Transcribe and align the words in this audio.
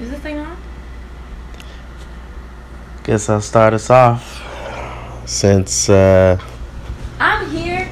Is 0.00 0.10
this 0.10 0.20
thing 0.20 0.38
on? 0.38 0.56
Guess 3.04 3.28
I'll 3.28 3.40
start 3.40 3.74
us 3.74 3.90
off. 3.90 4.42
Since 5.26 5.88
uh, 5.90 6.38
I'm 7.18 7.50
here. 7.50 7.90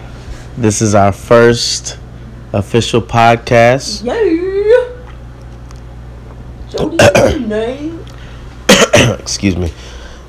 this 0.56 0.80
is 0.80 0.94
our 0.94 1.12
first 1.12 1.98
official 2.52 3.02
podcast, 3.02 4.02
Yeah. 4.04 4.16
Jody 6.70 7.44
name. 7.46 8.04
excuse 9.20 9.56
me, 9.56 9.72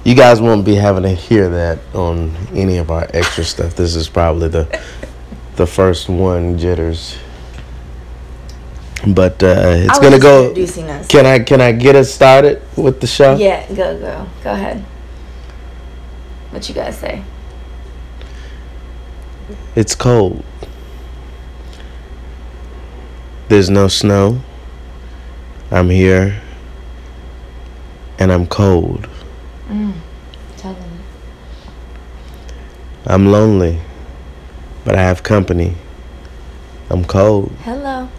you 0.04 0.16
guys 0.16 0.42
won't 0.42 0.66
be 0.66 0.76
having 0.76 1.04
to 1.04 1.10
hear 1.14 1.50
that 1.50 1.80
on 1.94 2.36
any 2.54 2.78
of 2.78 2.92
our 2.92 3.08
extra 3.14 3.44
stuff. 3.44 3.76
This 3.76 3.96
is 3.96 4.10
probably 4.10 4.50
the 4.50 4.82
the 5.56 5.66
first 5.68 6.10
one, 6.10 6.58
jitters. 6.58 7.18
But 9.06 9.44
uh, 9.44 9.86
it's 9.86 10.00
gonna 10.00 10.20
go. 10.20 10.48
Introducing 10.48 10.90
us. 10.90 11.08
Can 11.08 11.26
I 11.26 11.40
can 11.40 11.62
I 11.62 11.72
get 11.72 11.96
us 11.96 12.12
started 12.12 12.62
with 12.76 13.00
the 13.00 13.08
show? 13.08 13.36
Yeah, 13.36 13.68
go 13.68 14.00
go 14.00 14.28
go 14.44 14.52
ahead. 14.52 14.84
What 16.50 16.68
you 16.68 16.74
guys 16.74 16.98
say? 16.98 17.24
It's 19.76 19.94
cold. 19.94 20.44
There's 23.50 23.70
no 23.70 23.88
snow. 23.88 24.42
I'm 25.72 25.90
here. 25.90 26.42
And 28.20 28.32
I'm 28.32 28.48
cold. 28.48 29.08
Tell 30.58 30.74
them. 30.74 31.00
I'm 33.06 33.32
lonely. 33.32 33.80
But 34.84 34.96
I 34.96 35.02
have 35.04 35.22
company. 35.22 35.76
I'm 36.90 37.06
cold. 37.06 37.52
Hello. 37.64 38.10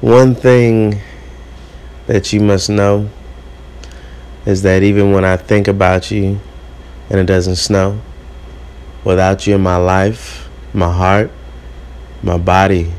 One 0.00 0.36
thing 0.36 1.00
that 2.06 2.32
you 2.32 2.38
must 2.38 2.70
know 2.70 3.10
is 4.46 4.62
that 4.62 4.84
even 4.84 5.10
when 5.12 5.24
I 5.24 5.36
think 5.36 5.66
about 5.66 6.12
you 6.12 6.38
and 7.10 7.18
it 7.18 7.26
doesn't 7.26 7.56
snow, 7.56 8.00
without 9.02 9.48
you 9.48 9.56
in 9.56 9.60
my 9.60 9.76
life, 9.76 10.48
my 10.72 10.92
heart, 10.92 11.32
my 12.22 12.38
body 12.38 12.92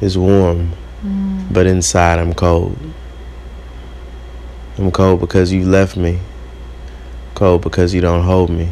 is 0.00 0.16
warm, 0.16 0.72
mm. 1.04 1.52
but 1.52 1.66
inside 1.66 2.18
I'm 2.18 2.32
cold. 2.32 2.78
I'm 4.78 4.90
cold 4.90 5.20
because 5.20 5.52
you 5.52 5.66
left 5.66 5.98
me, 5.98 6.18
cold 7.34 7.60
because 7.60 7.92
you 7.92 8.00
don't 8.00 8.22
hold 8.22 8.48
me. 8.48 8.70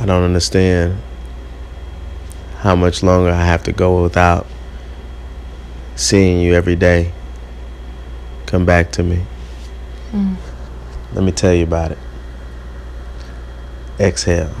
I 0.00 0.06
don't 0.06 0.24
understand 0.24 1.00
how 2.56 2.74
much 2.74 3.04
longer 3.04 3.30
I 3.30 3.44
have 3.44 3.62
to 3.64 3.72
go 3.72 4.02
without 4.02 4.48
seeing 5.96 6.40
you 6.40 6.54
every 6.54 6.76
day. 6.76 7.12
Come 8.46 8.64
back 8.64 8.92
to 8.92 9.02
me. 9.02 9.24
Mm. 10.12 10.36
Let 11.12 11.24
me 11.24 11.32
tell 11.32 11.54
you 11.54 11.64
about 11.64 11.92
it. 11.92 11.98
Exhale. 13.98 14.52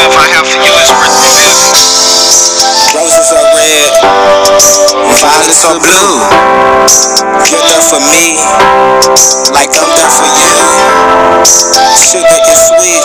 Love 0.00 0.16
I 0.16 0.28
have 0.32 0.48
for 0.48 0.64
you 0.64 0.72
is 0.80 1.89
violets 5.20 5.60
are 5.68 5.76
blue. 5.76 6.16
You're 7.44 7.64
there 7.68 7.84
for 7.84 8.00
me, 8.00 8.40
like 9.52 9.68
I'm 9.76 9.90
there 9.92 10.12
for 10.12 10.28
you. 10.32 10.48
Sugar 11.92 12.40
is 12.48 12.60
sweet, 12.72 13.04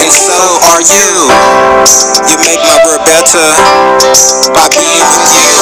and 0.00 0.10
so 0.10 0.38
are 0.72 0.80
you. 0.80 1.08
You 2.32 2.36
make 2.40 2.60
my 2.64 2.78
world 2.88 3.04
better 3.04 3.48
by 4.56 4.66
being 4.72 5.04
with 5.04 5.28
you. 5.28 5.52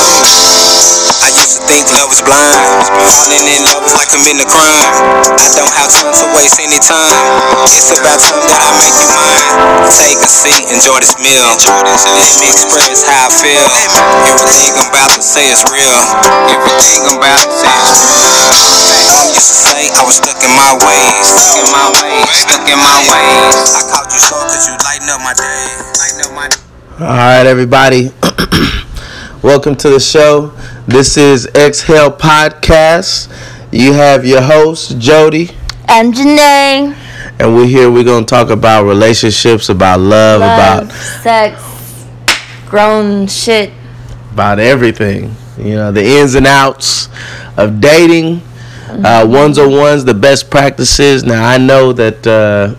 I 1.23 1.31
used 1.35 1.59
to 1.59 1.63
think 1.67 1.91
love 1.91 2.11
was 2.11 2.23
blind. 2.23 2.63
Falling 3.19 3.47
in 3.47 3.63
love 3.63 3.83
is 3.87 3.95
like 3.95 4.11
committing 4.11 4.43
a 4.43 4.49
crime. 4.49 4.91
I 5.39 5.47
don't 5.55 5.75
have 5.75 5.91
time 5.91 6.11
to 6.23 6.27
waste 6.35 6.59
any 6.59 6.79
time. 6.83 7.19
It's 7.67 7.95
about 7.95 8.19
time 8.19 8.43
that 8.47 8.59
I 8.59 8.71
make 8.79 8.95
you 8.99 9.11
mine. 9.11 9.47
Take 10.03 10.19
a 10.19 10.31
seat, 10.31 10.67
enjoy 10.71 10.99
this 10.99 11.15
meal. 11.23 11.47
Let 12.19 12.35
me 12.43 12.51
express 12.51 13.07
how 13.07 13.27
I 13.27 13.31
feel. 13.31 13.71
Everything 14.27 14.75
I'm 14.75 14.91
about 14.91 15.15
to 15.15 15.23
say 15.33 15.49
is 15.49 15.65
real. 15.73 15.97
Everything 16.53 17.01
I'm 17.09 17.17
about 17.17 17.41
to 17.41 17.49
say 17.57 17.73
is 17.89 18.05
true. 18.05 18.53
I 19.17 19.33
used 19.33 19.49
to 19.49 19.57
say 19.57 19.89
I 19.97 20.05
was 20.05 20.17
stuck 20.21 20.37
in 20.45 20.53
my 20.53 20.77
ways. 20.77 21.25
Stuck 21.25 21.57
in 21.57 21.73
my 21.73 21.89
ways. 22.05 22.29
Stuck 22.37 22.69
in 22.69 22.77
my 22.77 22.99
ways. 23.09 23.73
I 23.73 23.83
called 23.89 24.13
you 24.13 24.21
so 24.21 24.37
cause 24.37 24.69
you 24.69 24.75
lighten 24.85 25.09
up 25.09 25.21
my 25.25 25.33
day. 25.33 25.65
Lighten 25.97 26.21
up 26.29 26.33
my 26.37 26.49
day. 26.49 26.61
All 27.01 27.17
right, 27.17 27.47
everybody. 27.47 28.11
Welcome 29.43 29.75
to 29.77 29.89
the 29.91 30.01
show. 30.01 30.53
This 30.87 31.17
is 31.17 31.47
Exhale 31.55 32.11
Podcast. 32.13 33.29
You 33.73 33.95
have 33.95 34.27
your 34.27 34.43
host, 34.43 34.99
Jody, 34.99 35.51
And 35.89 36.13
Janae. 36.13 36.95
and 37.41 37.55
we're 37.57 37.67
here. 37.67 37.91
We're 37.91 38.05
going 38.05 38.27
to 38.27 38.31
talk 38.31 38.51
about 38.51 38.85
relationships, 38.85 39.71
about 39.71 40.01
love, 40.01 40.41
Love, 40.41 40.85
about 40.89 40.93
sex, 40.93 42.07
grown 42.69 43.27
shit. 43.29 43.73
About 44.33 44.59
everything. 44.59 45.35
You 45.59 45.75
know, 45.75 45.93
the 45.93 46.05
ins 46.05 46.35
and 46.35 46.47
outs 46.47 47.09
of 47.57 47.81
dating, 47.81 48.41
uh, 48.89 49.27
ones 49.29 49.59
on 49.59 49.71
ones, 49.73 50.05
the 50.05 50.15
best 50.15 50.51
practices. 50.51 51.25
Now, 51.25 51.47
I 51.47 51.59
know 51.59 51.93
that 51.93 52.27
uh, 52.27 52.75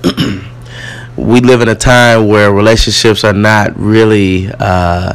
we 1.21 1.39
live 1.41 1.61
in 1.61 1.69
a 1.69 1.75
time 1.75 2.27
where 2.27 2.51
relationships 2.51 3.23
are 3.23 3.33
not 3.33 3.77
really 3.77 4.49
uh, 4.59 5.13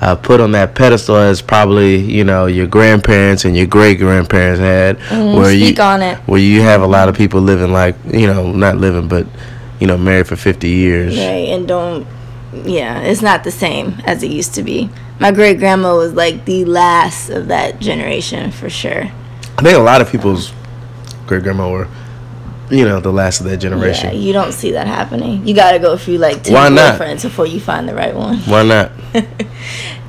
uh, 0.00 0.16
put 0.16 0.40
on 0.40 0.52
that 0.52 0.74
pedestal 0.74 1.16
as 1.16 1.42
probably 1.42 1.96
you 1.96 2.24
know 2.24 2.46
your 2.46 2.66
grandparents 2.66 3.44
and 3.44 3.56
your 3.56 3.66
great 3.66 3.98
grandparents 3.98 4.60
had, 4.60 4.98
where 5.36 5.52
you 5.52 5.66
speak 5.66 5.80
on 5.80 6.02
it. 6.02 6.18
where 6.20 6.40
you 6.40 6.62
have 6.62 6.82
a 6.82 6.86
lot 6.86 7.08
of 7.08 7.16
people 7.16 7.40
living 7.40 7.72
like 7.72 7.96
you 8.06 8.26
know 8.26 8.52
not 8.52 8.76
living 8.76 9.08
but 9.08 9.26
you 9.80 9.86
know 9.86 9.98
married 9.98 10.26
for 10.26 10.36
fifty 10.36 10.70
years. 10.70 11.16
Right, 11.16 11.48
and 11.48 11.68
don't. 11.68 12.06
Yeah, 12.64 13.00
it's 13.00 13.20
not 13.20 13.44
the 13.44 13.50
same 13.50 14.00
as 14.06 14.22
it 14.22 14.30
used 14.30 14.54
to 14.54 14.62
be. 14.62 14.88
My 15.20 15.32
great 15.32 15.58
grandma 15.58 15.96
was 15.96 16.12
like 16.14 16.44
the 16.44 16.64
last 16.64 17.28
of 17.30 17.48
that 17.48 17.80
generation 17.80 18.50
for 18.52 18.70
sure. 18.70 19.04
I 19.58 19.62
think 19.62 19.76
a 19.76 19.80
lot 19.82 20.00
of 20.00 20.10
people's 20.10 20.52
great 21.26 21.42
grandma 21.42 21.68
were, 21.70 21.88
you 22.70 22.84
know, 22.84 23.00
the 23.00 23.12
last 23.12 23.40
of 23.40 23.46
that 23.46 23.56
generation. 23.56 24.10
Yeah, 24.10 24.18
you 24.20 24.32
don't 24.32 24.52
see 24.52 24.72
that 24.72 24.86
happening. 24.86 25.46
You 25.46 25.54
gotta 25.54 25.80
go 25.80 25.96
through 25.96 26.18
like 26.18 26.44
two 26.44 26.52
Why 26.52 26.68
not? 26.68 26.90
girlfriends 26.90 27.24
before 27.24 27.46
you 27.46 27.58
find 27.58 27.88
the 27.88 27.94
right 27.94 28.14
one. 28.14 28.38
Why 28.40 28.62
not? 28.62 28.92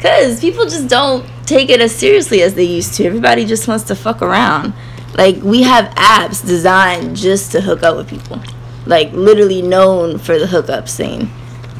Cause 0.02 0.40
people 0.40 0.66
just 0.66 0.88
don't 0.88 1.26
take 1.46 1.70
it 1.70 1.81
as 1.81 1.94
seriously 1.94 2.41
as 2.44 2.53
they 2.53 2.64
used 2.64 2.94
to. 2.96 3.06
Everybody 3.06 3.46
just 3.46 3.68
wants 3.68 3.86
to 3.86 3.96
fuck 3.96 4.22
around. 4.22 4.74
Like 5.18 5.38
we 5.41 5.64
have 5.64 5.86
apps 5.96 6.46
designed 6.46 7.16
just 7.16 7.52
to 7.53 7.62
hook 7.62 7.81
up 7.81 7.97
with 7.97 8.08
people. 8.08 8.41
Like 8.86 9.12
literally 9.14 9.62
known 9.64 10.20
for 10.20 10.38
the 10.38 10.46
hookup 10.47 10.88
scene. 10.88 11.30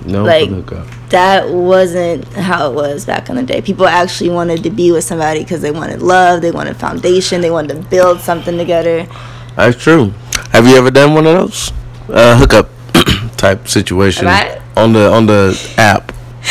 No 0.06 0.24
Like- 0.24 0.50
hookup. 0.50 0.88
That 1.10 1.50
wasn't 1.50 2.26
how 2.34 2.70
it 2.72 2.76
was 2.76 3.06
back 3.06 3.30
in 3.30 3.36
the 3.36 3.44
day. 3.44 3.62
People 3.62 3.88
actually 3.88 4.30
wanted 4.30 4.62
to 4.64 4.70
be 4.70 4.92
with 4.92 5.04
somebody 5.04 5.40
because 5.44 5.62
they 5.62 5.72
wanted 5.72 6.02
love, 6.04 6.42
they 6.42 6.52
wanted 6.52 6.78
foundation, 6.78 7.42
they 7.42 7.50
wanted 7.50 7.82
to 7.82 7.90
build 7.90 8.20
something 8.22 8.58
together. 8.58 9.08
That's 9.56 9.82
true. 9.82 10.14
Have 10.52 10.68
you 10.68 10.76
ever 10.76 10.92
done 10.92 11.14
one 11.16 11.26
of 11.26 11.34
those 11.34 11.72
uh, 12.10 12.38
hookup 12.38 12.70
type 13.38 13.68
situation 13.68 14.26
Right. 14.28 14.62
on 14.78 14.94
the 14.94 15.12
on 15.12 15.26
the 15.26 15.60
app? 15.78 16.12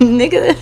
Nigga. 0.00 0.56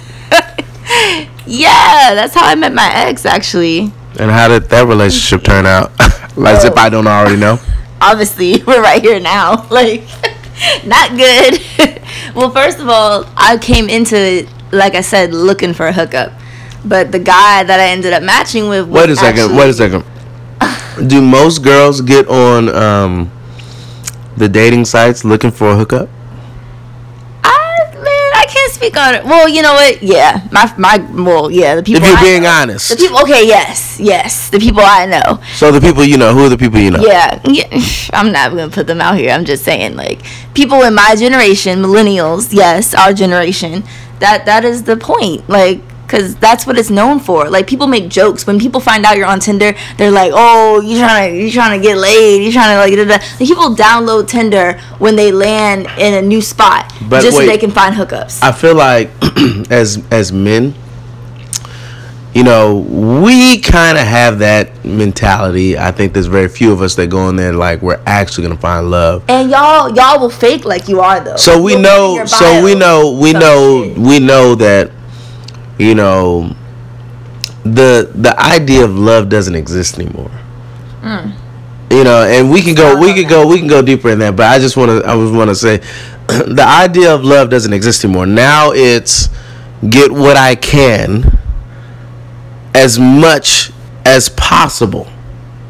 yeah, 1.46 2.14
that's 2.14 2.34
how 2.34 2.46
I 2.46 2.54
met 2.54 2.72
my 2.74 2.90
ex 2.94 3.24
actually. 3.24 3.92
And 4.18 4.30
how 4.30 4.48
did 4.48 4.64
that 4.64 4.86
relationship 4.86 5.44
turn 5.44 5.64
out? 5.66 5.90
like 6.36 6.56
as 6.56 6.64
if 6.64 6.76
I 6.76 6.88
don't 6.90 7.06
already 7.06 7.36
know. 7.36 7.58
obviously 8.04 8.60
we're 8.66 8.82
right 8.82 9.00
here 9.00 9.20
now 9.20 9.64
like 9.70 10.02
not 10.84 11.10
good 11.16 11.60
well 12.34 12.50
first 12.50 12.78
of 12.78 12.88
all 12.88 13.24
i 13.36 13.56
came 13.58 13.88
into 13.88 14.16
it 14.16 14.48
like 14.72 14.94
i 14.94 15.00
said 15.00 15.32
looking 15.34 15.72
for 15.74 15.86
a 15.86 15.92
hookup 15.92 16.32
but 16.84 17.12
the 17.12 17.18
guy 17.18 17.62
that 17.62 17.78
i 17.80 17.88
ended 17.88 18.12
up 18.12 18.22
matching 18.22 18.68
with 18.68 18.86
was 18.88 19.02
Wait 19.02 19.10
a 19.10 19.16
second. 19.16 19.40
actually- 19.40 19.58
Wait 19.58 19.68
a 19.70 19.74
second. 19.74 20.04
Do 21.08 21.22
most 21.22 21.62
girls 21.64 22.02
get 22.02 22.28
on 22.28 22.68
um, 22.68 23.32
the 24.36 24.46
dating 24.48 24.84
sites 24.84 25.24
looking 25.24 25.50
for 25.50 25.70
a 25.70 25.74
hookup? 25.76 26.08
I, 27.42 27.90
man 27.94 28.30
i 28.36 28.44
can't 28.48 28.70
speak 28.82 28.96
on 28.96 29.14
it. 29.14 29.24
Well, 29.24 29.48
you 29.48 29.62
know 29.62 29.74
what? 29.74 30.02
Yeah, 30.02 30.46
my 30.50 30.72
my. 30.76 30.98
Well, 30.98 31.50
yeah, 31.50 31.76
the 31.76 31.82
people. 31.82 32.02
If 32.02 32.08
you're 32.08 32.18
I 32.18 32.22
being 32.22 32.42
know. 32.42 32.50
honest. 32.50 32.90
the 32.90 32.96
people. 32.96 33.20
Okay, 33.20 33.46
yes, 33.46 33.98
yes, 34.00 34.50
the 34.50 34.58
people 34.58 34.82
I 34.82 35.06
know. 35.06 35.40
So 35.54 35.70
the 35.70 35.80
people 35.80 36.04
you 36.04 36.18
know, 36.18 36.34
who 36.34 36.46
are 36.46 36.48
the 36.48 36.58
people 36.58 36.80
you 36.80 36.90
know? 36.90 37.02
Yeah, 37.02 37.40
yeah. 37.44 37.68
I'm 38.12 38.32
not 38.32 38.50
gonna 38.50 38.70
put 38.70 38.86
them 38.86 39.00
out 39.00 39.16
here. 39.16 39.30
I'm 39.30 39.44
just 39.44 39.64
saying, 39.64 39.96
like, 39.96 40.22
people 40.54 40.82
in 40.82 40.94
my 40.94 41.14
generation, 41.14 41.80
millennials, 41.80 42.52
yes, 42.52 42.94
our 42.94 43.12
generation. 43.12 43.84
That 44.18 44.46
that 44.46 44.64
is 44.64 44.84
the 44.84 44.96
point. 44.96 45.48
Like, 45.48 45.80
cause 46.12 46.34
that's 46.36 46.66
what 46.66 46.78
it's 46.78 46.90
known 46.90 47.18
for. 47.18 47.48
Like, 47.48 47.66
people 47.66 47.86
make 47.86 48.06
jokes 48.10 48.46
when 48.46 48.58
people 48.60 48.80
find 48.80 49.04
out 49.06 49.16
you're 49.16 49.26
on 49.34 49.40
Tinder. 49.40 49.72
They're 49.96 50.10
like, 50.22 50.32
"Oh, 50.34 50.80
you 50.80 50.98
trying 50.98 51.32
to 51.32 51.42
you 51.42 51.50
trying 51.50 51.80
to 51.80 51.82
get 51.86 51.96
laid? 51.96 52.44
You 52.44 52.52
trying 52.52 52.72
to 52.74 52.78
like?" 52.84 52.94
Da, 52.94 53.04
da. 53.16 53.24
Like, 53.40 53.48
people 53.48 53.74
download 53.74 54.28
Tinder 54.28 54.78
when 54.98 55.16
they 55.16 55.32
land 55.32 55.88
in 55.98 56.12
a 56.14 56.22
new 56.22 56.42
spot 56.42 56.92
But 57.08 57.22
just 57.22 57.36
wait. 57.38 57.46
so 57.46 57.50
they 57.52 57.58
can 57.58 57.70
find 57.70 57.94
hookups. 57.94 58.42
I 58.42 58.52
feel 58.52 58.74
like 58.76 59.10
as 59.70 60.02
as 60.10 60.30
men, 60.32 60.74
you 62.34 62.44
know, 62.44 62.78
we 62.78 63.58
kind 63.60 63.98
of 63.98 64.06
have 64.06 64.38
that 64.40 64.84
mentality. 64.84 65.78
I 65.78 65.90
think 65.92 66.12
there's 66.14 66.26
very 66.26 66.48
few 66.48 66.72
of 66.72 66.80
us 66.80 66.94
that 66.96 67.08
go 67.08 67.28
in 67.28 67.36
there 67.36 67.52
like 67.52 67.82
we're 67.82 68.00
actually 68.06 68.44
gonna 68.48 68.60
find 68.60 68.90
love. 68.90 69.22
and 69.28 69.50
y'all 69.50 69.94
y'all 69.94 70.18
will 70.20 70.30
fake 70.30 70.64
like 70.64 70.88
you 70.88 71.00
are 71.00 71.20
though. 71.20 71.36
So 71.36 71.60
we 71.60 71.72
You'll 71.72 71.82
know. 71.82 72.24
So 72.26 72.62
we 72.62 72.74
know. 72.74 73.18
We 73.20 73.32
some 73.32 73.40
know. 73.40 73.84
shit. 73.84 73.98
We 73.98 74.18
know 74.18 74.54
that. 74.56 74.90
You 75.78 75.94
know. 75.94 76.56
The 77.64 78.10
the 78.12 78.34
idea 78.40 78.84
of 78.84 78.96
love 78.96 79.28
doesn't 79.28 79.54
exist 79.54 79.96
anymore. 79.96 80.32
Mm. 81.00 81.32
You 81.92 82.04
know, 82.04 82.22
and 82.24 82.50
we 82.50 82.62
can 82.62 82.74
go. 82.74 82.98
We 82.98 83.12
can 83.12 83.28
go. 83.28 83.46
We 83.46 83.58
can 83.58 83.68
go 83.68 83.82
deeper 83.82 84.08
in 84.08 84.18
that. 84.20 84.34
But 84.34 84.46
I 84.46 84.58
just 84.58 84.76
want 84.76 84.88
to. 84.88 85.08
I 85.08 85.14
just 85.14 85.34
want 85.34 85.50
to 85.50 85.54
say, 85.54 85.76
the 86.26 86.64
idea 86.66 87.14
of 87.14 87.22
love 87.22 87.50
doesn't 87.50 87.72
exist 87.72 88.04
anymore. 88.04 88.24
Now 88.24 88.72
it's 88.72 89.28
get 89.88 90.10
what 90.10 90.36
I 90.36 90.54
can, 90.54 91.38
as 92.74 92.98
much 92.98 93.72
as 94.06 94.30
possible. 94.30 95.06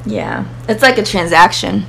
Yeah, 0.07 0.47
it's 0.69 0.83
like 0.83 0.99
a 0.99 1.05
transaction, 1.05 1.87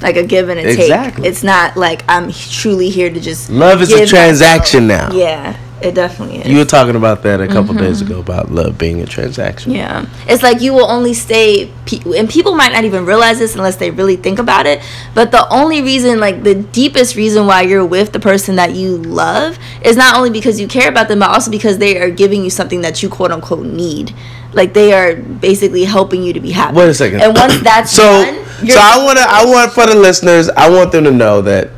like 0.00 0.16
a 0.16 0.24
give 0.24 0.48
and 0.48 0.60
a 0.60 0.62
take. 0.62 0.78
Exactly. 0.78 1.26
It's 1.26 1.42
not 1.42 1.76
like 1.76 2.04
I'm 2.08 2.30
truly 2.30 2.88
here 2.88 3.10
to 3.10 3.20
just. 3.20 3.50
Love 3.50 3.82
is 3.82 3.92
a 3.92 4.06
transaction 4.06 4.86
now. 4.86 5.12
Yeah, 5.12 5.58
it 5.82 5.94
definitely 5.94 6.38
is. 6.38 6.48
You 6.48 6.58
were 6.58 6.64
talking 6.64 6.96
about 6.96 7.22
that 7.22 7.40
a 7.40 7.48
couple 7.48 7.74
days 7.74 8.02
mm-hmm. 8.02 8.12
ago 8.12 8.20
about 8.20 8.50
love 8.50 8.78
being 8.78 9.00
a 9.00 9.06
transaction. 9.06 9.72
yeah, 9.72 10.06
it's 10.26 10.42
like 10.42 10.60
you 10.60 10.72
will 10.72 10.90
only 10.90 11.14
stay, 11.14 11.72
pe- 11.86 12.18
and 12.18 12.28
people 12.28 12.54
might 12.54 12.72
not 12.72 12.84
even 12.84 13.04
realize 13.04 13.38
this 13.38 13.54
unless 13.54 13.76
they 13.76 13.90
really 13.90 14.16
think 14.16 14.38
about 14.38 14.66
it. 14.66 14.80
But 15.14 15.30
the 15.30 15.48
only 15.52 15.82
reason, 15.82 16.20
like 16.20 16.42
the 16.42 16.54
deepest 16.54 17.16
reason 17.16 17.46
why 17.46 17.62
you're 17.62 17.84
with 17.84 18.12
the 18.12 18.20
person 18.20 18.56
that 18.56 18.74
you 18.74 18.96
love, 18.96 19.58
is 19.84 19.96
not 19.96 20.16
only 20.16 20.30
because 20.30 20.60
you 20.60 20.68
care 20.68 20.88
about 20.88 21.08
them, 21.08 21.18
but 21.18 21.30
also 21.30 21.50
because 21.50 21.78
they 21.78 22.00
are 22.00 22.10
giving 22.10 22.44
you 22.44 22.50
something 22.50 22.80
that 22.82 23.02
you 23.02 23.08
quote 23.08 23.32
unquote 23.32 23.66
need. 23.66 24.14
Like 24.52 24.74
they 24.74 24.92
are 24.92 25.16
basically 25.16 25.84
helping 25.84 26.22
you 26.22 26.32
to 26.34 26.40
be 26.40 26.50
happy. 26.50 26.76
Wait 26.76 26.88
a 26.88 26.94
second. 26.94 27.22
And 27.22 27.34
once 27.34 27.60
that's 27.62 27.90
so 27.90 28.02
done, 28.02 28.44
so 28.68 28.78
I 28.78 29.02
want 29.04 29.18
to 29.18 29.24
I 29.26 29.44
want 29.44 29.72
for 29.72 29.86
the 29.86 29.94
listeners 29.94 30.48
I 30.50 30.68
want 30.68 30.92
them 30.92 31.04
to 31.04 31.10
know 31.10 31.40
that 31.42 31.70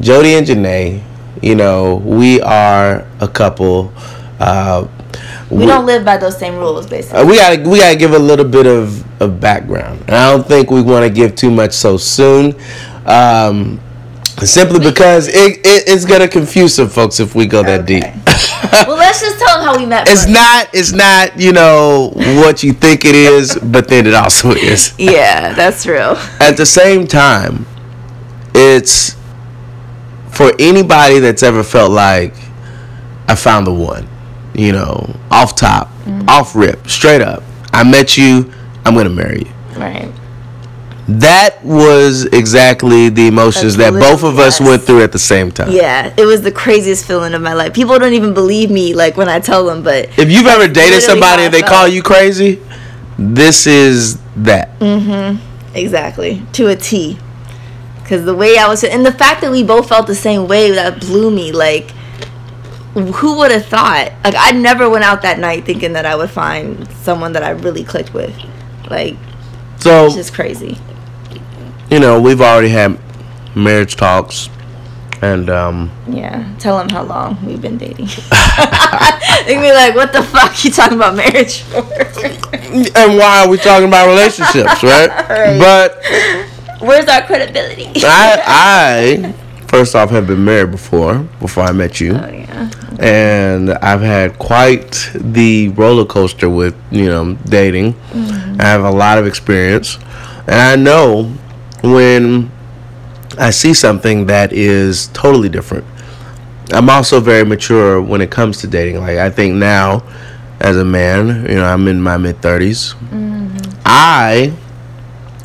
Jody 0.00 0.34
and 0.34 0.46
Janae, 0.46 1.02
you 1.42 1.54
know, 1.54 1.96
we 1.96 2.40
are 2.40 3.06
a 3.20 3.28
couple. 3.28 3.92
Uh, 4.40 4.86
we 5.50 5.66
don't 5.66 5.86
live 5.86 6.04
by 6.04 6.16
those 6.16 6.36
same 6.38 6.56
rules, 6.56 6.86
basically. 6.86 7.20
uh, 7.20 7.26
we 7.26 7.36
gotta 7.36 7.68
we 7.68 7.78
gotta 7.78 7.96
give 7.96 8.12
a 8.14 8.18
little 8.18 8.44
bit 8.46 8.66
of, 8.66 9.04
of 9.22 9.40
background. 9.40 10.00
And 10.02 10.12
I 10.16 10.30
don't 10.32 10.46
think 10.46 10.70
we 10.70 10.82
want 10.82 11.04
to 11.06 11.10
give 11.10 11.36
too 11.36 11.50
much 11.50 11.72
so 11.72 11.96
soon. 11.96 12.54
Um, 13.06 13.80
simply 14.42 14.80
because 14.80 15.28
it, 15.28 15.58
it 15.58 15.84
it's 15.86 16.04
gonna 16.04 16.26
confuse 16.26 16.74
some 16.74 16.88
folks 16.88 17.20
if 17.20 17.34
we 17.34 17.46
go 17.46 17.62
that 17.62 17.82
Okay. 17.82 18.00
deep. 18.00 18.04
well, 18.88 18.96
let's 18.96 19.20
just 19.20 19.38
tell 19.38 19.58
them 19.58 19.66
how 19.68 19.78
we 19.78 19.86
met. 19.86 20.08
It's 20.08 20.22
first. 20.24 20.32
not 20.34 20.68
it's 20.72 20.92
not, 20.92 21.38
you 21.38 21.52
know, 21.52 22.10
what 22.42 22.62
you 22.64 22.72
think 22.72 23.04
it 23.04 23.14
is, 23.14 23.54
but 23.62 23.86
then 23.88 24.06
it 24.06 24.14
also 24.14 24.50
is. 24.50 24.92
Yeah, 24.98 25.52
that's 25.52 25.86
real. 25.86 26.16
at 26.40 26.56
the 26.56 26.66
same 26.66 27.06
time, 27.06 27.66
it's 28.54 29.14
for 30.34 30.52
anybody 30.58 31.18
that's 31.18 31.42
ever 31.42 31.62
felt 31.62 31.90
like 31.90 32.34
I 33.28 33.34
found 33.34 33.66
the 33.66 33.72
one, 33.72 34.08
you 34.54 34.72
know, 34.72 35.14
off 35.30 35.56
top, 35.56 35.90
off 36.28 36.54
rip, 36.54 36.86
straight 36.88 37.20
up. 37.20 37.42
I 37.72 37.84
met 37.84 38.16
you, 38.16 38.52
I'm 38.84 38.94
gonna 38.94 39.10
marry 39.10 39.40
you. 39.40 39.80
Right. 39.80 40.12
That 41.06 41.62
was 41.62 42.24
exactly 42.26 43.10
the 43.10 43.26
emotions 43.28 43.76
That's 43.76 43.94
that 43.94 44.00
both 44.00 44.22
of 44.24 44.38
us 44.38 44.58
went 44.58 44.82
through 44.82 45.02
at 45.02 45.12
the 45.12 45.18
same 45.18 45.50
time. 45.50 45.70
Yeah, 45.70 46.14
it 46.16 46.24
was 46.24 46.40
the 46.40 46.52
craziest 46.52 47.06
feeling 47.06 47.34
of 47.34 47.42
my 47.42 47.52
life. 47.52 47.74
People 47.74 47.98
don't 47.98 48.14
even 48.14 48.32
believe 48.32 48.70
me, 48.70 48.94
like 48.94 49.16
when 49.16 49.28
I 49.28 49.38
tell 49.38 49.66
them, 49.66 49.82
but 49.82 50.18
If 50.18 50.30
you've 50.30 50.46
ever 50.46 50.66
dated 50.66 51.02
somebody 51.02 51.42
and 51.42 51.54
I 51.54 51.60
they 51.60 51.66
call 51.66 51.86
you 51.86 52.02
crazy, 52.02 52.60
this 53.18 53.66
is 53.66 54.18
that. 54.36 54.78
Mm-hmm. 54.78 55.76
Exactly 55.76 56.42
to 56.52 56.68
a 56.68 56.76
T. 56.76 57.18
Because 58.04 58.24
the 58.24 58.34
way 58.36 58.56
I 58.58 58.68
was, 58.68 58.84
and 58.84 59.04
the 59.04 59.10
fact 59.12 59.40
that 59.40 59.50
we 59.50 59.62
both 59.64 59.88
felt 59.88 60.06
the 60.06 60.14
same 60.14 60.46
way, 60.46 60.70
that 60.70 61.00
blew 61.00 61.30
me. 61.30 61.50
Like, 61.52 61.90
who 62.94 63.38
would 63.38 63.50
have 63.50 63.66
thought? 63.66 64.12
Like, 64.22 64.34
I 64.36 64.52
never 64.52 64.88
went 64.88 65.04
out 65.04 65.22
that 65.22 65.38
night 65.38 65.64
thinking 65.64 65.94
that 65.94 66.06
I 66.06 66.14
would 66.14 66.30
find 66.30 66.86
someone 66.92 67.32
that 67.32 67.42
I 67.42 67.50
really 67.50 67.82
clicked 67.82 68.14
with. 68.14 68.36
Like, 68.90 69.16
So 69.78 70.06
it's 70.06 70.14
just 70.14 70.34
crazy. 70.34 70.78
you 71.90 71.98
know, 71.98 72.20
we've 72.20 72.40
already 72.40 72.68
had 72.68 72.98
marriage 73.56 73.96
talks, 73.96 74.48
and 75.22 75.48
um, 75.48 75.90
Yeah, 76.06 76.46
tell 76.58 76.76
them 76.78 76.90
how 76.90 77.02
long 77.04 77.38
we've 77.46 77.60
been 77.62 77.78
dating. 77.78 78.06
They'd 79.46 79.60
be 79.60 79.72
like, 79.72 79.94
"What 79.94 80.12
the 80.12 80.22
fuck 80.22 80.62
you 80.64 80.70
talking 80.70 80.96
about 80.98 81.16
marriage 81.16 81.62
for?" 81.62 81.78
and 81.82 83.16
why 83.18 83.42
are 83.44 83.48
we 83.48 83.56
talking 83.56 83.88
about 83.88 84.08
relationships, 84.08 84.82
right? 84.82 85.08
Right. 85.28 85.58
But 85.58 86.02
Where's 86.80 87.06
our 87.08 87.22
credibility? 87.22 87.86
I, 87.96 88.42
I 88.46 89.34
first 89.68 89.94
off 89.94 90.10
have 90.10 90.26
been 90.26 90.44
married 90.44 90.70
before, 90.70 91.18
before 91.40 91.64
I 91.64 91.72
met 91.72 92.00
you, 92.00 92.14
oh 92.14 92.28
yeah. 92.28 92.70
and 93.00 93.70
I've 93.70 94.00
had 94.00 94.38
quite 94.38 95.10
the 95.14 95.68
roller 95.70 96.04
coaster 96.04 96.48
with 96.48 96.76
you 96.90 97.06
know 97.06 97.34
dating. 97.46 97.94
Mm-hmm. 97.94 98.60
I 98.60 98.64
have 98.64 98.84
a 98.84 98.90
lot 98.90 99.18
of 99.18 99.26
experience, 99.26 99.98
and 100.46 100.54
I 100.54 100.76
know 100.76 101.24
when 101.82 102.50
I 103.38 103.50
see 103.50 103.74
something 103.74 104.26
that 104.26 104.52
is 104.52 105.08
totally 105.08 105.48
different. 105.48 105.84
I'm 106.70 106.88
also 106.88 107.20
very 107.20 107.44
mature 107.44 108.00
when 108.00 108.20
it 108.20 108.30
comes 108.30 108.58
to 108.58 108.66
dating. 108.66 109.00
Like 109.00 109.18
I 109.18 109.30
think 109.30 109.54
now, 109.54 110.02
as 110.60 110.76
a 110.76 110.84
man, 110.84 111.46
you 111.48 111.56
know, 111.56 111.64
I'm 111.64 111.88
in 111.88 112.00
my 112.00 112.16
mid 112.16 112.36
30s. 112.36 112.94
Mm-hmm. 112.94 113.80
I 113.84 114.54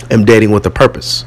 am 0.10 0.26
dating 0.26 0.52
with 0.52 0.66
a 0.66 0.70
purpose. 0.70 1.26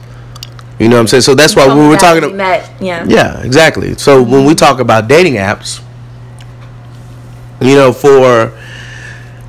You 0.79 0.89
know 0.89 0.97
what 0.97 1.03
I'm 1.03 1.07
saying? 1.09 1.21
So 1.23 1.35
that's 1.35 1.55
why 1.55 1.67
when 1.69 1.89
we're 1.89 1.97
talking. 1.97 2.31
we 2.31 2.37
met, 2.37 2.71
yeah. 2.81 3.05
Yeah, 3.07 3.41
exactly. 3.43 3.95
So 3.95 4.23
when 4.23 4.45
we 4.45 4.55
talk 4.55 4.81
about 4.81 5.07
dating 5.07 5.35
apps, 5.35 5.81
you 7.61 7.77
know, 7.77 7.93
for 7.93 8.53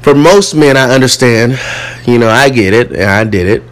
for 0.02 0.14
most 0.14 0.54
men, 0.54 0.78
I 0.78 0.90
understand. 0.94 1.60
You 2.06 2.20
know, 2.20 2.30
I 2.30 2.50
get 2.50 2.74
it, 2.74 2.92
and 2.92 3.04
I 3.10 3.24
did 3.24 3.48
it. 3.48 3.64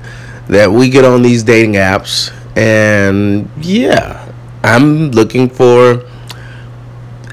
That 0.48 0.72
we 0.72 0.90
get 0.90 1.06
on 1.06 1.22
these 1.22 1.44
dating 1.44 1.74
apps, 1.74 2.32
and 2.58 3.50
yeah, 3.62 4.32
I'm 4.64 5.12
looking 5.12 5.50
for 5.50 6.06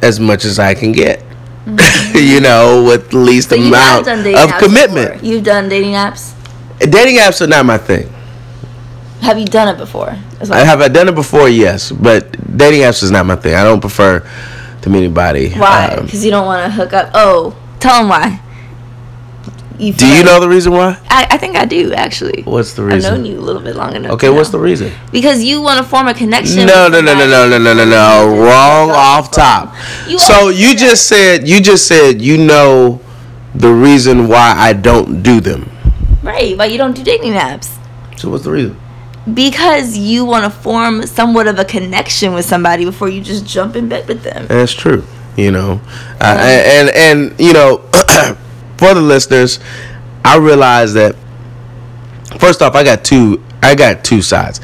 as 0.02 0.20
much 0.20 0.44
as 0.44 0.58
I 0.58 0.75
can 0.75 0.92
get. 0.92 1.23
you 2.14 2.40
know, 2.40 2.82
with 2.87 3.11
the 3.11 3.18
least 3.18 3.50
So 3.50 3.56
amount 3.56 4.08
of 4.08 4.58
commitment. 4.58 5.12
before. 5.14 5.26
You've 5.26 5.44
done 5.44 5.68
dating 5.68 5.92
apps. 5.92 6.35
Dating 6.80 7.16
apps 7.16 7.40
are 7.42 7.47
not 7.47 7.66
my 7.66 7.76
thing. 7.78 8.11
Have 9.20 9.38
you 9.38 9.46
done 9.46 9.75
it 9.75 9.78
before? 9.78 10.16
I 10.50 10.64
have 10.64 10.80
I 10.80 10.88
done 10.88 11.08
it 11.08 11.14
before, 11.14 11.48
yes, 11.48 11.90
but 11.90 12.30
dating 12.56 12.82
apps 12.82 13.02
is 13.02 13.10
not 13.10 13.26
my 13.26 13.37
thing. 13.37 13.54
I 13.54 13.64
don't 13.64 13.80
prefer 13.80 14.20
to 14.82 14.90
meet 14.90 14.98
anybody. 14.98 15.50
Why? 15.50 15.88
Um, 15.88 16.04
Because 16.04 16.25
you 16.25 16.30
don't 16.30 16.46
want 16.46 16.64
to 16.64 16.70
hook 16.70 16.92
up. 16.92 17.10
Oh, 17.14 17.56
tell 17.80 17.98
them 17.98 18.08
why. 18.08 18.40
You 19.78 19.92
do 19.92 20.06
you 20.08 20.25
know 20.25 20.40
the 20.40 20.48
reason 20.48 20.72
why? 20.72 20.98
I, 21.08 21.26
I 21.30 21.38
think 21.38 21.54
I 21.54 21.64
do 21.64 21.92
actually. 21.92 22.42
What's 22.42 22.72
the 22.72 22.82
reason? 22.82 23.12
I've 23.12 23.18
known 23.18 23.26
you 23.26 23.38
a 23.38 23.40
little 23.40 23.62
bit 23.62 23.76
long 23.76 23.94
enough. 23.94 24.12
Okay, 24.12 24.28
what's 24.28 24.52
know. 24.52 24.58
the 24.58 24.64
reason? 24.64 24.92
Because 25.12 25.42
you 25.44 25.62
want 25.62 25.78
to 25.78 25.84
form 25.84 26.08
a 26.08 26.14
connection. 26.14 26.66
No, 26.66 26.88
no, 26.88 27.00
no, 27.00 27.14
no, 27.14 27.28
no, 27.28 27.48
no, 27.48 27.58
no, 27.58 27.75
no, 27.75 27.84
no. 27.84 28.44
Wrong 28.44 28.90
off 28.90 29.30
top. 29.30 29.75
You 30.08 30.18
So 30.18 30.48
you 30.48 30.70
say 30.70 30.76
just 30.76 31.06
said 31.06 31.48
you 31.48 31.60
just 31.60 31.87
said 31.87 32.20
you 32.20 32.38
know 32.38 33.00
the 33.54 33.72
reason 33.72 34.26
why 34.26 34.54
I 34.56 34.72
don't 34.72 35.22
do 35.22 35.40
them. 35.40 35.70
Right, 36.25 36.56
but 36.56 36.72
you 36.72 36.78
don't 36.78 36.96
do 36.96 37.04
dating 37.04 37.34
apps. 37.34 37.78
So 38.16 38.30
what's 38.30 38.44
the 38.44 38.50
reason? 38.50 38.80
Because 39.35 39.97
you 39.97 40.25
want 40.25 40.44
to 40.44 40.50
form 40.50 41.06
somewhat 41.06 41.47
of 41.47 41.58
a 41.58 41.64
connection 41.64 42.35
with 42.35 42.44
somebody 42.44 42.85
before 42.85 43.08
you 43.08 43.23
just 43.23 43.47
jump 43.47 43.76
in 43.76 43.88
bed 43.88 44.08
with 44.08 44.23
them. 44.23 44.47
That's 44.47 44.73
true. 44.73 45.04
You 45.37 45.52
know, 45.52 45.80
uh, 46.20 46.37
and, 46.40 46.90
and 46.90 47.30
and 47.30 47.40
you 47.40 47.52
know, 47.52 47.78
for 48.76 48.92
the 48.94 49.00
listeners, 49.00 49.61
I 50.25 50.37
realize 50.37 50.94
that 50.94 51.14
first 52.40 52.61
off, 52.61 52.75
I 52.75 52.82
got 52.82 53.04
two. 53.04 53.42
I 53.62 53.75
got 53.75 54.04
two 54.04 54.20
sides. 54.20 54.61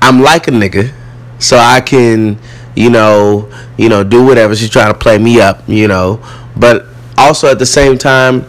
I'm 0.00 0.20
like 0.20 0.46
a 0.48 0.52
nigga, 0.52 0.92
so 1.38 1.56
I 1.58 1.80
can, 1.80 2.38
you 2.76 2.90
know, 2.90 3.52
you 3.76 3.88
know, 3.88 4.04
do 4.04 4.24
whatever. 4.24 4.54
She's 4.54 4.70
trying 4.70 4.92
to 4.92 4.98
play 4.98 5.18
me 5.18 5.40
up, 5.40 5.68
you 5.68 5.88
know. 5.88 6.22
But 6.56 6.86
also 7.16 7.48
at 7.48 7.58
the 7.58 7.66
same 7.66 7.98
time, 7.98 8.44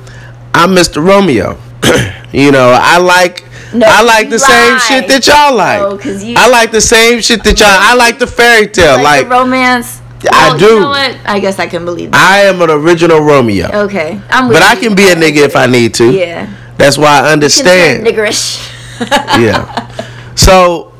I'm 0.53 0.72
Mr. 0.72 1.03
Romeo. 1.03 1.58
you 2.32 2.51
know, 2.51 2.77
I 2.79 2.98
like 2.98 3.46
No, 3.74 3.86
I 3.88 4.02
like 4.02 4.30
the 4.30 4.40
same 4.40 4.80
shit 4.80 5.08
that 5.08 5.28
y'all 5.28 5.56
like. 5.56 5.80
No, 5.80 6.12
you- 6.12 6.36
I 6.38 6.48
like 6.50 6.72
the 6.72 6.82
same 6.82 7.22
shit 7.22 7.44
that 7.44 7.60
y'all. 7.60 7.70
I 7.70 7.94
like 7.94 8.20
the 8.20 8.28
fairy 8.28 8.68
tale. 8.68 8.96
like, 9.02 9.28
Like, 9.28 9.30
romance. 9.30 10.02
I 10.32 10.58
do. 10.58 10.66
You 10.66 10.80
know 10.82 10.90
what? 10.90 11.18
I 11.26 11.40
guess 11.40 11.60
I 11.60 11.68
can 11.68 11.86
believe 11.86 12.12
that. 12.12 12.20
I 12.20 12.40
am 12.42 12.62
an 12.62 12.70
original 12.70 13.22
Romeo, 13.22 13.70
Okay, 13.86 14.20
I'm. 14.30 14.50
But 14.52 14.62
I 14.64 14.76
can 14.76 14.96
be 14.96 15.08
a 15.10 15.16
nigga 15.16 15.46
if 15.46 15.56
I 15.56 15.66
need 15.66 15.94
to. 15.96 16.12
Yeah. 16.12 16.52
That's 16.78 16.98
why 16.98 17.22
I 17.22 17.32
understand. 17.32 18.06
Niggerish. 18.06 18.60
yeah. 19.00 19.88
So 20.36 20.94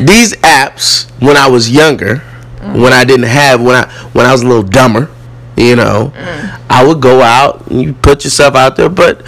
these 0.00 0.34
apps, 0.36 1.10
when 1.20 1.36
I 1.36 1.48
was 1.48 1.70
younger, 1.70 2.22
mm. 2.60 2.82
when 2.82 2.92
I 2.92 3.04
didn't 3.04 3.26
have 3.26 3.62
when 3.62 3.74
I 3.76 3.88
when 4.12 4.26
I 4.26 4.32
was 4.32 4.42
a 4.42 4.46
little 4.46 4.62
dumber, 4.62 5.10
you 5.56 5.76
know, 5.76 6.12
mm. 6.14 6.60
I 6.68 6.84
would 6.86 7.00
go 7.00 7.22
out 7.22 7.66
and 7.70 7.82
you 7.82 7.92
put 7.92 8.24
yourself 8.24 8.54
out 8.54 8.76
there, 8.76 8.88
but 8.88 9.22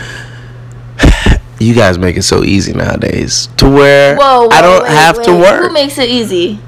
you 1.58 1.74
guys 1.74 1.98
make 1.98 2.16
it 2.16 2.22
so 2.22 2.44
easy 2.44 2.72
nowadays 2.72 3.48
to 3.56 3.68
where 3.68 4.16
Whoa, 4.16 4.42
whoa, 4.42 4.48
I 4.50 4.60
don't 4.62 4.82
wait, 4.84 4.92
have 4.92 5.22
to 5.22 5.32
wait. 5.32 5.40
work. 5.40 5.66
Who 5.68 5.72
makes 5.72 5.98
it 5.98 6.08
easy? 6.08 6.60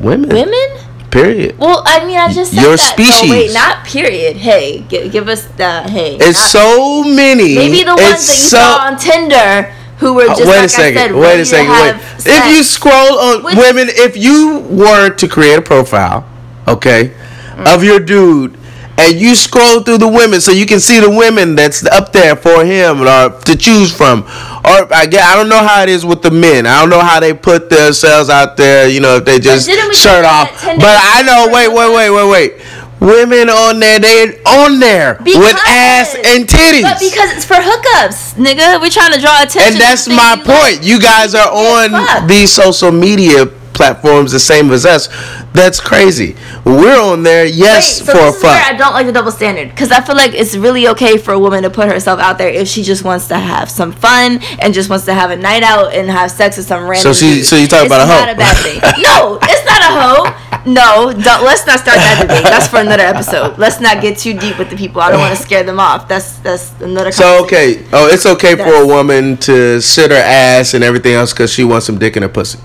women, 0.00 0.28
Women? 0.30 0.68
period. 1.10 1.56
Well, 1.58 1.82
I 1.86 2.04
mean, 2.04 2.18
I 2.18 2.32
just 2.32 2.52
said 2.52 2.60
Your 2.62 2.76
that. 2.76 2.94
No, 2.98 3.04
wait, 3.04 3.12
species. 3.48 3.54
not 3.54 3.86
period. 3.86 4.36
Hey, 4.36 4.80
give, 4.80 5.12
give 5.12 5.28
us 5.28 5.44
the 5.56 5.82
hey. 5.84 6.16
It's 6.20 6.38
so 6.38 7.04
many. 7.04 7.54
maybe 7.54 7.84
the 7.84 7.94
ones 7.94 8.26
that 8.26 8.34
you 8.36 8.50
so, 8.50 8.56
saw 8.58 8.86
on 8.86 8.98
Tinder 8.98 9.72
who 9.98 10.14
were 10.14 10.26
just 10.26 10.42
Uh, 10.42 10.46
wait 10.46 10.56
like 10.56 10.64
a 10.64 10.68
second. 10.68 10.98
I 10.98 11.06
said, 11.06 11.14
wait 11.14 11.40
a 11.40 11.44
second. 11.44 11.70
Wait. 11.70 11.94
have 11.94 12.26
If 12.26 12.56
you 12.56 12.64
scroll 12.64 13.18
on 13.18 13.44
Which- 13.44 13.54
women, 13.56 13.86
if 13.90 14.16
you 14.16 14.58
were 14.68 15.08
to 15.10 15.28
create 15.28 15.56
a 15.58 15.62
profile, 15.62 16.26
okay, 16.66 17.12
Mm. 17.56 17.72
of 17.72 17.84
your 17.84 18.00
dude, 18.00 18.58
and 18.96 19.20
you 19.20 19.34
scroll 19.34 19.82
through 19.82 19.98
the 19.98 20.08
women, 20.08 20.40
so 20.40 20.52
you 20.52 20.66
can 20.66 20.80
see 20.80 21.00
the 21.00 21.10
women 21.10 21.56
that's 21.56 21.84
up 21.86 22.12
there 22.12 22.36
for 22.36 22.64
him 22.64 23.02
or 23.02 23.40
to 23.40 23.56
choose 23.56 23.94
from, 23.94 24.22
or 24.22 24.92
I 24.92 25.06
get, 25.10 25.24
I 25.24 25.34
don't 25.34 25.48
know 25.48 25.66
how 25.66 25.82
it 25.82 25.88
is 25.88 26.06
with 26.06 26.22
the 26.22 26.30
men. 26.30 26.66
I 26.66 26.80
don't 26.80 26.90
know 26.90 27.00
how 27.00 27.20
they 27.20 27.34
put 27.34 27.68
themselves 27.68 28.30
out 28.30 28.56
there. 28.56 28.88
You 28.88 29.00
know, 29.00 29.16
if 29.16 29.24
they 29.24 29.38
just 29.38 29.66
didn't 29.66 29.88
we 29.88 29.94
say 29.94 30.08
shirt 30.08 30.24
off. 30.24 30.50
But 30.64 30.96
I 31.00 31.22
know. 31.22 31.48
Wait, 31.52 31.68
wait, 31.68 31.92
wait, 31.94 32.10
wait, 32.10 32.30
wait. 32.30 32.62
Women 33.00 33.50
on 33.50 33.80
there, 33.80 33.98
they 33.98 34.40
on 34.46 34.80
there 34.80 35.18
with 35.20 35.56
ass 35.66 36.14
and 36.14 36.48
titties. 36.48 36.82
But 36.82 37.00
because 37.00 37.36
it's 37.36 37.44
for 37.44 37.54
hookups, 37.54 38.34
nigga. 38.34 38.80
We're 38.80 38.90
trying 38.90 39.12
to 39.12 39.20
draw 39.20 39.42
attention. 39.42 39.74
And 39.74 39.80
that's 39.80 40.08
my 40.08 40.32
you 40.32 40.36
like. 40.36 40.44
point. 40.44 40.82
You 40.82 41.00
guys 41.00 41.34
are 41.34 41.50
on 41.50 42.26
these 42.26 42.52
social 42.52 42.92
media 42.92 43.46
platforms 43.74 44.32
the 44.32 44.38
same 44.38 44.70
as 44.70 44.86
us. 44.86 45.08
That's 45.52 45.80
crazy. 45.80 46.36
We're 46.64 47.00
on 47.00 47.22
there, 47.22 47.44
yes, 47.44 48.00
Wait, 48.00 48.06
so 48.06 48.12
for 48.12 48.18
a 48.18 48.50
where 48.50 48.64
I 48.64 48.76
don't 48.76 48.92
like 48.92 49.06
the 49.06 49.12
double 49.12 49.30
standard 49.30 49.68
because 49.70 49.92
I 49.92 50.00
feel 50.00 50.16
like 50.16 50.32
it's 50.34 50.56
really 50.56 50.88
okay 50.88 51.18
for 51.18 51.32
a 51.32 51.38
woman 51.38 51.62
to 51.64 51.70
put 51.70 51.88
herself 51.88 52.20
out 52.20 52.38
there 52.38 52.48
if 52.48 52.68
she 52.68 52.82
just 52.82 53.04
wants 53.04 53.28
to 53.28 53.38
have 53.38 53.70
some 53.70 53.92
fun 53.92 54.40
and 54.60 54.72
just 54.72 54.88
wants 54.88 55.04
to 55.06 55.14
have 55.14 55.30
a 55.30 55.36
night 55.36 55.62
out 55.62 55.92
and 55.92 56.08
have 56.10 56.30
sex 56.30 56.56
with 56.56 56.66
some 56.66 56.84
random. 56.84 57.02
So 57.02 57.12
she- 57.12 57.34
dude. 57.36 57.46
so 57.46 57.56
you 57.56 57.66
talk 57.66 57.86
about 57.86 58.00
a 58.00 58.06
hoe. 58.06 58.14
Not 58.24 58.30
a 58.30 58.36
bad 58.36 58.56
thing. 58.62 58.80
no, 59.02 59.38
it's 59.42 59.66
not 59.66 59.82
a 59.82 59.92
hoe. 60.00 60.44
No, 60.66 61.12
don't, 61.12 61.44
let's 61.44 61.66
not 61.66 61.80
start 61.80 61.98
that 61.98 62.22
debate. 62.22 62.42
That's 62.42 62.68
for 62.68 62.78
another 62.78 63.02
episode. 63.02 63.58
Let's 63.58 63.80
not 63.80 64.00
get 64.00 64.16
too 64.16 64.38
deep 64.38 64.58
with 64.58 64.70
the 64.70 64.76
people. 64.76 65.02
I 65.02 65.10
don't 65.10 65.20
want 65.20 65.36
to 65.36 65.42
scare 65.42 65.62
them 65.62 65.78
off. 65.78 66.08
That's 66.08 66.38
that's 66.38 66.72
another. 66.80 67.12
So 67.12 67.44
okay, 67.44 67.84
oh, 67.92 68.08
it's 68.08 68.24
okay 68.24 68.56
for 68.56 68.72
a 68.82 68.86
woman 68.86 69.36
to 69.38 69.80
sit 69.82 70.10
her 70.10 70.16
ass 70.16 70.72
and 70.72 70.82
everything 70.82 71.14
else 71.14 71.32
because 71.32 71.52
she 71.52 71.64
wants 71.64 71.86
some 71.86 71.98
dick 71.98 72.16
in 72.16 72.22
her 72.22 72.28
pussy. 72.30 72.58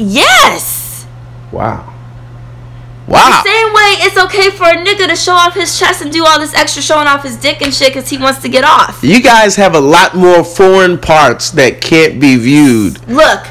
Yes. 0.00 1.06
Wow. 1.52 1.86
Wow. 3.06 3.42
The 3.42 3.48
same 3.48 3.74
way 3.74 4.06
it's 4.06 4.16
okay 4.16 4.50
for 4.50 4.64
a 4.68 4.84
nigga 4.84 5.08
to 5.08 5.16
show 5.16 5.32
off 5.32 5.54
his 5.54 5.76
chest 5.76 6.00
and 6.00 6.12
do 6.12 6.24
all 6.24 6.38
this 6.38 6.54
extra 6.54 6.80
showing 6.80 7.08
off 7.08 7.24
his 7.24 7.36
dick 7.36 7.60
and 7.60 7.74
shit 7.74 7.92
because 7.92 8.08
he 8.08 8.18
wants 8.18 8.40
to 8.42 8.48
get 8.48 8.62
off. 8.62 9.00
You 9.02 9.20
guys 9.20 9.56
have 9.56 9.74
a 9.74 9.80
lot 9.80 10.14
more 10.14 10.44
foreign 10.44 10.96
parts 10.96 11.50
that 11.52 11.80
can't 11.80 12.20
be 12.20 12.36
viewed. 12.36 13.06
Look, 13.08 13.46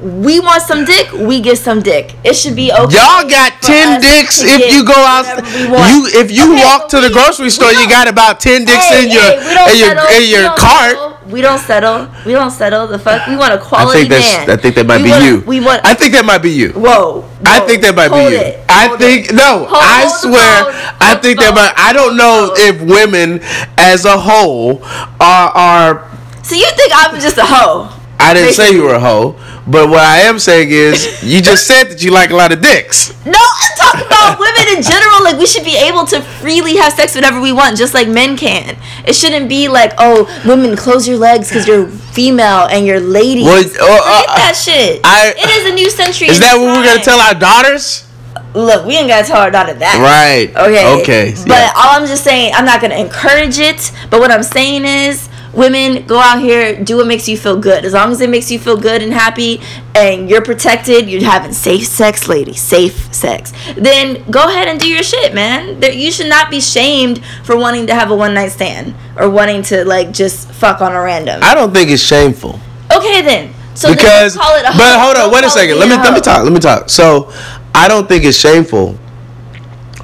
we 0.00 0.40
want 0.40 0.62
some 0.62 0.84
dick, 0.84 1.12
we 1.12 1.40
get 1.40 1.58
some 1.58 1.82
dick. 1.82 2.14
It 2.24 2.34
should 2.34 2.56
be 2.56 2.72
okay. 2.72 2.80
Y'all 2.96 3.28
got 3.28 3.52
for 3.60 3.66
ten 3.68 3.98
us 3.98 4.02
dicks 4.02 4.40
if 4.42 4.72
you 4.72 4.84
go 4.84 4.94
out. 4.96 5.24
whatever 5.26 5.58
we 5.58 5.70
want. 5.70 5.92
You 5.92 6.20
if 6.20 6.30
you 6.32 6.44
Okay, 6.54 6.64
walk 6.64 6.82
but 6.82 6.88
to 6.90 7.00
the 7.00 7.10
grocery 7.10 7.50
store, 7.50 7.70
you 7.72 7.88
got 7.88 8.08
about 8.08 8.40
ten 8.40 8.64
dicks 8.64 8.88
Hey, 8.88 9.04
in 9.04 9.10
your 9.12 9.20
hey, 9.22 9.38
we 9.44 9.54
don't 9.54 9.70
in 9.70 9.78
your 9.78 9.88
settle, 9.88 10.16
in 10.16 10.30
your 10.30 10.42
don't 10.42 10.58
cart. 10.58 10.90
settle, 10.96 11.18
We 11.30 11.40
don't 11.42 11.58
settle. 11.60 12.08
We 12.24 12.32
don't 12.32 12.50
settle. 12.50 12.86
The 12.88 12.98
fuck. 12.98 13.26
We 13.28 13.36
want 13.36 13.52
a 13.52 13.60
I 13.60 13.62
quality 13.62 13.90
I 13.90 13.92
think 14.00 14.10
that's. 14.10 14.46
man. 14.48 14.50
I 14.50 14.56
think 14.62 14.74
that 14.76 14.86
might 14.86 14.96
We 14.98 15.02
be 15.04 15.10
want- 15.10 15.24
you. 15.24 15.40
We 15.46 15.60
want. 15.60 15.80
I 15.84 15.94
think 15.94 16.12
that 16.14 16.24
might 16.24 16.38
be 16.42 16.50
you. 16.50 16.70
whoa, 16.72 17.24
I 17.44 17.60
think 17.60 17.82
that 17.82 17.94
might 17.94 18.08
be 18.08 18.16
you. 18.32 18.40
it, 18.40 18.60
I 18.70 18.86
hold 18.88 18.98
think 18.98 19.28
it. 19.28 19.34
no. 19.34 19.66
Hold- 19.68 19.84
I 19.84 20.00
hold 20.08 20.16
swear. 20.16 20.64
phone, 20.64 20.96
I 21.00 21.14
think 21.20 21.38
that 21.40 21.54
might. 21.54 21.74
I 21.76 21.92
don't 21.92 22.16
know 22.16 22.54
if 22.56 22.80
women 22.80 23.40
as 23.76 24.06
a 24.06 24.16
whole 24.18 24.80
are 25.20 25.48
are. 25.52 26.08
So 26.42 26.54
you 26.56 26.66
think 26.74 26.90
I'm 26.94 27.20
just 27.20 27.36
a 27.36 27.44
hoe? 27.44 27.96
I 28.22 28.34
didn't 28.34 28.52
say 28.52 28.72
you 28.72 28.82
were 28.82 28.94
a 28.94 29.00
hoe, 29.00 29.32
but 29.66 29.88
what 29.88 30.00
I 30.00 30.18
am 30.20 30.38
saying 30.38 30.70
is 30.70 31.22
you 31.22 31.40
just 31.42 31.66
said 31.66 31.84
that 31.84 32.02
you 32.02 32.10
like 32.10 32.30
a 32.30 32.36
lot 32.36 32.52
of 32.52 32.60
dicks. 32.60 33.10
No, 33.26 33.38
I'm 33.38 33.76
talking 33.76 34.06
about 34.06 34.38
women 34.38 34.76
in 34.76 34.82
general. 34.82 35.22
Like 35.24 35.38
we 35.38 35.46
should 35.46 35.64
be 35.64 35.76
able 35.76 36.06
to 36.06 36.20
freely 36.20 36.76
have 36.76 36.92
sex 36.94 37.14
whenever 37.14 37.40
we 37.40 37.52
want, 37.52 37.76
just 37.76 37.94
like 37.94 38.08
men 38.08 38.36
can. 38.36 38.76
It 39.06 39.14
shouldn't 39.14 39.48
be 39.48 39.68
like, 39.68 39.92
oh, 39.98 40.26
women 40.46 40.76
close 40.76 41.06
your 41.06 41.18
legs 41.18 41.48
because 41.48 41.66
you're 41.66 41.86
female 41.86 42.66
and 42.70 42.86
you're 42.86 43.00
ladies. 43.00 43.44
Well, 43.44 43.62
uh, 43.62 43.66
Forget 43.66 44.28
uh, 44.28 44.36
that 44.36 44.56
shit. 44.56 45.00
I- 45.04 45.34
it 45.36 45.50
is 45.62 45.70
a 45.70 45.74
new 45.74 45.90
century. 45.90 46.28
Is 46.28 46.40
that 46.40 46.56
what 46.56 46.76
we're 46.76 46.84
gonna 46.84 47.02
tell 47.02 47.20
our 47.20 47.34
daughters? 47.34 48.06
Look, 48.54 48.84
we 48.84 48.96
ain't 48.96 49.06
gotta 49.08 49.26
tell 49.26 49.40
our 49.40 49.50
daughter 49.50 49.74
that. 49.74 49.96
Right. 50.02 50.50
Okay. 50.50 51.02
Okay. 51.02 51.34
But 51.42 51.48
yeah. 51.50 51.72
all 51.76 52.00
I'm 52.00 52.06
just 52.06 52.24
saying, 52.24 52.52
I'm 52.54 52.64
not 52.64 52.80
gonna 52.82 52.96
encourage 52.96 53.58
it. 53.58 53.92
But 54.10 54.18
what 54.18 54.32
I'm 54.32 54.42
saying 54.42 54.84
is, 54.84 55.28
women 55.52 56.06
go 56.06 56.18
out 56.18 56.40
here, 56.40 56.82
do 56.82 56.96
what 56.96 57.06
makes 57.06 57.28
you 57.28 57.36
feel 57.36 57.58
good. 57.58 57.84
As 57.84 57.92
long 57.92 58.12
as 58.12 58.20
it 58.20 58.30
makes 58.30 58.50
you 58.50 58.58
feel 58.58 58.76
good 58.76 59.02
and 59.02 59.12
happy, 59.12 59.60
and 59.94 60.28
you're 60.30 60.42
protected, 60.42 61.08
you're 61.08 61.22
having 61.24 61.52
safe 61.52 61.86
sex, 61.86 62.28
lady, 62.28 62.54
safe 62.54 63.12
sex. 63.14 63.52
Then 63.76 64.22
go 64.30 64.48
ahead 64.48 64.68
and 64.68 64.78
do 64.78 64.88
your 64.88 65.02
shit, 65.02 65.34
man. 65.34 65.82
You 65.82 66.10
should 66.10 66.28
not 66.28 66.50
be 66.50 66.60
shamed 66.60 67.24
for 67.44 67.56
wanting 67.56 67.86
to 67.88 67.94
have 67.94 68.10
a 68.10 68.16
one 68.16 68.34
night 68.34 68.48
stand 68.52 68.94
or 69.16 69.28
wanting 69.28 69.62
to 69.64 69.84
like 69.84 70.12
just 70.12 70.50
fuck 70.52 70.80
on 70.80 70.92
a 70.92 71.00
random. 71.02 71.40
I 71.42 71.54
don't 71.54 71.72
think 71.72 71.90
it's 71.90 72.02
shameful. 72.02 72.58
okay 72.94 73.22
then. 73.22 73.54
So 73.74 73.90
because 73.94 74.34
don't 74.34 74.42
call 74.42 74.56
it 74.56 74.60
a 74.62 74.76
but 74.76 75.00
hold 75.00 75.16
on 75.16 75.32
wait 75.32 75.44
a 75.44 75.48
second 75.48 75.78
let 75.78 75.88
me 75.88 75.96
let 75.96 76.12
me 76.12 76.20
talk 76.20 76.42
let 76.42 76.52
me 76.52 76.58
talk 76.58 76.90
so 76.90 77.32
i 77.74 77.86
don't 77.86 78.08
think 78.08 78.24
it's 78.24 78.36
shameful 78.36 78.98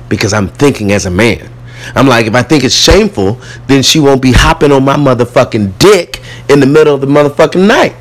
because 0.09 0.33
i'm 0.33 0.49
thinking 0.49 0.93
as 0.93 1.05
a 1.05 1.11
man 1.11 1.51
i'm 1.95 2.07
like 2.07 2.27
if 2.27 2.35
i 2.35 2.43
think 2.43 2.65
it's 2.65 2.75
shameful 2.75 3.41
then 3.67 3.83
she 3.83 4.01
won't 4.01 4.21
be 4.23 4.33
hopping 4.33 4.73
on 4.73 4.85
my 4.85 4.97
motherfucking 4.97 5.79
dick 5.79 6.21
in 6.49 6.61
the 6.61 6.67
middle 6.67 6.95
of 6.95 7.01
the 7.01 7.07
motherfucking 7.07 7.67
night 7.67 7.95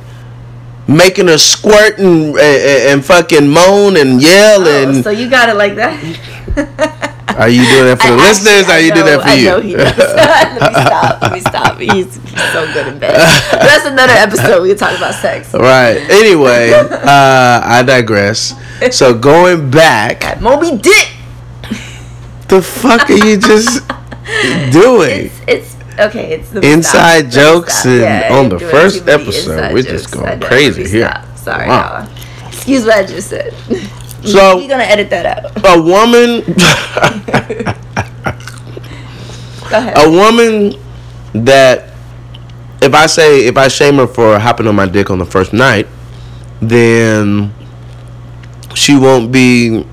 making 0.88 1.26
her 1.28 1.38
squirt 1.38 1.98
and, 1.98 2.36
and, 2.36 2.90
and 2.92 3.04
fucking 3.04 3.48
moan 3.48 3.96
and 3.96 4.22
yell 4.22 4.62
Oh, 4.66 4.82
and 4.84 5.02
so 5.04 5.10
you 5.10 5.28
got 5.28 5.48
it 5.48 5.54
like 5.56 5.74
that. 5.76 5.98
are 7.36 7.48
you 7.48 7.66
doing 7.66 7.84
that 7.86 7.98
for 8.00 8.06
the 8.14 8.22
I 8.22 8.26
listeners 8.28 8.68
actually- 8.68 8.74
are 8.74 8.80
you 8.80 8.92
doing 8.94 9.06
that 9.06 9.20
for 9.22 9.28
I 9.28 9.34
you 9.34 9.44
know 9.46 9.60
he 9.60 9.72
does. 9.74 9.98
Let 9.98 10.62
me 10.62 10.80
stop. 10.80 11.22
Let 11.22 11.32
me 11.32 11.40
stop. 11.40 11.78
He's, 11.80 12.14
he's 12.16 12.52
so 12.52 12.72
good 12.72 12.86
in 12.86 12.98
bed. 12.98 13.14
That's 13.52 13.84
another 13.84 14.12
episode. 14.14 14.62
We 14.62 14.68
can 14.70 14.78
talk 14.78 14.96
about 14.96 15.14
sex. 15.14 15.52
right 15.54 15.96
anyway 16.08 16.70
uh 16.72 17.60
i 17.64 17.82
digress 17.84 18.54
so 18.96 19.12
going 19.12 19.70
back 19.70 20.40
Moby 20.40 20.76
Dick. 20.78 21.08
The 22.48 22.62
fuck 22.62 23.08
are 23.10 23.14
you 23.14 23.36
just 23.38 23.86
doing 24.72 25.26
It's 25.26 25.40
it's 25.48 25.76
okay. 25.98 26.32
It's 26.34 26.52
me 26.52 26.72
Inside. 26.72 27.30
Jokes 27.30 27.84
and 27.86 28.34
on 28.34 28.48
the 28.48 28.58
first 28.58 29.08
episode, 29.08 29.72
we're 29.72 29.82
just 29.82 30.10
going 30.10 30.40
crazy 30.40 30.86
here. 30.88 31.08
stop. 31.08 31.36
Sorry, 31.38 31.68
Wow. 31.68 32.06
y'all. 32.08 32.48
Excuse 32.48 32.84
what 32.84 32.96
I 32.98 33.06
just 33.06 33.28
said. 33.28 33.54
So- 34.24 34.56
we're 34.56 34.66
gonna 34.68 34.82
edit 34.82 35.08
that 35.10 35.24
out. 35.26 35.52
a 35.64 35.80
woman 35.80 36.40
Go 39.70 39.78
ahead. 39.78 39.94
a 39.98 40.10
woman 40.10 40.72
that 41.44 41.90
if 42.82 42.92
I 42.94 43.06
say 43.06 43.46
if 43.46 43.56
I 43.56 43.68
shame 43.68 43.96
her 43.96 44.06
for 44.06 44.38
hopping 44.38 44.66
on 44.66 44.74
my 44.74 44.86
dick 44.86 45.10
on 45.10 45.18
the 45.18 45.24
first 45.24 45.52
night, 45.52 45.86
then 46.60 47.52
she 48.74 48.96
won't 48.98 49.30
be 49.32 49.86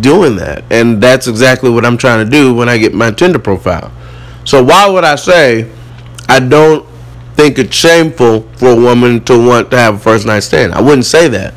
doing 0.00 0.36
that. 0.36 0.64
And 0.70 1.02
that's 1.02 1.26
exactly 1.26 1.70
what 1.70 1.84
I'm 1.84 1.98
trying 1.98 2.24
to 2.24 2.30
do 2.30 2.54
when 2.54 2.68
I 2.68 2.78
get 2.78 2.94
my 2.94 3.10
Tinder 3.10 3.38
profile. 3.38 3.92
So 4.44 4.62
why 4.62 4.88
would 4.88 5.04
I 5.04 5.16
say 5.16 5.70
I 6.28 6.40
don't 6.40 6.86
think 7.34 7.58
it's 7.58 7.74
shameful 7.74 8.42
for 8.56 8.70
a 8.70 8.76
woman 8.76 9.24
to 9.24 9.38
want 9.38 9.70
to 9.70 9.78
have 9.78 9.96
a 9.96 9.98
first 9.98 10.26
night 10.26 10.40
stand? 10.40 10.72
I 10.72 10.80
wouldn't 10.80 11.06
say 11.06 11.28
that. 11.28 11.54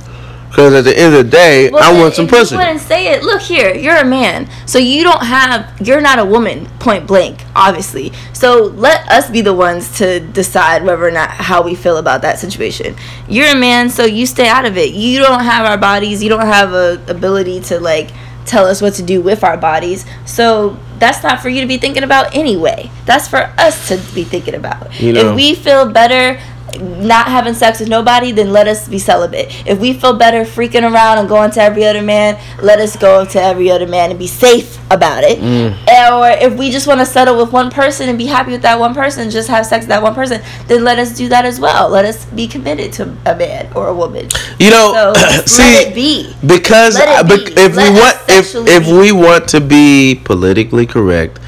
Because 0.52 0.74
at 0.74 0.84
the 0.84 1.00
end 1.00 1.16
of 1.16 1.24
the 1.24 1.32
day, 1.32 1.70
Well, 1.70 1.82
I 1.82 1.98
want 1.98 2.14
some 2.14 2.26
if 2.26 2.52
you 2.52 2.58
wouldn't 2.58 2.82
say 2.82 3.14
it. 3.14 3.24
Look 3.24 3.42
here, 3.42 3.74
you're 3.74 3.96
a 3.96 4.04
man, 4.04 4.50
so 4.66 4.80
you 4.80 5.02
don't 5.02 5.24
have. 5.24 5.80
You're 5.80 6.02
not 6.02 6.20
a 6.20 6.26
woman, 6.26 6.66
point 6.78 7.08
blank, 7.08 7.46
obviously. 7.56 8.12
So 8.34 8.64
let 8.66 9.10
us 9.10 9.30
be 9.30 9.40
the 9.40 9.54
ones 9.54 9.98
to 10.00 10.20
decide 10.20 10.84
whether 10.84 11.08
or 11.08 11.12
not 11.12 11.30
how 11.30 11.62
we 11.62 11.74
feel 11.74 11.96
about 11.96 12.22
that 12.24 12.38
situation. 12.38 12.98
You're 13.30 13.56
a 13.56 13.58
man, 13.58 13.90
so 13.90 14.04
you 14.04 14.26
stay 14.26 14.50
out 14.50 14.66
of 14.66 14.78
it. 14.78 14.94
You 14.94 15.20
don't 15.20 15.40
have 15.40 15.66
our 15.66 15.78
bodies. 15.78 16.22
You 16.22 16.28
don't 16.28 16.42
have 16.42 16.74
a 16.74 17.02
ability 17.08 17.62
to 17.62 17.80
like 17.80 18.10
tell 18.46 18.66
us 18.66 18.82
what 18.82 18.94
to 18.96 19.04
do 19.04 19.22
with 19.22 19.44
our 19.44 19.58
bodies. 19.58 20.06
So 20.26 20.78
that's 21.00 21.24
not 21.24 21.42
for 21.42 21.50
you 21.50 21.62
to 21.62 21.68
be 21.68 21.78
thinking 21.78 22.04
about 22.04 22.36
anyway. 22.36 22.92
That's 23.06 23.28
for 23.28 23.52
us 23.58 23.88
to 23.90 23.98
be 24.14 24.24
thinking 24.24 24.56
about. 24.56 25.00
You 25.02 25.14
know- 25.14 25.30
if 25.32 25.36
we 25.36 25.56
feel 25.56 25.90
better 25.92 26.40
not 26.80 27.28
having 27.28 27.54
sex 27.54 27.80
with 27.80 27.90
nobody, 27.90 28.32
then 28.32 28.52
let 28.52 28.68
us 28.68 28.88
be 28.88 29.00
celibate. 29.00 29.48
If 29.68 29.80
we 29.80 29.94
feel 29.94 30.14
better 30.18 30.44
freaking 30.44 30.90
around 30.90 31.18
and 31.20 31.28
going 31.28 31.52
to 31.52 31.62
every 31.62 31.84
other 31.86 32.02
man, 32.02 32.40
let 32.62 32.80
us 32.80 32.96
go 32.96 33.26
to 33.26 33.42
every 33.42 33.70
other 33.72 33.88
man 33.88 34.10
and 34.10 34.20
be 34.20 34.28
safe 34.28 34.78
about 34.92 35.24
it. 35.24 35.40
Mm. 35.40 35.72
Or 36.12 36.30
if 36.30 36.58
we 36.58 36.70
just 36.70 36.88
want 36.88 37.00
to 37.00 37.06
settle 37.06 37.38
with 37.38 37.52
one 37.52 37.72
person 37.72 38.10
and 38.10 38.18
be 38.18 38.26
happy 38.26 38.52
with 38.52 38.62
that 38.64 38.80
one 38.80 38.94
person, 38.94 39.30
just 39.30 39.50
have 39.50 39.66
sex 39.66 39.84
with 39.84 39.90
that 39.90 40.04
one 40.04 40.14
person, 40.16 40.42
then 40.68 40.84
let 40.84 41.00
us 41.00 41.16
do 41.16 41.28
that 41.30 41.46
as 41.46 41.60
well. 41.60 41.90
Let 41.90 42.06
us 42.06 42.26
be 42.26 42.48
committed 42.48 42.94
to 42.94 43.04
a 43.26 43.36
man 43.36 43.72
or 43.76 43.88
a 43.88 43.96
woman. 43.96 44.28
You 44.60 44.70
know, 44.70 45.14
So 45.14 45.14
see, 45.46 45.92
be. 45.94 46.34
because 46.46 46.98
be. 46.98 47.04
if 47.04 47.76
Let 47.76 47.94
we 47.94 48.00
want 48.00 48.18
if 48.30 48.56
if 48.56 48.86
be. 48.86 48.94
we 49.00 49.12
want 49.12 49.48
to 49.50 49.62
be 49.62 50.20
politically 50.24 50.86
correct, 50.86 51.40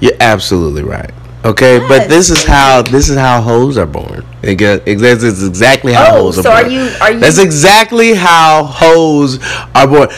you're 0.00 0.12
absolutely 0.20 0.82
right. 0.82 1.10
Okay, 1.42 1.78
but 1.88 2.06
this 2.08 2.28
is 2.28 2.44
how 2.44 2.82
this 2.82 3.08
is 3.08 3.16
how 3.16 3.40
hoes 3.40 3.78
are 3.78 3.86
born. 3.86 4.26
It 4.42 4.58
That's 4.58 5.24
exactly 5.42 5.92
how 5.94 6.16
Oh, 6.16 6.22
hoes 6.24 6.38
are 6.38 6.42
so 6.42 6.50
born. 6.50 6.64
are 6.64 6.68
you- 6.68 6.90
are 7.00 7.12
you- 7.12 7.18
That's 7.20 7.38
exactly 7.38 8.14
how 8.14 8.64
hoes 8.64 9.38
are 9.74 9.86
born. 9.86 10.08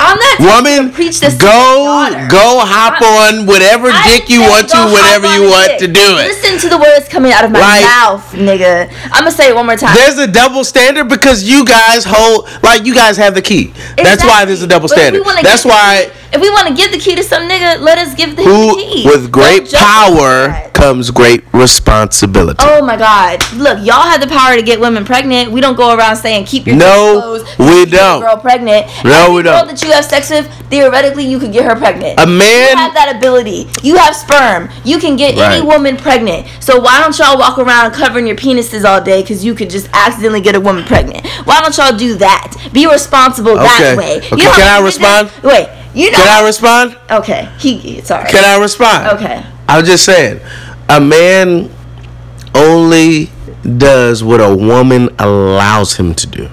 I'm 0.00 0.18
not 0.18 0.40
Woman, 0.40 0.90
preach 0.92 1.20
this 1.20 1.34
go 1.34 2.08
go 2.28 2.60
hop 2.64 3.02
I'm- 3.02 3.40
on 3.40 3.46
whatever 3.46 3.90
I 3.90 4.02
dick 4.08 4.30
you 4.30 4.40
want 4.42 4.68
to, 4.70 4.76
hop 4.76 4.92
whenever 4.92 5.26
you 5.34 5.48
want 5.50 5.68
dick. 5.68 5.78
to 5.80 5.88
do 5.88 6.00
it. 6.18 6.28
Listen 6.42 6.58
to 6.60 6.68
the 6.70 6.78
words 6.78 7.06
coming 7.08 7.32
out 7.32 7.44
of 7.44 7.50
my 7.50 7.60
Like- 7.60 7.82
mouth, 7.82 8.24
nigga. 8.32 8.88
I'm 9.12 9.24
gonna 9.24 9.30
say 9.30 9.48
it 9.48 9.54
one 9.56 9.66
more 9.66 9.76
time. 9.76 9.94
There's 9.94 10.16
a 10.18 10.26
double 10.26 10.64
standard 10.64 11.08
because 11.08 11.42
you 11.42 11.64
guys 11.66 12.04
hold 12.04 12.46
like 12.62 12.86
you 12.86 12.94
guys 12.94 13.18
have 13.18 13.34
the 13.34 13.42
key. 13.42 13.72
That's 14.02 14.24
why 14.24 14.46
there's 14.46 14.62
a 14.62 14.66
double 14.66 14.88
But 14.88 14.96
standard. 14.98 15.22
That's 15.42 15.64
why 15.66 16.08
if 16.32 16.40
we 16.40 16.48
want 16.50 16.68
to 16.68 16.74
give 16.74 16.90
the 16.92 16.98
key 16.98 17.14
to 17.16 17.22
some 17.22 17.48
nigga, 17.48 17.80
let 17.80 17.98
us 17.98 18.14
give 18.14 18.36
the, 18.36 18.42
who 18.42 18.74
the 18.76 18.82
key. 18.82 19.04
with 19.06 19.30
great 19.30 19.70
power 19.72 20.48
that. 20.48 20.72
comes 20.74 21.10
great 21.10 21.44
responsibility. 21.52 22.58
Oh 22.60 22.84
my 22.84 22.96
God! 22.96 23.40
Look, 23.54 23.78
y'all 23.84 24.02
have 24.02 24.20
the 24.20 24.26
power 24.26 24.56
to 24.56 24.62
get 24.62 24.80
women 24.80 25.04
pregnant. 25.04 25.50
We 25.52 25.60
don't 25.60 25.76
go 25.76 25.96
around 25.96 26.16
saying 26.16 26.46
keep 26.46 26.66
your 26.66 26.76
clothes. 26.76 27.44
No, 27.44 27.44
closed. 27.44 27.58
we 27.58 27.84
don't. 27.90 28.20
Girl 28.22 28.36
pregnant. 28.38 28.86
No, 29.04 29.10
Every 29.24 29.34
we 29.36 29.42
Girl 29.42 29.64
don't. 29.64 29.68
that 29.68 29.82
you 29.82 29.90
have 29.92 30.04
sex 30.04 30.30
with, 30.30 30.46
theoretically, 30.70 31.24
you 31.26 31.38
could 31.38 31.52
get 31.52 31.64
her 31.64 31.76
pregnant. 31.76 32.18
A 32.18 32.26
man- 32.26 32.70
You 32.70 32.76
have 32.76 32.94
that 32.94 33.14
ability. 33.16 33.68
You 33.82 33.96
have 33.96 34.14
sperm. 34.16 34.70
You 34.84 34.98
can 34.98 35.16
get 35.16 35.36
any 35.36 35.64
woman 35.64 35.96
pregnant. 35.96 36.46
So 36.60 36.80
why 36.80 37.00
don't 37.00 37.16
y'all 37.18 37.38
walk 37.38 37.58
around 37.58 37.92
covering 37.92 38.26
your 38.26 38.36
penises 38.36 38.84
all 38.84 39.02
day? 39.02 39.20
Because 39.22 39.44
you 39.44 39.54
could 39.54 39.70
just 39.70 39.88
accidentally 39.92 40.40
get 40.40 40.54
a 40.54 40.60
woman 40.60 40.84
pregnant. 40.84 41.26
Why 41.44 41.60
don't 41.60 41.76
y'all 41.76 41.96
do 41.96 42.14
that? 42.16 42.56
Be 42.72 42.86
responsible 42.86 43.52
Okay. 43.52 43.62
that 43.62 43.96
way. 43.98 44.16
Okay, 44.18 44.44
how 44.44 44.56
can 44.56 44.82
I 44.82 44.84
respond? 44.84 45.30
Wait. 45.42 45.68
You 45.94 46.10
know. 46.10 46.18
Can 46.18 46.42
I 46.42 46.46
respond? 46.46 46.96
Okay. 47.10 47.48
He. 47.58 48.00
Sorry. 48.00 48.30
Can 48.30 48.44
I 48.44 48.60
respond? 48.60 49.18
Okay. 49.18 49.44
I 49.68 49.78
was 49.78 49.88
just 49.88 50.04
saying, 50.04 50.40
a 50.88 51.00
man 51.00 51.70
only 52.54 53.30
does 53.78 54.24
what 54.24 54.40
a 54.40 54.54
woman 54.54 55.08
allows 55.18 55.96
him 55.96 56.14
to 56.14 56.26
do. 56.26 56.48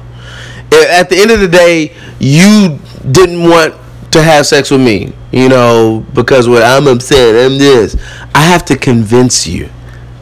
At 0.72 1.10
the 1.10 1.18
end 1.18 1.32
of 1.32 1.40
the 1.40 1.48
day, 1.48 1.96
you 2.20 2.80
didn't 3.12 3.50
want 3.50 3.76
to 4.12 4.22
have 4.24 4.46
sex 4.46 4.72
with 4.72 4.82
me, 4.82 5.14
you 5.32 5.50
know, 5.50 6.06
because 6.14 6.48
what 6.48 6.64
I'm 6.64 6.88
upset, 6.88 7.46
I'm 7.46 7.58
this. 7.58 7.96
I 8.36 8.44
have 8.44 8.66
to 8.66 8.78
convince 8.78 9.48
you. 9.48 9.70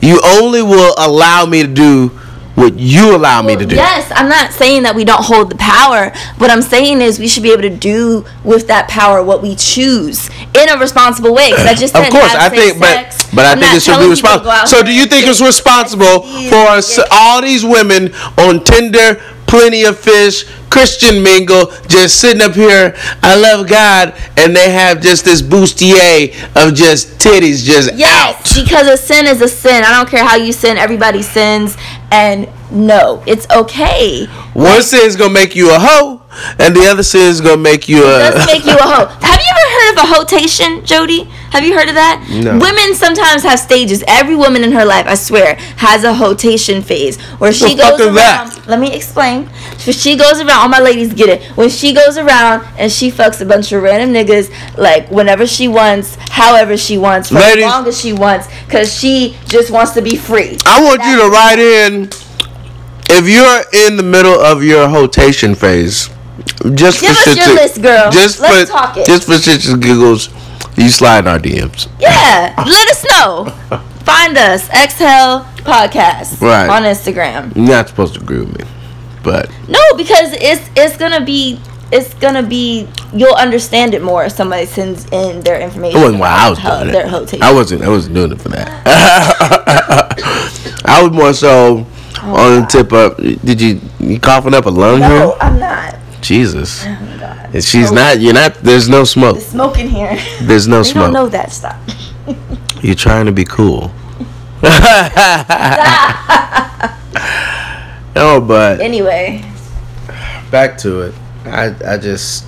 You 0.02 0.22
only 0.26 0.62
will 0.62 0.94
allow 0.98 1.46
me 1.46 1.64
to 1.64 1.68
do 1.68 2.20
what 2.58 2.80
you 2.80 3.16
allow 3.16 3.44
me 3.44 3.56
to 3.56 3.66
do. 3.68 3.76
Yes, 3.76 4.12
I'm 4.16 4.28
not 4.28 4.52
saying 4.52 4.82
that 4.84 4.96
we 4.96 5.06
don't 5.06 5.24
hold 5.24 5.52
the 5.52 5.56
power. 5.58 6.10
What 6.40 6.50
I'm 6.50 6.64
saying 6.64 7.02
is 7.02 7.20
we 7.20 7.28
should 7.28 7.44
be 7.44 7.52
able 7.52 7.62
to 7.62 7.70
do 7.70 8.26
with 8.44 8.66
that 8.68 8.88
power 8.90 9.24
what 9.24 9.44
we 9.44 9.56
choose 9.56 10.28
in 10.56 10.68
a 10.68 10.78
responsible 10.80 11.36
way. 11.36 11.52
Because 11.52 11.68
I 11.68 11.76
just 11.76 11.96
Of 11.96 12.10
course, 12.10 12.34
I 12.34 12.50
think, 12.50 12.80
but 12.80 13.14
sex. 13.14 13.30
but 13.34 13.46
I 13.46 13.52
I'm 13.52 13.60
think 13.60 13.76
it 13.76 13.82
should 13.84 13.92
be 14.02 14.10
telling 14.10 14.16
people 14.16 14.30
to 14.32 14.44
go 14.44 14.50
responsible. 14.50 14.68
So, 14.68 14.84
do 14.84 14.92
you 14.92 15.06
think 15.06 15.28
it's 15.28 15.40
responsible 15.40 16.24
for 16.50 16.66
us, 16.74 17.00
all 17.12 17.44
these 17.44 17.64
women 17.64 18.12
on 18.40 18.64
Tinder, 18.64 19.22
plenty 19.48 19.84
of 19.86 19.98
fish, 19.98 20.46
Christian 20.70 21.24
mingle, 21.24 21.72
just 21.88 22.20
sitting 22.20 22.42
up 22.42 22.54
here? 22.54 22.96
I 23.24 23.36
love 23.36 23.68
God, 23.68 24.14
and 24.38 24.56
they 24.56 24.70
have 24.72 25.02
just 25.02 25.26
this 25.26 25.42
bustier 25.42 26.30
of 26.56 26.74
just 26.76 27.18
titties 27.20 27.64
just 27.64 27.94
Yes, 27.96 28.36
out. 28.36 28.64
because 28.64 28.88
a 28.88 28.98
sin 28.98 29.26
is 29.26 29.42
a 29.42 29.48
sin. 29.48 29.84
I 29.84 29.92
don't 29.92 30.10
care 30.10 30.24
how 30.26 30.36
you 30.36 30.52
sin. 30.54 30.78
Everybody 30.78 31.22
sins, 31.22 31.78
and 32.12 32.48
no, 32.72 33.24
it's 33.26 33.48
okay. 33.50 34.26
One 34.54 34.84
sin 34.84 35.02
is 35.08 35.16
gonna 35.16 35.34
make 35.34 35.56
you 35.56 35.74
a 35.74 35.80
hoe, 35.80 36.22
and 36.60 36.76
the 36.76 36.86
other 36.86 37.04
sin 37.04 37.22
is 37.30 37.40
gonna 37.42 37.58
make 37.58 37.88
you 37.88 38.00
a. 38.04 38.32
does 38.32 38.46
make 38.46 38.66
you 38.66 38.74
a 38.76 38.82
hoe. 38.82 39.06
Have 39.22 39.40
you 39.40 39.52
ever 39.52 39.67
heard 39.88 39.98
of 39.98 40.04
a 40.04 40.14
hotation, 40.16 40.86
Jody? 40.86 41.24
Have 41.52 41.64
you 41.64 41.74
heard 41.78 41.88
of 41.90 41.96
that? 41.96 42.26
No. 42.30 42.58
Women 42.60 42.94
sometimes 42.96 43.44
have 43.44 43.60
stages. 43.60 44.04
Every 44.08 44.36
woman 44.36 44.64
in 44.64 44.72
her 44.74 44.86
life, 44.86 45.06
I 45.08 45.16
swear, 45.16 45.56
has 45.78 46.04
a 46.04 46.14
hotation 46.14 46.82
phase 46.82 47.20
where 47.40 47.54
she 47.54 47.76
The 47.76 47.82
fuck 47.84 47.98
goes 47.98 48.08
around. 48.08 48.16
that? 48.52 48.64
Let 48.68 48.80
me 48.80 48.94
explain. 48.94 49.50
So 49.78 49.92
she 49.92 50.18
goes 50.18 50.40
around. 50.40 50.52
All 50.52 50.70
my 50.70 50.80
ladies 50.80 51.14
get 51.14 51.30
it. 51.30 51.44
When 51.58 51.70
she 51.70 51.94
goes 51.94 52.18
around 52.18 52.66
and 52.78 52.92
she 52.92 53.12
fucks 53.12 53.42
a 53.42 53.46
bunch 53.46 53.72
of 53.72 53.82
random 53.84 54.14
niggas, 54.14 54.52
like 54.78 55.10
whenever 55.10 55.48
she 55.48 55.68
wants, 55.68 56.16
however 56.30 56.76
she 56.78 56.98
wants, 56.98 57.30
for 57.30 57.36
Ladies- 57.36 57.66
as 57.66 57.72
long 57.72 57.88
as 57.88 58.00
she 58.00 58.14
wants, 58.14 58.48
because 58.66 58.94
she 58.94 59.38
just 59.48 59.72
wants 59.72 59.92
to 59.94 60.02
be 60.02 60.16
free. 60.16 60.58
I 60.66 60.84
want 60.84 61.02
you 61.04 61.18
to 61.22 61.30
write 61.30 61.60
in 61.60 62.10
if 63.10 63.28
you're 63.28 63.64
in 63.86 63.96
the 63.98 64.04
middle 64.04 64.40
of 64.40 64.64
your 64.64 64.90
hotation 64.90 65.56
phase. 65.56 66.10
Just 66.76 67.02
Give 67.02 67.12
for 67.16 67.20
us 67.22 67.28
shits 67.28 67.36
your 67.38 67.46
and- 67.46 67.56
list, 67.56 67.82
girl. 67.82 68.12
Just 68.12 68.40
Let's 68.40 68.70
for 68.72 68.78
talk 68.78 68.98
it. 68.98 69.06
just 69.08 69.24
for 69.26 69.34
shits 69.34 69.72
and 69.72 69.82
giggles, 69.82 70.30
you 70.76 70.90
slide 70.90 71.20
in 71.20 71.28
our 71.28 71.40
DMs. 71.40 71.88
Yeah, 72.00 72.54
let 72.58 72.90
us 72.90 73.06
know. 73.12 73.54
Find 74.04 74.38
us, 74.38 74.70
Exhale 74.70 75.46
Podcast, 75.66 76.40
Right. 76.42 76.70
on 76.70 76.84
Instagram. 76.84 77.56
You're 77.56 77.68
not 77.68 77.90
supposed 77.90 78.14
to 78.16 78.22
agree 78.22 78.40
with 78.40 78.58
me, 78.58 78.66
but 79.24 79.50
No, 79.68 79.80
because 79.98 80.32
it's 80.34 80.70
it's 80.76 80.96
gonna 80.98 81.22
be 81.22 81.60
it's 81.92 82.14
gonna 82.16 82.44
be 82.44 82.88
you'll 83.14 83.36
understand 83.36 83.94
it 83.94 84.02
more 84.02 84.24
if 84.26 84.32
somebody 84.34 84.66
sends 84.66 85.06
in 85.12 85.42
their 85.42 85.60
information. 85.60 86.00
it 86.00 86.04
wasn't 86.04 86.20
why 86.20 86.30
I 86.30 86.50
was 86.50 86.60
about 86.60 86.80
doing 86.84 86.94
Their 86.94 87.06
it. 87.24 87.42
I 87.42 87.54
wasn't. 87.54 87.82
I 87.84 87.90
wasn't 87.90 88.16
doing 88.16 88.32
it 88.32 88.42
for 88.42 88.50
that. 88.50 88.68
I 90.86 91.02
was 91.04 91.12
more 91.12 91.34
so 91.34 91.86
oh 92.24 92.36
on 92.36 92.62
the 92.62 92.68
tip 92.68 92.92
of. 92.94 93.18
Did 93.46 93.60
you 93.62 93.82
you 94.00 94.20
coughing 94.20 94.54
up 94.54 94.66
a 94.66 94.70
lung 94.70 95.00
no, 95.00 95.08
here? 95.10 95.34
I'm 95.42 95.60
not. 95.60 95.96
Jesus. 96.22 96.84
Oh. 96.86 97.50
And 97.54 97.64
she's 97.64 97.92
not. 97.92 98.20
You're 98.20 98.34
not. 98.34 98.56
There's 98.56 98.90
no 98.90 99.04
smoke. 99.04 99.36
There's 99.36 99.48
smoking 99.48 99.90
here. 99.90 100.18
There's 100.42 100.68
no 100.68 100.84
They 100.84 100.92
smoke. 100.92 101.06
don't 101.06 101.14
know 101.14 101.30
that. 101.30 101.52
Stop. 101.52 101.80
You're 102.82 102.96
trying 102.96 103.26
to 103.26 103.32
be 103.32 103.46
cool. 103.46 103.92
no, 108.16 108.42
but 108.42 108.82
Anyway, 108.82 109.44
back 110.50 110.78
to 110.80 111.02
it. 111.02 111.14
I 111.46 111.76
I 111.86 111.98
just 111.98 112.48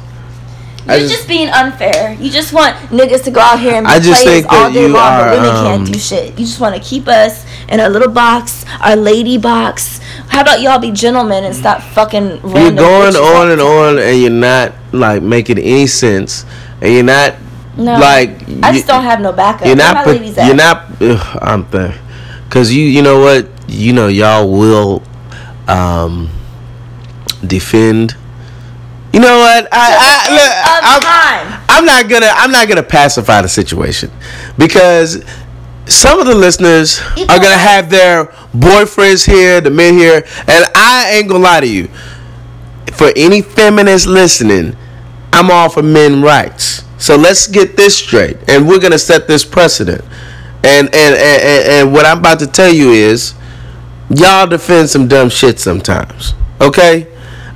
you're 0.88 1.08
just, 1.08 1.27
being 1.27 1.49
unfair. 1.49 2.13
You 2.19 2.32
just 2.32 2.53
want 2.53 2.75
niggas 2.89 3.23
to 3.25 3.32
go 3.32 3.39
out 3.39 3.60
here 3.60 3.75
and 3.75 3.86
be 3.86 3.91
I 3.91 3.99
just 3.99 4.23
players 4.23 4.45
all 4.49 4.71
day 4.71 4.88
you 4.88 4.93
long, 4.93 5.19
but 5.19 5.27
are, 5.27 5.32
women 5.32 5.49
um, 5.49 5.65
can't 5.65 5.93
do 5.93 5.99
shit. 5.99 6.32
You 6.39 6.45
just 6.45 6.60
want 6.60 6.75
to 6.75 6.82
keep 6.82 7.08
us 7.08 7.45
in 7.67 7.79
a 7.79 7.89
little 7.89 8.12
box, 8.12 8.65
our 8.82 8.95
lady 8.95 9.38
box. 9.38 9.99
How 10.29 10.41
about 10.41 10.61
y'all 10.61 10.79
be 10.79 10.91
gentlemen 10.91 11.43
and 11.43 11.55
stop 11.55 11.81
fucking 11.81 12.29
you're 12.43 12.71
going 12.71 13.15
on 13.15 13.51
and 13.51 13.59
on, 13.61 13.99
and 13.99 14.21
you're 14.21 14.29
not 14.29 14.73
like 14.93 15.21
making 15.23 15.57
any 15.57 15.87
sense, 15.87 16.45
and 16.81 16.93
you're 16.93 17.03
not 17.03 17.35
No, 17.75 17.93
like 17.99 18.29
I 18.63 18.69
you- 18.69 18.73
just 18.75 18.87
don't 18.87 19.03
have 19.03 19.19
no 19.21 19.33
backup. 19.33 19.65
You're 19.67 19.75
Where 19.75 19.93
not. 19.93 20.05
my 20.05 20.11
ladies 20.13 20.37
at? 20.37 20.45
You're 20.47 20.55
not. 20.55 21.01
Ugh, 21.01 21.39
I'm 21.41 21.69
there, 21.71 21.99
cause 22.49 22.71
you. 22.71 22.83
You 22.83 23.01
know 23.01 23.19
what? 23.19 23.49
You 23.67 23.93
know 23.93 24.07
y'all 24.07 24.49
will 24.49 25.01
um 25.67 26.29
defend. 27.45 28.15
You 29.13 29.19
know 29.19 29.39
what? 29.39 29.67
I, 29.71 30.27
I 30.27 30.33
look. 30.35 31.59
I'm. 31.59 31.59
I'm 31.79 31.85
not 31.85 32.07
gonna. 32.09 32.31
I'm 32.35 32.51
not 32.51 32.67
gonna 32.67 32.83
pacify 32.83 33.41
the 33.41 33.49
situation 33.49 34.11
because 34.57 35.23
some 35.89 36.19
of 36.19 36.28
the 36.28 36.36
listeners 36.36 36.99
are 37.17 37.39
gonna 37.39 37.58
have 37.58 37.89
their 37.89 38.25
boyfriends 38.54 39.25
here, 39.25 39.60
the 39.62 39.69
men 39.69 39.95
here, 39.95 40.23
and 40.47 40.65
I 40.75 41.12
ain't 41.15 41.28
gonna 41.28 41.43
lie 41.43 41.60
to 41.62 41.67
you. 41.67 41.89
For 42.93 43.12
any 43.15 43.41
feminists 43.41 44.08
listening, 44.08 44.75
I'm 45.32 45.49
all 45.52 45.69
for 45.69 45.82
men 45.84 46.21
rights. 46.21 46.84
So 46.97 47.15
let's 47.15 47.47
get 47.47 47.78
this 47.78 47.97
straight, 47.97 48.38
and 48.49 48.67
we're 48.67 48.80
gonna 48.80 48.99
set 48.99 49.28
this 49.28 49.45
precedent. 49.45 50.02
And 50.63 50.88
and 50.88 51.15
and, 51.15 51.41
and, 51.41 51.67
and 51.69 51.93
what 51.93 52.06
I'm 52.06 52.19
about 52.19 52.39
to 52.39 52.47
tell 52.47 52.71
you 52.73 52.91
is, 52.91 53.34
y'all 54.10 54.47
defend 54.47 54.89
some 54.89 55.08
dumb 55.08 55.30
shit 55.30 55.60
sometimes. 55.60 56.34
Okay, 56.62 57.08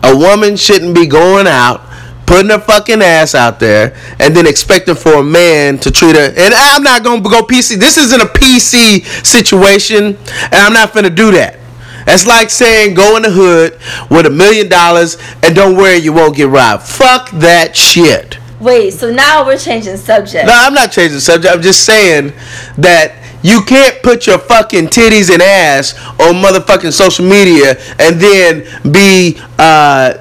A 0.03 0.15
woman 0.15 0.55
shouldn't 0.57 0.95
be 0.95 1.05
going 1.07 1.47
out, 1.47 1.81
putting 2.25 2.49
her 2.49 2.59
fucking 2.59 3.01
ass 3.01 3.35
out 3.35 3.59
there, 3.59 3.95
and 4.19 4.35
then 4.35 4.47
expecting 4.47 4.95
for 4.95 5.15
a 5.15 5.23
man 5.23 5.77
to 5.79 5.91
treat 5.91 6.15
her. 6.15 6.33
And 6.37 6.53
I'm 6.53 6.83
not 6.83 7.03
gonna 7.03 7.21
go 7.21 7.43
PC. 7.43 7.79
This 7.79 7.97
isn't 7.97 8.21
a 8.21 8.25
PC 8.25 9.05
situation, 9.25 10.05
and 10.05 10.53
I'm 10.53 10.73
not 10.73 10.93
gonna 10.93 11.09
do 11.09 11.31
that. 11.31 11.59
It's 12.05 12.27
like 12.27 12.49
saying 12.49 12.95
go 12.95 13.15
in 13.17 13.23
the 13.23 13.31
hood 13.31 13.79
with 14.09 14.25
a 14.25 14.29
million 14.29 14.67
dollars 14.67 15.17
and 15.41 15.55
don't 15.55 15.77
worry 15.77 15.97
you 15.97 16.11
won't 16.11 16.35
get 16.35 16.49
robbed. 16.49 16.83
Fuck 16.83 17.31
that 17.31 17.75
shit. 17.75 18.37
Wait, 18.59 18.91
so 18.91 19.11
now 19.11 19.45
we're 19.45 19.57
changing 19.57 19.97
subject. 19.97 20.45
No, 20.45 20.53
I'm 20.53 20.73
not 20.73 20.91
changing 20.91 21.19
subject. 21.19 21.53
I'm 21.53 21.61
just 21.61 21.85
saying 21.85 22.33
that 22.77 23.15
you 23.41 23.61
can't 23.63 24.01
put 24.01 24.25
your 24.25 24.37
fucking 24.39 24.87
titties 24.87 25.31
and 25.31 25.41
ass 25.41 25.93
on 26.19 26.35
motherfucking 26.35 26.93
social 26.93 27.25
media 27.25 27.77
and 27.99 28.19
then 28.19 28.63
be 28.91 29.37
uh, 29.59 30.13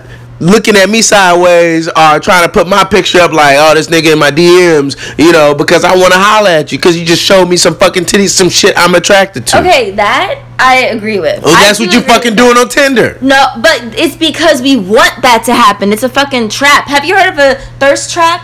looking 0.42 0.76
at 0.76 0.90
me 0.90 1.00
sideways 1.02 1.88
or 1.88 2.18
trying 2.18 2.44
to 2.44 2.48
put 2.52 2.66
my 2.66 2.84
picture 2.84 3.20
up 3.20 3.32
like, 3.32 3.56
oh, 3.58 3.74
this 3.74 3.86
nigga 3.86 4.12
in 4.12 4.18
my 4.18 4.30
DMs, 4.30 4.96
you 5.18 5.32
know, 5.32 5.54
because 5.54 5.84
I 5.84 5.94
want 5.96 6.12
to 6.12 6.18
holler 6.18 6.50
at 6.50 6.72
you 6.72 6.78
because 6.78 6.98
you 6.98 7.06
just 7.06 7.22
showed 7.22 7.46
me 7.46 7.56
some 7.56 7.76
fucking 7.76 8.04
titties, 8.04 8.30
some 8.30 8.48
shit 8.48 8.74
I'm 8.76 8.94
attracted 8.94 9.46
to. 9.48 9.60
Okay, 9.60 9.92
that 9.92 10.44
I 10.58 10.86
agree 10.86 11.20
with. 11.20 11.42
Well, 11.42 11.58
that's 11.58 11.78
what 11.78 11.92
you 11.92 12.00
fucking 12.00 12.34
doing 12.34 12.56
on 12.56 12.68
Tinder. 12.68 13.18
No, 13.22 13.46
but 13.62 13.80
it's 13.98 14.16
because 14.16 14.60
we 14.60 14.76
want 14.76 15.22
that 15.22 15.42
to 15.46 15.54
happen. 15.54 15.92
It's 15.92 16.02
a 16.02 16.08
fucking 16.08 16.48
trap. 16.48 16.88
Have 16.88 17.04
you 17.04 17.16
heard 17.16 17.32
of 17.32 17.38
a 17.38 17.60
thirst 17.78 18.12
trap? 18.12 18.42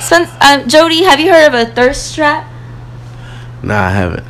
Since 0.00 0.30
um, 0.40 0.68
Jody, 0.68 1.02
have 1.02 1.20
you 1.20 1.32
heard 1.32 1.48
of 1.48 1.54
a 1.54 1.66
thirst 1.72 2.14
trap? 2.14 2.50
Nah, 3.62 3.86
I 3.86 3.90
haven't. 3.90 4.24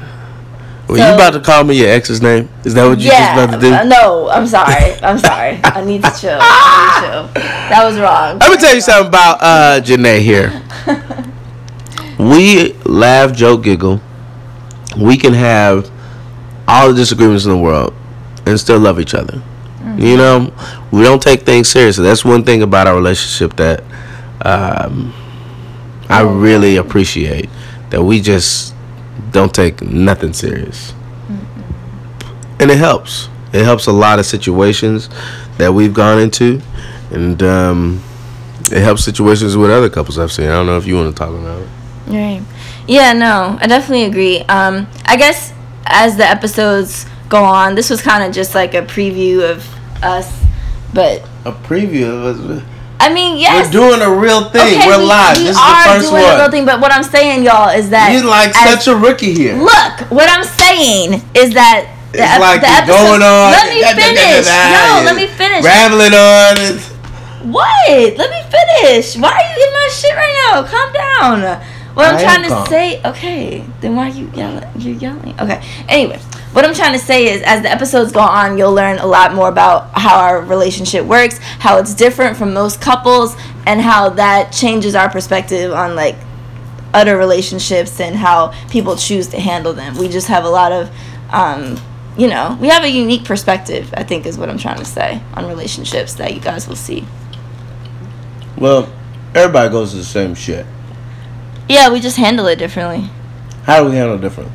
Were 0.90 0.96
So- 0.98 1.08
you 1.08 1.14
about 1.14 1.34
to 1.34 1.40
call 1.40 1.62
me 1.62 1.76
your 1.78 1.88
ex's 1.88 2.20
name? 2.20 2.48
Is 2.64 2.74
that 2.74 2.84
what 2.84 2.98
you 2.98 3.06
yeah. 3.06 3.36
just 3.36 3.44
about 3.44 3.60
to 3.60 3.84
do? 3.84 3.88
no, 3.88 4.28
I'm 4.28 4.44
sorry. 4.44 4.94
I'm 5.04 5.18
sorry. 5.18 5.60
I 5.64 5.84
need 5.84 6.02
to 6.02 6.10
chill. 6.20 6.36
I 6.42 7.22
need 7.30 7.32
to 7.32 7.40
chill. 7.40 7.44
That 7.70 7.84
was 7.84 7.96
wrong. 8.00 8.40
Let 8.40 8.50
me 8.50 8.56
tell 8.56 8.74
you 8.74 8.80
something 8.80 9.06
about 9.06 9.38
uh 9.40 9.80
Janae 9.80 10.18
here. 10.20 10.50
we 12.18 12.72
laugh, 12.84 13.32
joke, 13.32 13.62
giggle. 13.62 14.00
We 15.00 15.16
can 15.16 15.32
have 15.32 15.88
all 16.66 16.88
the 16.88 16.94
disagreements 16.94 17.44
in 17.44 17.52
the 17.52 17.58
world 17.58 17.94
and 18.46 18.58
still 18.58 18.80
love 18.80 18.98
each 18.98 19.14
other. 19.14 19.40
You 19.96 20.16
know, 20.16 20.52
we 20.90 21.02
don't 21.02 21.22
take 21.22 21.42
things 21.42 21.68
seriously. 21.68 22.02
That's 22.04 22.24
one 22.24 22.42
thing 22.44 22.62
about 22.62 22.88
our 22.88 22.96
relationship 22.96 23.56
that 23.56 23.84
um, 24.44 25.14
I 26.08 26.22
really 26.22 26.76
appreciate. 26.76 27.48
That 27.90 28.02
we 28.02 28.20
just 28.20 28.74
don't 29.32 29.54
take 29.54 29.82
nothing 29.82 30.32
serious, 30.32 30.92
and 32.58 32.70
it 32.70 32.78
helps. 32.78 33.28
It 33.52 33.64
helps 33.64 33.86
a 33.86 33.92
lot 33.92 34.18
of 34.18 34.26
situations 34.26 35.08
that 35.58 35.72
we've 35.72 35.92
gone 35.94 36.20
into, 36.20 36.60
and 37.10 37.42
um, 37.42 38.02
it 38.70 38.82
helps 38.82 39.04
situations 39.04 39.56
with 39.56 39.70
other 39.70 39.90
couples 39.90 40.18
I've 40.18 40.30
seen. 40.32 40.46
I 40.46 40.52
don't 40.52 40.66
know 40.66 40.76
if 40.76 40.86
you 40.86 40.94
want 40.96 41.14
to 41.14 41.18
talk 41.18 41.30
about 41.30 41.62
it. 41.62 41.68
Right. 42.06 42.42
Yeah, 42.86 43.12
no, 43.12 43.58
I 43.60 43.66
definitely 43.66 44.04
agree. 44.04 44.40
Um, 44.42 44.86
I 45.06 45.16
guess 45.16 45.52
as 45.86 46.16
the 46.16 46.24
episodes 46.24 47.06
go 47.28 47.42
on, 47.42 47.74
this 47.74 47.90
was 47.90 48.02
kind 48.02 48.24
of 48.24 48.32
just 48.32 48.54
like 48.54 48.74
a 48.74 48.82
preview 48.82 49.48
of 49.48 49.68
us, 50.02 50.44
but 50.94 51.22
A 51.44 51.52
preview 51.52 52.08
of 52.08 52.50
us. 52.50 52.62
I 53.00 53.08
mean, 53.12 53.38
yes. 53.38 53.66
We're 53.66 53.72
doing 53.80 54.02
a 54.02 54.12
real 54.12 54.50
thing. 54.50 54.60
Okay, 54.76 54.86
We're 54.86 54.98
we, 55.00 55.04
live. 55.08 55.36
We 55.38 55.44
this 55.48 55.56
is 55.56 55.62
the 55.62 55.82
first 55.88 56.10
doing 56.10 56.22
a 56.22 56.36
real 56.36 56.50
thing, 56.50 56.64
but 56.68 56.80
what 56.80 56.92
I'm 56.92 57.02
saying, 57.02 57.44
y'all, 57.44 57.70
is 57.72 57.88
that 57.90 58.12
You're 58.12 58.28
like 58.28 58.52
as- 58.54 58.84
such 58.84 58.92
a 58.92 58.96
rookie 58.96 59.32
here. 59.32 59.56
Look, 59.56 59.94
what 60.12 60.28
I'm 60.28 60.44
saying 60.44 61.14
is 61.34 61.54
that 61.56 61.88
the, 62.12 62.20
it's 62.20 62.32
ep- 62.36 62.40
like 62.44 62.60
the 62.60 62.68
episode- 62.68 62.92
going 62.92 63.22
on. 63.24 63.56
Let 63.56 63.72
me 63.72 63.80
finish. 63.80 64.44
No, 64.46 65.02
let 65.08 65.16
me 65.16 65.26
finish. 65.26 65.64
Rambling 65.64 66.12
on. 66.12 66.52
And, 66.60 66.76
What? 67.52 67.88
Let 68.20 68.28
me 68.30 68.42
finish. 68.52 69.16
Why 69.16 69.32
are 69.32 69.46
you 69.48 69.56
in 69.64 69.72
my 69.72 69.88
shit 69.90 70.12
right 70.14 70.36
now? 70.52 70.62
Calm 70.68 70.92
down. 70.92 71.60
What 71.94 72.06
I'm 72.06 72.16
I 72.16 72.20
am 72.20 72.24
trying 72.24 72.42
to 72.44 72.48
calm. 72.50 72.66
say, 72.68 73.00
okay, 73.02 73.64
then 73.80 73.96
why 73.96 74.10
are 74.10 74.14
you 74.14 74.30
yelling? 74.34 74.62
You're 74.78 74.94
yelling. 74.96 75.34
Okay. 75.40 75.60
Anyway, 75.88 76.20
what 76.52 76.64
I'm 76.64 76.74
trying 76.74 76.92
to 76.92 76.98
say 76.98 77.32
is, 77.32 77.42
as 77.42 77.62
the 77.62 77.70
episodes 77.70 78.10
go 78.12 78.20
on, 78.20 78.58
you'll 78.58 78.72
learn 78.74 78.98
a 78.98 79.06
lot 79.06 79.34
more 79.34 79.48
about 79.48 79.90
how 79.92 80.18
our 80.18 80.40
relationship 80.42 81.04
works, 81.04 81.38
how 81.38 81.78
it's 81.78 81.94
different 81.94 82.36
from 82.36 82.52
most 82.52 82.80
couples, 82.80 83.36
and 83.66 83.80
how 83.80 84.08
that 84.10 84.52
changes 84.52 84.94
our 84.94 85.08
perspective 85.08 85.72
on 85.72 85.94
like 85.94 86.16
other 86.92 87.16
relationships 87.16 88.00
and 88.00 88.16
how 88.16 88.48
people 88.68 88.96
choose 88.96 89.28
to 89.28 89.38
handle 89.38 89.72
them. 89.72 89.96
We 89.96 90.08
just 90.08 90.26
have 90.26 90.44
a 90.44 90.48
lot 90.50 90.72
of, 90.72 90.90
um, 91.30 91.78
you 92.16 92.26
know, 92.26 92.58
we 92.60 92.68
have 92.68 92.82
a 92.82 92.90
unique 92.90 93.24
perspective. 93.24 93.92
I 93.96 94.02
think 94.02 94.26
is 94.26 94.36
what 94.36 94.48
I'm 94.50 94.58
trying 94.58 94.78
to 94.78 94.84
say 94.84 95.22
on 95.34 95.46
relationships 95.46 96.14
that 96.14 96.34
you 96.34 96.40
guys 96.40 96.66
will 96.66 96.76
see. 96.76 97.06
well, 98.56 98.92
everybody 99.34 99.70
goes 99.70 99.92
to 99.92 99.98
the 99.98 100.04
same 100.04 100.34
shit. 100.34 100.66
Yeah, 101.68 101.90
we 101.92 102.00
just 102.00 102.16
handle 102.16 102.46
it 102.48 102.56
differently. 102.56 103.08
How 103.62 103.84
do 103.84 103.90
we 103.90 103.94
handle 103.96 104.16
it 104.16 104.20
different? 104.20 104.50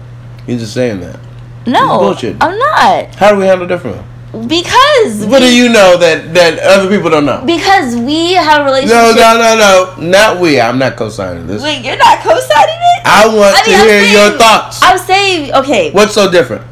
You're 0.46 0.60
just 0.60 0.74
saying 0.74 1.00
that. 1.00 1.20
No, 1.68 2.00
bullshit. 2.00 2.38
I'm 2.42 2.58
not 2.58 3.16
How 3.16 3.32
do 3.32 3.38
we 3.40 3.46
handle 3.46 3.66
it 3.66 3.70
different? 3.70 4.02
because 4.48 5.26
What 5.26 5.42
we, 5.42 5.48
do 5.48 5.56
you 5.56 5.70
know 5.70 5.98
that 5.98 6.34
that 6.34 6.60
other 6.60 6.90
people 6.90 7.10
don't 7.10 7.26
know? 7.26 7.42
because 7.46 7.96
we 7.96 8.34
have 8.34 8.62
a 8.62 8.66
relationship. 8.66 8.96
No, 8.96 9.14
no, 9.16 9.32
no, 9.40 9.96
no. 9.98 10.08
Not 10.10 10.40
we. 10.42 10.60
I'm 10.60 10.78
not 10.78 10.98
co-signing 10.98 11.48
this. 11.48 11.64
Wait, 11.64 11.86
you're 11.86 11.96
not 11.98 12.20
co-signing 12.20 12.82
it. 12.98 13.02
I 13.06 13.28
want 13.28 13.56
I 13.56 13.64
to 13.64 13.72
mean, 13.72 13.80
hear 13.88 14.02
your 14.12 14.38
thoughts. 14.38 14.80
I'm 14.84 14.98
saying 14.98 15.54
okay 15.54 15.92
What's 15.92 16.14
so 16.14 16.30
different? 16.30 16.64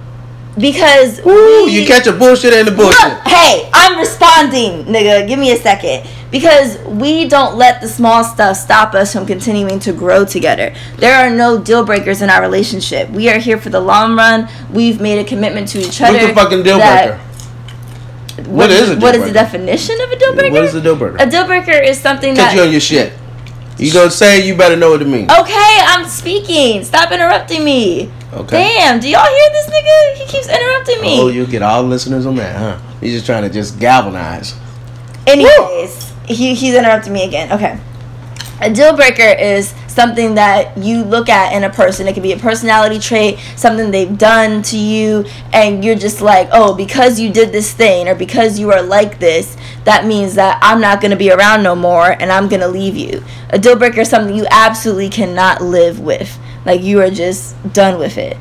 because 0.58 1.19
Ooh, 1.25 1.63
we, 1.65 1.71
you 1.79 1.88
catch 1.88 2.06
a 2.06 2.12
bullshit 2.13 2.53
in 2.53 2.65
the 2.67 2.71
bullshit. 2.71 2.99
Look, 3.01 3.19
hey, 3.27 3.69
I'm 3.73 3.97
responding, 3.97 4.86
nigga. 4.86 5.27
Give 5.27 5.39
me 5.39 5.51
a 5.51 5.58
second. 5.58 6.08
Because 6.34 6.80
we 6.80 7.28
don't 7.28 7.58
let 7.58 7.80
the 7.80 7.88
small 7.88 8.24
stuff 8.24 8.58
stop 8.58 8.96
us 8.96 9.13
from 9.13 9.28
continuing 9.28 9.78
to 9.82 9.93
grow 9.93 10.26
together. 10.26 10.74
There 10.98 11.13
are 11.13 11.30
no 11.30 11.62
deal 11.62 11.86
breakers 11.86 12.24
in 12.24 12.32
our 12.32 12.41
relationship. 12.41 13.08
We 13.12 13.30
are 13.30 13.38
here 13.38 13.60
for 13.60 13.69
the 13.69 13.80
long 13.80 14.17
run. 14.17 14.50
We've 14.72 15.00
made 15.00 15.19
a 15.19 15.24
commitment 15.24 15.67
to 15.69 15.80
each 15.80 16.02
other. 16.02 16.13
What's 16.13 16.28
the 16.30 16.34
fucking 16.34 16.63
deal 16.63 16.80
breaker? 16.80 17.19
What 18.50 18.72
is 18.72 18.82
is, 18.82 18.89
a 18.89 18.93
deal 18.93 19.00
breaker? 19.00 19.00
what 19.00 19.15
is 19.15 19.24
the 19.26 19.32
definition 19.32 20.02
of 20.02 20.10
a 20.10 20.17
deal 20.17 20.34
breaker? 20.34 20.54
What 20.54 20.63
is 20.63 20.74
a 20.74 20.82
deal 20.82 20.96
breaker? 20.96 21.17
A 21.19 21.30
deal 21.30 21.46
breaker 21.46 21.72
is 21.72 22.02
something 22.02 22.36
Catch 22.36 22.50
that. 22.50 22.56
you 22.56 22.63
on 22.63 22.72
your 22.72 22.82
shit. 22.82 23.13
You 23.78 23.93
gonna 23.93 24.10
say 24.10 24.43
you 24.43 24.56
better 24.58 24.76
know 24.76 24.89
what 24.89 25.04
it 25.04 25.08
means. 25.08 25.32
Okay, 25.32 25.78
I'm 25.82 26.08
speaking. 26.08 26.84
Stop 26.84 27.12
interrupting 27.12 27.63
me. 27.63 28.12
Okay. 28.34 28.58
Damn, 28.58 29.00
do 29.00 29.08
y'all 29.08 29.24
hear 29.24 29.50
this 29.52 29.69
nigga? 29.69 30.15
He 30.15 30.26
keeps 30.26 30.50
interrupting 30.50 31.02
me. 31.02 31.19
Oh, 31.19 31.28
you 31.28 31.46
get 31.46 31.62
all 31.62 31.84
the 31.84 31.89
listeners 31.89 32.26
on 32.26 32.36
that, 32.38 32.56
huh? 32.56 32.80
He's 33.02 33.13
just 33.13 33.28
trying 33.28 33.43
to 33.43 33.50
just 33.50 33.80
galvanize. 33.80 34.56
Anyways, 35.28 36.12
he, 36.25 36.55
he's 36.55 36.75
interrupting 36.75 37.13
me 37.13 37.25
again. 37.25 37.51
Okay. 37.51 37.79
A 38.62 38.73
deal 38.73 38.95
breaker 38.95 39.23
is 39.23 39.73
something 39.88 40.36
that 40.36 40.77
you 40.77 41.03
look 41.03 41.29
at 41.29 41.53
in 41.53 41.63
a 41.63 41.69
person. 41.69 42.07
It 42.07 42.13
could 42.13 42.23
be 42.23 42.31
a 42.31 42.38
personality 42.38 42.99
trait, 42.99 43.39
something 43.55 43.91
they've 43.91 44.17
done 44.17 44.62
to 44.63 44.77
you, 44.77 45.25
and 45.51 45.83
you're 45.83 45.95
just 45.95 46.21
like, 46.21 46.49
oh, 46.51 46.73
because 46.75 47.19
you 47.19 47.31
did 47.31 47.51
this 47.51 47.73
thing 47.73 48.07
or 48.07 48.15
because 48.15 48.59
you 48.59 48.71
are 48.71 48.81
like 48.81 49.19
this, 49.19 49.57
that 49.83 50.05
means 50.05 50.36
that 50.36 50.59
I'm 50.62 50.79
not 50.79 51.01
going 51.01 51.12
to 51.12 51.17
be 51.17 51.31
around 51.31 51.63
no 51.63 51.75
more 51.75 52.12
and 52.12 52.31
I'm 52.31 52.47
going 52.47 52.62
to 52.62 52.67
leave 52.67 52.95
you. 52.95 53.23
A 53.49 53.59
deal 53.59 53.75
breaker 53.75 54.01
is 54.01 54.09
something 54.09 54.36
you 54.36 54.47
absolutely 54.49 55.09
cannot 55.09 55.62
live 55.62 55.99
with. 55.99 56.39
Like, 56.65 56.81
you 56.81 57.01
are 57.01 57.12
just 57.12 57.55
done 57.73 57.99
with 57.99 58.17
it. 58.17 58.38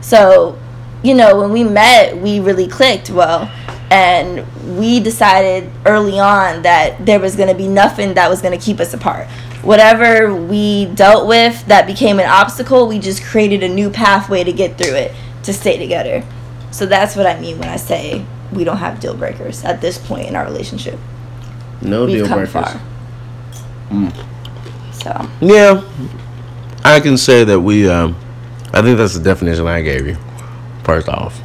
So, 0.00 0.58
you 1.02 1.14
know, 1.14 1.38
when 1.38 1.52
we 1.52 1.64
met, 1.64 2.16
we 2.16 2.40
really 2.40 2.66
clicked 2.66 3.10
well. 3.10 3.50
And 3.90 4.44
we 4.78 4.98
decided 5.00 5.70
early 5.84 6.18
on 6.18 6.62
that 6.62 7.06
there 7.06 7.20
was 7.20 7.36
going 7.36 7.48
to 7.48 7.54
be 7.54 7.68
nothing 7.68 8.14
that 8.14 8.28
was 8.28 8.42
going 8.42 8.58
to 8.58 8.64
keep 8.64 8.80
us 8.80 8.92
apart. 8.94 9.28
Whatever 9.62 10.34
we 10.34 10.86
dealt 10.86 11.26
with 11.28 11.64
that 11.66 11.86
became 11.86 12.18
an 12.18 12.26
obstacle, 12.26 12.88
we 12.88 12.98
just 12.98 13.22
created 13.24 13.62
a 13.62 13.68
new 13.68 13.90
pathway 13.90 14.44
to 14.44 14.52
get 14.52 14.76
through 14.78 14.94
it 14.94 15.12
to 15.44 15.52
stay 15.52 15.78
together. 15.78 16.24
So 16.70 16.86
that's 16.86 17.16
what 17.16 17.26
I 17.26 17.40
mean 17.40 17.58
when 17.58 17.68
I 17.68 17.76
say 17.76 18.24
we 18.52 18.64
don't 18.64 18.76
have 18.78 19.00
deal 19.00 19.16
breakers 19.16 19.64
at 19.64 19.80
this 19.80 19.98
point 19.98 20.28
in 20.28 20.36
our 20.36 20.44
relationship. 20.44 20.98
No 21.80 22.04
We've 22.06 22.18
deal 22.18 22.26
come 22.26 22.38
breakers. 22.40 22.52
far. 22.52 22.80
Mm. 23.90 24.26
So, 24.92 25.30
Yeah, 25.40 25.82
I 26.84 27.00
can 27.00 27.16
say 27.16 27.44
that 27.44 27.60
we. 27.60 27.88
Um, 27.88 28.16
I 28.72 28.82
think 28.82 28.98
that's 28.98 29.14
the 29.14 29.22
definition 29.22 29.66
I 29.66 29.80
gave 29.82 30.06
you. 30.06 30.16
First 30.84 31.08
off, 31.08 31.40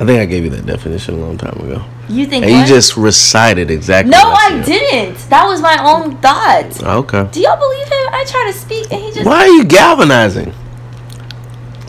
I 0.00 0.06
think 0.06 0.18
I 0.20 0.24
gave 0.24 0.44
you 0.44 0.50
that 0.50 0.64
definition 0.64 1.14
a 1.14 1.18
long 1.18 1.36
time 1.36 1.52
ago, 1.60 1.84
you 2.08 2.24
think 2.26 2.44
and 2.46 2.52
you 2.54 2.64
just 2.64 2.96
recited 2.96 3.70
exactly. 3.70 4.10
No, 4.10 4.30
what 4.30 4.52
I 4.52 4.56
said. 4.56 4.64
didn't. 4.64 5.18
That 5.28 5.46
was 5.46 5.60
my 5.60 5.76
own 5.78 6.16
thought. 6.18 6.82
Ah, 6.82 6.96
okay. 6.96 7.28
Do 7.30 7.38
y'all 7.40 7.58
believe 7.58 7.86
him? 7.86 8.08
I 8.12 8.24
try 8.26 8.50
to 8.50 8.58
speak 8.58 8.90
and 8.90 9.00
he 9.02 9.12
just 9.12 9.26
Why 9.26 9.40
are 9.40 9.48
you 9.48 9.64
galvanizing? 9.64 10.54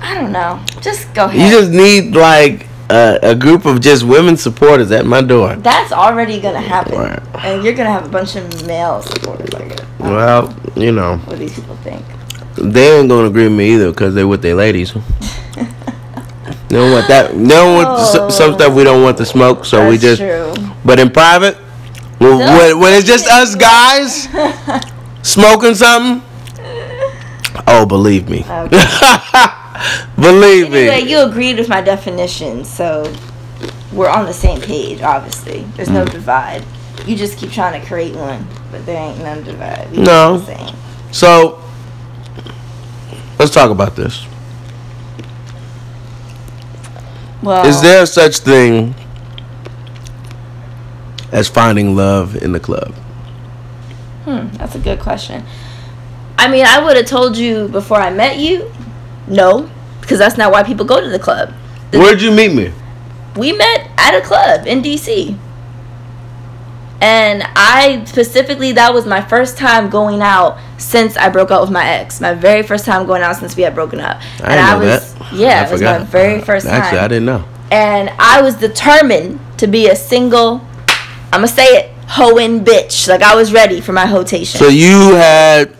I 0.01 0.13
don't 0.15 0.31
know. 0.33 0.59
Just 0.81 1.13
go 1.13 1.25
ahead. 1.25 1.39
You 1.39 1.57
just 1.57 1.71
need 1.71 2.13
like 2.13 2.67
a, 2.89 3.17
a 3.23 3.33
group 3.35 3.65
of 3.65 3.79
just 3.79 4.03
women 4.03 4.35
supporters 4.35 4.91
at 4.91 5.05
my 5.05 5.21
door. 5.21 5.55
That's 5.55 5.93
already 5.93 6.41
gonna 6.41 6.59
happen, 6.59 6.97
Right. 6.97 7.19
and 7.45 7.63
you're 7.63 7.73
gonna 7.73 7.91
have 7.91 8.05
a 8.05 8.09
bunch 8.09 8.35
of 8.35 8.65
male 8.67 9.01
supporters 9.03 9.53
like 9.53 9.71
it. 9.71 9.83
Know 10.01 10.11
Well, 10.11 10.55
you 10.75 10.91
know, 10.91 11.15
what 11.17 11.39
these 11.39 11.53
people 11.57 11.77
think? 11.77 12.03
they 12.57 12.99
ain't 12.99 13.07
gonna 13.07 13.27
agree 13.29 13.43
with 13.47 13.57
me 13.57 13.73
either 13.75 13.91
because 13.91 14.13
they're 14.15 14.27
with 14.27 14.41
their 14.41 14.55
ladies. 14.55 14.93
Don't 16.71 16.91
want 16.91 17.07
that. 17.09 17.35
No 17.35 17.47
don't 17.47 17.75
want 17.85 17.99
some, 18.07 18.31
some 18.31 18.53
stuff 18.53 18.73
we 18.73 18.83
don't 18.83 19.03
want 19.03 19.17
to 19.17 19.25
smoke. 19.25 19.65
So 19.65 19.89
we 19.89 19.97
just. 19.97 20.21
true. 20.21 20.53
But 20.85 20.99
in 20.99 21.09
private, 21.09 21.55
When, 22.17 22.37
when, 22.39 22.79
when 22.79 22.93
it's 22.93 23.05
just 23.07 23.27
us 23.27 23.55
guys 23.55 24.27
smoking 25.21 25.75
something. 25.75 26.23
Oh, 27.67 27.85
believe 27.85 28.29
me. 28.29 28.45
Okay. 28.47 28.69
believe 30.15 30.65
Anyway, 30.73 31.03
me. 31.03 31.09
you 31.09 31.19
agreed 31.23 31.57
with 31.57 31.67
my 31.67 31.81
definition, 31.81 32.63
so 32.63 33.11
we're 33.91 34.09
on 34.09 34.25
the 34.25 34.33
same 34.33 34.61
page. 34.61 35.01
Obviously, 35.01 35.63
there's 35.75 35.89
no 35.89 36.05
Mm. 36.05 36.11
divide. 36.11 36.63
You 37.05 37.15
just 37.17 37.37
keep 37.37 37.51
trying 37.51 37.79
to 37.79 37.85
create 37.87 38.15
one, 38.15 38.47
but 38.71 38.85
there 38.85 38.97
ain't 38.97 39.19
none 39.19 39.43
divide. 39.43 39.91
We 39.91 39.97
No. 39.97 40.43
So, 41.11 41.59
let's 43.39 43.51
talk 43.53 43.71
about 43.71 43.95
this. 43.95 44.25
Well, 47.41 47.65
Is 47.65 47.81
there 47.81 48.05
such 48.05 48.37
thing 48.39 48.93
as 51.31 51.47
finding 51.47 51.95
love 51.95 52.35
in 52.35 52.51
the 52.51 52.59
club? 52.59 52.93
Hmm, 54.25 54.47
that's 54.57 54.75
a 54.75 54.79
good 54.79 54.99
question. 54.99 55.43
I 56.37 56.47
mean, 56.49 56.65
I 56.65 56.83
would 56.83 56.95
have 56.97 57.05
told 57.07 57.37
you 57.37 57.67
before 57.67 57.97
I 57.97 58.09
met 58.11 58.37
you, 58.37 58.71
no, 59.27 59.69
because 60.01 60.19
that's 60.19 60.37
not 60.37 60.51
why 60.51 60.63
people 60.63 60.85
go 60.85 61.01
to 61.01 61.09
the 61.09 61.19
club. 61.19 61.53
The- 61.91 61.99
Where'd 61.99 62.21
you 62.21 62.31
meet 62.31 62.53
me? 62.53 62.71
we 63.37 63.53
met 63.53 63.89
at 63.97 64.13
a 64.13 64.21
club 64.21 64.67
in 64.67 64.81
DC. 64.81 65.37
And 67.01 67.43
I 67.55 68.03
specifically, 68.05 68.73
that 68.73 68.93
was 68.93 69.07
my 69.07 69.21
first 69.21 69.57
time 69.57 69.89
going 69.89 70.21
out 70.21 70.59
since 70.77 71.17
I 71.17 71.29
broke 71.29 71.49
up 71.49 71.61
with 71.61 71.71
my 71.71 71.83
ex. 71.83 72.21
My 72.21 72.35
very 72.35 72.61
first 72.61 72.85
time 72.85 73.07
going 73.07 73.23
out 73.23 73.37
since 73.37 73.55
we 73.57 73.63
had 73.63 73.73
broken 73.73 73.99
up. 73.99 74.17
I 74.17 74.21
and 74.21 74.39
didn't 74.41 74.59
I 74.59 74.71
know 74.71 74.79
was, 74.79 75.13
that. 75.15 75.33
yeah, 75.33 75.61
I 75.61 75.67
it 75.67 75.71
was 75.71 75.81
my 75.81 75.97
very 75.99 76.41
uh, 76.41 76.45
first 76.45 76.67
time. 76.67 76.81
Actually, 76.81 76.99
I 76.99 77.07
didn't 77.07 77.25
know. 77.25 77.43
And 77.71 78.11
I 78.19 78.41
was 78.41 78.55
determined 78.55 79.39
to 79.57 79.65
be 79.65 79.87
a 79.87 79.95
single, 79.95 80.61
I'm 81.33 81.41
gonna 81.41 81.47
say 81.47 81.65
it, 81.65 81.91
hoeing 82.07 82.63
bitch. 82.63 83.07
Like 83.07 83.23
I 83.23 83.35
was 83.35 83.51
ready 83.51 83.81
for 83.81 83.93
my 83.93 84.05
hotation. 84.05 84.59
So 84.59 84.67
you 84.67 85.15
had 85.15 85.75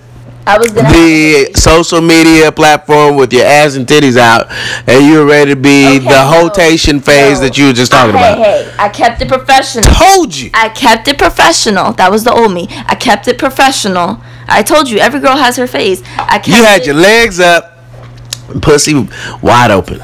I 0.47 0.57
was 0.57 0.71
gonna 0.71 0.89
the 0.89 1.51
social 1.55 2.01
media 2.01 2.51
platform 2.51 3.15
with 3.15 3.31
your 3.31 3.45
ass 3.45 3.75
and 3.75 3.85
titties 3.87 4.17
out, 4.17 4.47
and 4.87 5.05
you 5.05 5.19
were 5.19 5.25
ready 5.25 5.51
to 5.51 5.55
be 5.55 5.85
Okay, 5.97 5.99
the 5.99 6.09
no, 6.09 6.41
hotation 6.41 6.99
phase 6.99 7.39
no. 7.39 7.45
that 7.47 7.57
you 7.57 7.67
were 7.67 7.73
just 7.73 7.91
talking 7.91 8.15
hey, 8.15 8.33
about. 8.33 8.45
Hey, 8.45 8.73
I 8.79 8.89
kept 8.89 9.21
it 9.21 9.27
professional. 9.27 9.83
Told 9.93 10.35
you. 10.35 10.49
I 10.53 10.69
kept 10.69 11.07
it 11.07 11.17
professional. 11.17 11.93
That 11.93 12.09
was 12.11 12.23
the 12.23 12.33
old 12.33 12.51
me. 12.53 12.67
I 12.87 12.95
kept 12.95 13.27
it 13.27 13.37
professional. 13.37 14.19
I 14.47 14.63
told 14.63 14.89
you, 14.89 14.97
every 14.97 15.19
girl 15.19 15.37
has 15.37 15.57
her 15.57 15.67
phase. 15.67 16.01
I 16.17 16.37
kept 16.39 16.47
You 16.47 16.63
had 16.63 16.81
it, 16.81 16.87
your 16.87 16.95
legs 16.95 17.39
up, 17.39 17.77
pussy 18.61 19.07
wide 19.41 19.69
open. 19.71 20.01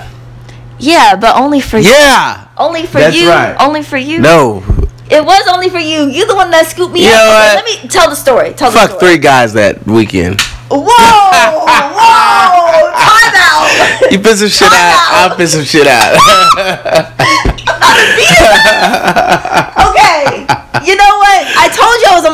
yeah, 0.79 1.15
but 1.15 1.35
only 1.35 1.59
for 1.61 1.77
you. 1.79 1.89
Yeah. 1.89 2.47
Only 2.57 2.85
for 2.85 2.99
That's 2.99 3.15
you. 3.19 3.29
right. 3.29 3.55
Only 3.59 3.81
for 3.83 3.97
you. 3.97 4.19
No. 4.19 4.63
It 5.09 5.23
was 5.23 5.47
only 5.47 5.69
for 5.69 5.79
you. 5.79 6.07
You 6.07 6.27
the 6.27 6.35
one 6.35 6.51
that 6.51 6.65
scooped 6.67 6.93
me 6.93 7.01
You 7.03 7.09
up. 7.09 7.15
know 7.15 7.23
Okay, 7.23 7.55
what? 7.55 7.55
let 7.55 7.65
me 7.83 7.89
tell 7.89 8.09
the 8.09 8.15
story. 8.15 8.53
Tell 8.53 8.71
the 8.71 8.77
story. 8.77 8.91
Fuck 8.91 8.99
three 8.99 9.17
guys 9.17 9.53
that 9.53 9.85
weekend. 9.87 10.41
Whoa! 10.69 10.83
Whoa! 10.83 10.85
Time 12.91 13.35
out. 13.39 13.63
You 14.11 14.19
put 14.19 14.37
some 14.37 14.47
shit 14.49 14.67
out. 14.67 14.73
out. 14.73 15.31
I'll 15.31 15.35
put 15.35 15.47
some 15.49 15.63
shit 15.63 15.87
out. 15.87 16.15
okay. 19.91 20.45
You 20.85 20.95
know 20.95 21.13
what? 21.19 21.36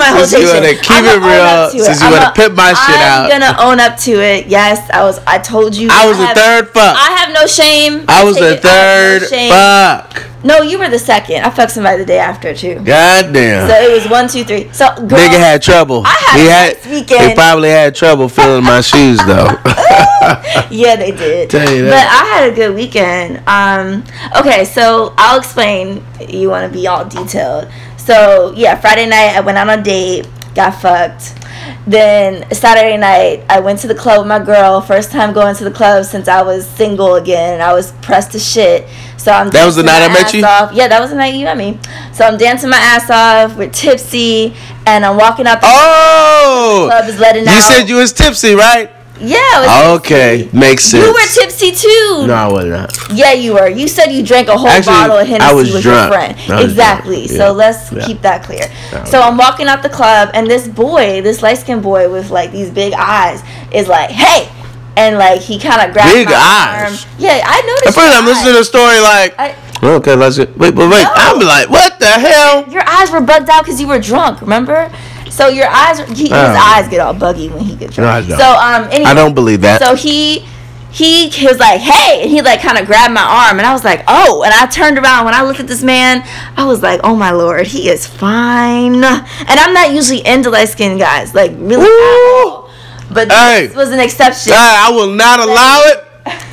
I 0.04 0.12
told 0.12 0.32
you 0.32 0.38
I 0.38 0.42
was 0.42 0.54
on 0.54 0.62
my 0.64 0.68
Since 0.74 0.84
you 0.84 0.84
wanna 0.84 0.84
keep 0.84 1.04
it 1.06 1.20
real, 1.24 1.84
since 1.86 2.02
you 2.02 2.10
wanna 2.12 2.32
pimp 2.36 2.56
my 2.56 2.74
shit 2.74 2.98
I'm 3.00 3.26
out. 3.26 3.30
gonna 3.32 3.56
own 3.60 3.80
up 3.80 3.98
to 4.00 4.12
it. 4.12 4.48
Yes, 4.48 4.90
I 4.92 5.04
was. 5.04 5.20
I 5.26 5.38
told 5.40 5.76
you. 5.76 5.90
I 5.92 6.08
was 6.08 6.18
the 6.18 6.26
have- 6.28 6.38
third 6.38 6.70
fuck. 6.70 6.96
I 6.98 7.12
have 7.20 7.34
no 7.34 7.46
shame. 7.48 8.06
I 8.08 8.24
was 8.24 8.36
the. 8.38 8.54
I 8.54 8.58
third 8.58 9.22
no 9.32 9.50
fuck. 9.50 10.24
No, 10.46 10.62
you 10.62 10.78
were 10.78 10.90
the 10.90 11.00
second. 11.00 11.46
I 11.46 11.50
fucked 11.50 11.72
somebody 11.72 12.00
the 12.00 12.06
day 12.06 12.20
after 12.20 12.54
too. 12.54 12.76
God 12.84 13.32
damn. 13.34 13.70
So 13.70 13.76
it 13.76 13.90
was 13.94 14.10
one, 14.12 14.28
two, 14.28 14.44
three. 14.44 14.70
So 14.74 14.94
girl, 14.96 15.18
Nigga 15.18 15.40
had 15.40 15.62
trouble. 15.62 16.04
I 16.06 16.10
had 16.10 16.40
he 16.40 16.48
had. 16.48 16.74
nice 16.76 16.86
weekend. 16.88 17.30
He 17.30 17.36
probably 17.36 17.70
had 17.70 17.96
trouble 17.96 18.28
filling 18.28 18.66
my 18.66 18.82
shoes 18.82 19.20
though. 19.20 19.48
yeah, 20.70 20.96
they 20.98 21.12
did. 21.16 21.50
Tell 21.50 21.74
you 21.74 21.86
But. 21.86 21.94
I 22.08 22.26
had 22.36 22.52
a 22.52 22.56
good 22.56 22.76
weekend. 22.76 23.42
Um, 23.48 24.04
okay, 24.38 24.66
so 24.66 25.14
I'll 25.18 25.40
explain. 25.40 26.04
You 26.28 26.50
want 26.50 26.70
to 26.72 26.78
be 26.78 26.88
all 26.88 27.06
detailed. 27.06 27.70
So 28.06 28.52
yeah, 28.56 28.80
Friday 28.80 29.06
night 29.06 29.36
I 29.36 29.40
went 29.40 29.58
out 29.58 29.70
on 29.70 29.80
a 29.80 29.82
date, 29.82 30.28
got 30.54 30.72
fucked. 30.82 31.40
Then 31.88 32.50
Saturday 32.52 32.98
night 32.98 33.46
I 33.50 33.62
went 33.62 33.80
to 33.80 33.88
the 33.88 33.96
club 33.96 34.20
with 34.20 34.28
my 34.28 34.44
girl. 34.44 34.82
First 34.82 35.12
time 35.12 35.34
going 35.34 35.56
to 35.56 35.64
the 35.64 35.72
club 35.72 36.04
since 36.04 36.28
I 36.28 36.42
was 36.42 36.68
single 36.68 37.16
again. 37.16 37.54
And 37.54 37.64
I 37.64 37.72
was 37.74 37.94
pressed 38.02 38.34
to 38.34 38.40
shit. 38.40 38.90
So 39.18 39.32
I'm. 39.32 39.50
That 39.52 39.66
was 39.66 39.78
the 39.78 39.84
night 39.84 40.02
I 40.04 40.10
met 40.10 40.34
you? 40.34 40.44
Off. 40.44 40.74
Yeah, 40.74 40.90
that 40.90 41.00
was 41.00 41.12
the 41.12 41.16
night 41.16 41.34
you 41.34 41.46
met 41.46 41.56
me. 41.56 41.80
So 42.14 42.26
I'm 42.26 42.38
dancing 42.38 42.70
my 42.70 42.78
ass 42.78 43.10
off. 43.10 43.58
We're 43.58 43.70
tipsy, 43.70 44.54
and 44.86 45.06
I'm 45.06 45.16
walking 45.16 45.48
out 45.48 45.62
the 45.62 45.68
oh. 45.70 46.88
club 46.90 47.08
is 47.08 47.20
letting 47.20 47.48
out. 47.48 47.56
You 47.56 47.62
said 47.62 47.84
you 47.88 47.96
was 47.96 48.12
tipsy, 48.12 48.54
right? 48.54 48.92
Yeah. 49.24 49.38
Was 49.60 49.68
ah, 49.70 49.94
Okay, 49.96 50.44
tipsy. 50.44 50.58
makes 50.58 50.84
sense. 50.84 51.06
You 51.06 51.14
were 51.14 51.28
tipsy 51.34 51.72
too. 51.72 52.28
No, 52.28 52.34
I 52.34 52.48
was 52.52 52.66
not. 52.66 52.92
Yeah, 53.14 53.32
you 53.34 53.54
were. 53.54 53.70
You 53.70 53.88
said 53.88 54.12
you 54.12 54.22
drank 54.24 54.48
a 54.50 54.58
whole 54.58 54.68
Actually, 54.68 54.94
bottle 54.94 55.18
of 55.18 55.28
Hennessy 55.28 55.50
I 55.50 55.54
was 55.54 55.72
with 55.74 55.84
drunk. 55.84 56.12
your 56.12 56.20
friend. 56.20 56.62
Exactly. 56.66 57.22
yeah. 57.28 57.38
So 57.38 57.52
let's 57.54 57.92
Yeah. 57.92 58.06
keep 58.06 58.22
that 58.22 58.44
clear. 58.44 58.70
So 59.06 59.22
I'm 59.22 59.38
walking 59.38 59.68
out 59.68 59.82
the 59.84 59.90
club, 59.90 60.30
and 60.34 60.48
this 60.50 60.68
boy, 60.68 61.22
this 61.22 61.42
light 61.42 61.58
skinned 61.58 61.84
boy 61.84 62.10
with 62.12 62.30
like 62.32 62.52
these 62.52 62.70
big 62.70 62.94
eyes, 62.94 63.42
is 63.72 63.88
like, 63.88 64.10
"Hey," 64.12 64.50
and 64.98 65.18
like 65.18 65.42
he 65.42 65.58
kind 65.58 65.82
of 65.88 65.94
grabs 65.94 66.12
Big 66.14 66.28
my 66.28 66.36
eyes? 66.36 66.84
arm. 67.06 67.12
Yeah, 67.18 67.42
I 67.46 67.62
noticed. 67.62 67.88
At 67.88 67.94
first, 68.04 68.18
I'm 68.18 68.26
listening 68.26 68.54
to 68.54 68.60
eyes. 68.60 68.70
the 68.70 68.78
story 68.78 69.00
like, 69.00 69.34
I, 69.40 69.56
okay, 69.98 70.16
let's 70.16 70.38
wait, 70.38 70.56
but 70.58 70.76
wait. 70.90 71.04
No. 71.04 71.12
I'm 71.16 71.40
like, 71.40 71.70
what 71.70 71.98
the 72.00 72.06
hell? 72.08 72.66
your 72.70 72.84
eyes 72.88 73.10
were 73.12 73.22
bugged 73.22 73.50
out 73.50 73.64
because 73.64 73.80
you 73.80 73.88
were 73.88 74.00
drunk. 74.00 74.42
Remember? 74.42 74.92
So 75.34 75.48
your 75.48 75.68
eyes, 75.68 75.98
he, 76.10 76.24
his 76.26 76.32
Oh. 76.32 76.74
eyes 76.76 76.88
get 76.90 77.00
all 77.00 77.14
buggy 77.14 77.50
when 77.50 77.64
he 77.64 77.76
gets 77.76 77.98
No, 77.98 78.06
I 78.08 78.22
drunk. 78.22 78.28
don't. 78.30 78.40
so 78.40 78.46
um, 78.54 78.84
anyway, 78.92 79.10
I 79.10 79.14
don't 79.16 79.34
believe 79.34 79.62
that. 79.62 79.82
So 79.82 79.96
he 79.96 80.46
he 80.92 81.28
he 81.30 81.48
was 81.48 81.58
like, 81.60 81.82
"Hey!" 81.82 82.22
and 82.22 82.30
he 82.30 82.42
like 82.44 82.62
kind 82.62 82.78
of 82.78 82.86
grabbed 82.86 83.14
my 83.16 83.24
arm, 83.24 83.58
and 83.58 83.66
I 83.66 83.74
was 83.74 83.84
like, 83.84 84.04
"Oh!" 84.08 84.44
and 84.46 84.54
I 84.54 84.68
turned 84.68 85.00
around. 85.00 85.26
When 85.26 85.34
I 85.34 85.42
looked 85.42 85.60
at 85.60 85.66
this 85.68 85.82
man, 85.82 86.24
I 86.56 86.66
was 86.66 86.84
like, 86.84 87.00
"Oh 87.04 87.16
my 87.16 87.32
lord, 87.32 87.66
he 87.66 87.90
is 87.90 88.06
fine." 88.06 89.04
And 89.04 89.26
I'm 89.60 89.74
not 89.74 89.92
usually 89.92 90.24
into 90.26 90.52
light 90.52 90.70
skinned 90.70 91.00
guys, 91.00 91.34
like 91.34 91.52
really. 91.58 91.90
But 93.12 93.32
Hey. 93.32 93.68
this 93.68 93.76
was 93.76 93.90
an 93.92 94.00
exception. 94.00 94.54
I 94.56 94.92
will 94.92 95.12
not 95.14 95.40
allow 95.40 95.82
it. 95.86 96.04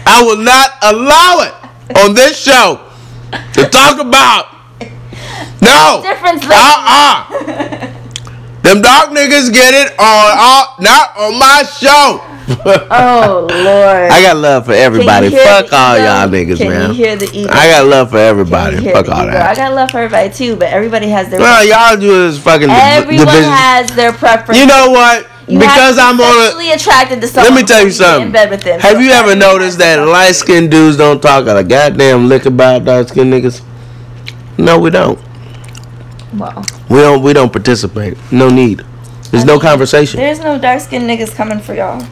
I 0.06 0.22
will 0.22 0.38
not 0.38 0.70
allow 0.82 1.42
it 1.42 1.98
on 2.02 2.14
this 2.14 2.36
show 2.38 2.80
to 3.52 3.66
talk 3.68 4.00
about. 4.00 4.46
No. 5.62 6.00
Difference. 6.02 6.42
Uh 6.48 7.26
uh 7.28 7.86
Them 8.62 8.82
dark 8.82 9.10
niggas 9.10 9.52
get 9.52 9.74
it 9.74 9.92
on 9.98 10.36
all, 10.38 10.76
not 10.80 11.16
on 11.16 11.38
my 11.38 11.62
show. 11.64 12.26
Oh 12.90 13.46
lord. 13.48 14.10
I 14.10 14.22
got 14.22 14.36
love 14.36 14.66
for 14.66 14.72
everybody. 14.72 15.30
Can 15.30 15.38
you 15.38 15.38
hear 15.38 15.62
Fuck 15.62 15.72
all 15.72 15.96
y'all 15.96 16.28
niggas, 16.28 16.56
Can 16.56 16.68
man. 16.68 16.90
you 16.90 16.96
hear 16.96 17.14
the 17.14 17.30
ego? 17.32 17.48
I 17.52 17.68
got 17.68 17.86
love 17.86 18.10
for 18.10 18.16
everybody. 18.18 18.76
Fuck 18.90 19.08
all 19.08 19.22
ego? 19.28 19.36
I 19.38 19.54
got 19.54 19.72
love 19.72 19.92
for 19.92 19.98
everybody 19.98 20.34
too, 20.34 20.56
but 20.56 20.66
everybody 20.68 21.08
has 21.08 21.30
their. 21.30 21.38
Well, 21.38 21.64
y'all 21.64 21.96
do 21.98 22.08
this 22.28 22.42
fucking 22.42 22.68
Everyone 22.68 23.26
division. 23.26 23.50
has 23.52 23.94
their 23.94 24.12
preference. 24.12 24.60
You 24.60 24.66
know 24.66 24.90
what? 24.90 25.28
You 25.46 25.60
because 25.60 25.96
to 25.96 26.02
I'm 26.02 26.20
on 26.20 26.60
a. 26.60 26.74
attracted 26.74 27.20
to 27.20 27.28
someone. 27.28 27.54
Let 27.54 27.60
me 27.62 27.66
tell 27.66 27.84
you 27.84 27.92
something. 27.92 28.26
In 28.26 28.32
bed 28.32 28.50
with 28.50 28.62
them. 28.62 28.80
Have 28.80 28.94
So 28.96 28.98
you 28.98 29.10
ever 29.12 29.36
noticed 29.36 29.78
that 29.78 30.04
light 30.06 30.32
skinned 30.32 30.72
dudes 30.72 30.96
don't 30.96 31.22
talk 31.22 31.46
a 31.46 31.62
goddamn 31.62 32.28
lick 32.28 32.46
about 32.46 32.84
dark 32.84 33.08
skinned 33.08 33.32
niggas? 33.32 33.62
No, 34.58 34.78
we 34.80 34.90
don't. 34.90 35.18
Well, 36.34 36.64
We 36.88 36.98
don't. 36.98 37.22
We 37.22 37.32
don't 37.32 37.52
participate. 37.52 38.16
No 38.30 38.48
need. 38.48 38.84
There's 39.30 39.44
no 39.44 39.58
conversation. 39.60 40.18
there's 40.18 40.40
no 40.40 40.58
dark 40.58 40.80
skinned 40.80 41.08
niggas 41.08 41.34
coming 41.34 41.60
for 41.60 41.74
y'all. 41.74 42.04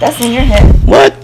That's 0.00 0.20
in 0.20 0.32
your 0.32 0.42
head. 0.42 0.74
What? 0.86 1.14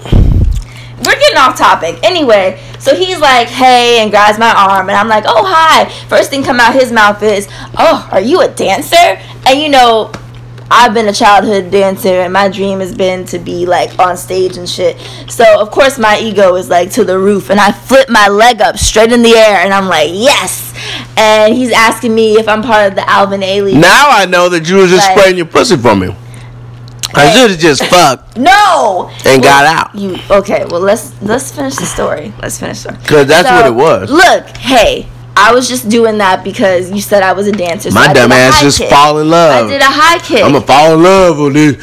We're 0.98 1.18
getting 1.18 1.38
off 1.38 1.56
topic. 1.56 1.98
Anyway, 2.02 2.61
so 2.78 2.94
he's 2.94 3.18
like, 3.18 3.48
hey, 3.48 4.00
and 4.02 4.11
grabs 4.11 4.38
my 4.38 4.52
arm, 4.52 4.88
and 4.88 4.98
I'm 4.98 5.08
like, 5.08 5.24
oh, 5.26 5.44
hi. 5.46 5.88
First 6.08 6.30
thing 6.30 6.42
come 6.42 6.61
out 6.61 6.74
his 6.74 6.92
mouth 6.92 7.22
is, 7.22 7.48
oh, 7.78 8.08
are 8.12 8.20
you 8.20 8.40
a 8.40 8.48
dancer? 8.48 9.18
And 9.46 9.61
you 9.61 9.68
know, 9.68 10.12
I've 10.70 10.92
been 10.92 11.08
a 11.08 11.12
childhood 11.12 11.70
dancer, 11.70 12.20
and 12.20 12.32
my 12.32 12.48
dream 12.48 12.80
has 12.80 12.94
been 12.94 13.24
to 13.26 13.38
be 13.38 13.64
like 13.64 13.98
on 13.98 14.16
stage 14.16 14.56
and 14.56 14.68
shit. 14.68 14.98
So, 15.30 15.61
of 15.61 15.70
course, 15.70 15.98
my 15.98 16.18
ego 16.18 16.56
is 16.56 16.68
like 16.68 16.90
to 16.92 17.04
the 17.04 17.18
roof, 17.18 17.48
and 17.48 17.58
I 17.58 17.72
flip 17.72 18.08
my 18.11 18.28
leg 18.28 18.61
up 18.61 18.76
straight 18.76 19.12
in 19.12 19.22
the 19.22 19.34
air, 19.34 19.56
and 19.58 19.72
I'm 19.72 19.87
like, 19.87 20.11
yes. 20.12 20.67
And 21.16 21.55
he's 21.55 21.72
asking 21.72 22.14
me 22.14 22.35
if 22.38 22.48
I'm 22.48 22.62
part 22.62 22.88
of 22.88 22.94
the 22.94 23.09
Alvin 23.09 23.40
Ailey. 23.40 23.74
Now 23.74 24.09
I 24.11 24.27
know 24.27 24.48
that 24.48 24.68
you 24.68 24.77
was 24.77 24.90
just 24.90 25.07
Like- 25.07 25.18
spraying 25.18 25.37
your 25.37 25.46
pussy 25.46 25.77
for 25.77 25.94
me. 25.96 26.14
I 27.14 27.31
should 27.33 27.51
have 27.53 27.59
just 27.59 27.83
fucked 27.87 28.37
No. 28.37 29.11
and 29.24 29.42
got 29.42 29.64
out. 29.64 29.94
You 29.94 30.18
okay? 30.31 30.66
Well, 30.68 30.81
let's 30.81 31.12
let's 31.22 31.51
finish 31.51 31.74
the 31.77 31.87
story. 31.87 32.33
Let's 32.42 32.59
finish 32.59 32.83
the 32.83 32.90
story. 32.92 33.05
'Cause 33.07 33.27
that's 33.27 33.48
what 33.51 33.66
it 33.66 33.74
was. 33.74 34.11
Look, 34.11 34.46
hey, 34.59 35.09
I 35.38 35.53
was 35.55 35.68
just 35.68 35.88
doing 35.88 36.18
that 36.18 36.42
because 36.44 36.90
you 36.90 37.01
said 37.01 37.22
I 37.22 37.33
was 37.33 37.46
a 37.46 37.53
dancer. 37.53 37.90
so 37.90 37.94
My 37.94 38.12
dumb 38.12 38.33
ass 38.33 38.61
just 38.61 38.79
kick. 38.79 38.90
fall 38.90 39.18
in 39.20 39.31
love. 39.31 39.66
I 39.66 39.68
did 39.70 39.81
a 39.81 39.85
high 39.85 40.18
kick. 40.18 40.42
I'm 40.44 40.53
gonna 40.53 40.66
fall 40.66 40.94
in 40.94 41.03
love 41.03 41.38
with 41.38 41.55
this. 41.55 41.77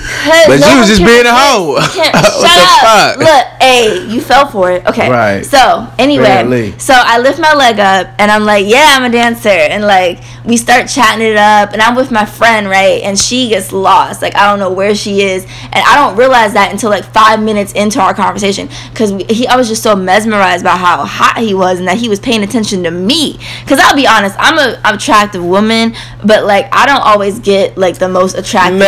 But 0.48 0.60
no 0.60 0.74
you 0.74 0.80
was 0.80 0.88
just 0.90 1.04
being 1.04 1.26
a 1.26 1.34
hoe. 1.34 1.78
You 1.80 1.90
can't- 1.90 2.14
What 2.16 2.52
Shut 2.52 2.84
up. 2.84 3.16
fuck? 3.16 3.18
Look, 3.20 3.62
hey, 3.62 4.06
you 4.08 4.22
fell 4.22 4.48
for 4.48 4.72
it. 4.72 4.86
Okay. 4.86 5.10
Right. 5.10 5.44
So 5.46 5.88
anyway, 5.98 6.26
Apparently. 6.26 6.78
so 6.80 6.94
I 6.96 7.20
lift 7.20 7.40
my 7.40 7.54
leg 7.54 7.80
up 7.80 8.08
and 8.20 8.30
I'm 8.32 8.44
like, 8.44 8.66
yeah, 8.68 8.88
I'm 8.92 9.04
a 9.04 9.10
dancer, 9.10 9.50
and 9.50 9.84
like 9.84 10.20
we 10.46 10.58
start 10.58 10.88
chatting 10.88 11.26
it 11.26 11.38
up, 11.38 11.74
and 11.74 11.82
I'm 11.82 11.96
with 11.96 12.12
my 12.12 12.26
friend, 12.26 12.68
right, 12.68 13.02
and 13.02 13.18
she 13.18 13.50
gets 13.50 13.72
lost. 13.72 14.22
Like 14.22 14.36
I 14.36 14.50
don't 14.50 14.60
know 14.60 14.72
where 14.72 14.94
she 14.96 15.22
is, 15.22 15.44
and 15.44 15.76
I 15.76 15.96
don't 15.96 16.16
realize 16.18 16.54
that 16.54 16.72
until 16.72 16.90
like 16.92 17.04
five 17.06 17.42
minutes 17.42 17.72
into 17.74 18.00
our 18.00 18.14
conversation, 18.14 18.70
because 18.92 19.10
he, 19.30 19.48
I 19.48 19.56
was 19.56 19.68
just 19.68 19.82
so 19.82 19.96
mesmerized 19.96 20.64
by 20.64 20.76
how 20.78 21.04
hot 21.06 21.38
he 21.38 21.54
was 21.54 21.80
and 21.80 21.88
that 21.88 21.98
he 21.98 22.10
was 22.10 22.20
paying 22.20 22.44
attention 22.44 22.84
to 22.84 22.92
me. 22.92 23.40
Because 23.64 23.80
I'll 23.80 23.96
be 23.96 24.08
honest, 24.08 24.36
I'm 24.40 24.58
a 24.58 24.80
attractive 24.86 25.44
woman, 25.44 25.96
but 26.24 26.46
like 26.46 26.68
I 26.74 26.86
don't 26.86 27.02
always 27.04 27.40
get 27.40 27.78
like 27.78 27.98
the 27.98 28.10
most 28.10 28.36
attractive. 28.38 28.82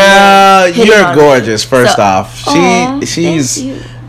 Hitting 0.73 0.85
you're 0.91 1.05
on 1.05 1.15
me. 1.15 1.21
gorgeous. 1.21 1.63
First 1.63 1.95
So- 1.95 2.01
off, 2.03 2.37
she 2.37 2.49
Aw, 2.59 2.99
she's 3.01 3.63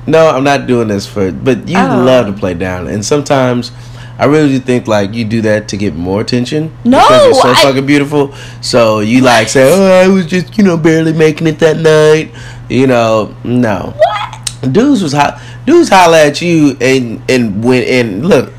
no. 0.06 0.28
I'm 0.30 0.44
not 0.44 0.66
doing 0.66 0.88
this 0.88 1.06
for. 1.06 1.30
But 1.32 1.68
you 1.68 1.78
Oh. 1.78 2.02
love 2.04 2.26
to 2.26 2.32
play 2.32 2.54
down, 2.54 2.88
and 2.88 3.04
sometimes 3.04 3.70
I 4.18 4.24
really 4.24 4.48
do 4.48 4.58
think 4.58 4.88
like 4.88 5.14
you 5.14 5.24
do 5.24 5.40
that 5.42 5.68
to 5.68 5.76
get 5.76 5.94
more 5.94 6.20
attention. 6.20 6.72
No, 6.84 6.98
because 7.00 7.24
you're 7.24 7.34
so 7.34 7.50
I- 7.50 7.62
fucking 7.62 7.87
beautiful. 7.87 8.34
So 8.61 9.00
you 9.00 9.20
like 9.20 9.48
say, 9.48 9.70
oh, 9.72 10.02
I 10.04 10.08
was 10.08 10.26
just 10.26 10.56
you 10.58 10.64
know 10.64 10.76
barely 10.76 11.12
making 11.12 11.46
it 11.46 11.58
that 11.61 11.76
night. 11.76 12.32
You 12.68 12.87
know, 12.87 13.34
no. 13.44 13.94
What? 13.96 14.72
Dudes 14.72 15.02
was 15.02 15.12
hot. 15.12 15.40
Dudes 15.66 15.88
holla 15.88 16.26
at 16.26 16.42
you 16.42 16.76
and 16.80 17.22
and 17.28 17.62
when 17.62 17.82
and 17.84 18.26
look. 18.26 18.52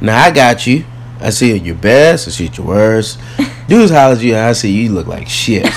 Now 0.00 0.22
I 0.24 0.30
got 0.30 0.66
you. 0.66 0.84
I 1.22 1.30
see 1.30 1.56
your 1.56 1.74
best. 1.76 2.28
I 2.28 2.30
see 2.32 2.48
your 2.52 2.66
worst. 2.66 3.18
Dudes 3.68 3.90
holla 3.92 4.14
at 4.16 4.20
you 4.22 4.34
and 4.34 4.46
I 4.46 4.52
see 4.52 4.70
you 4.72 4.90
look 4.92 5.06
like 5.06 5.28
shit. 5.28 5.64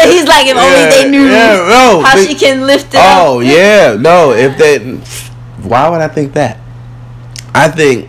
And 0.00 0.10
he's 0.12 0.26
like, 0.28 0.46
if 0.46 0.56
only 0.56 0.84
they 0.90 1.10
knew 1.10 1.24
yeah, 1.28 1.56
no, 1.68 2.00
how 2.04 2.14
but- 2.14 2.26
she 2.26 2.34
can 2.34 2.66
lift 2.66 2.94
it 2.94 3.00
Oh 3.02 3.40
up. 3.40 3.46
yeah, 3.46 3.96
no. 3.98 4.32
If 4.32 4.56
they, 4.56 4.78
why 5.66 5.88
would 5.88 6.00
I 6.00 6.08
think 6.08 6.34
that? 6.34 6.58
I 7.54 7.68
think 7.68 8.08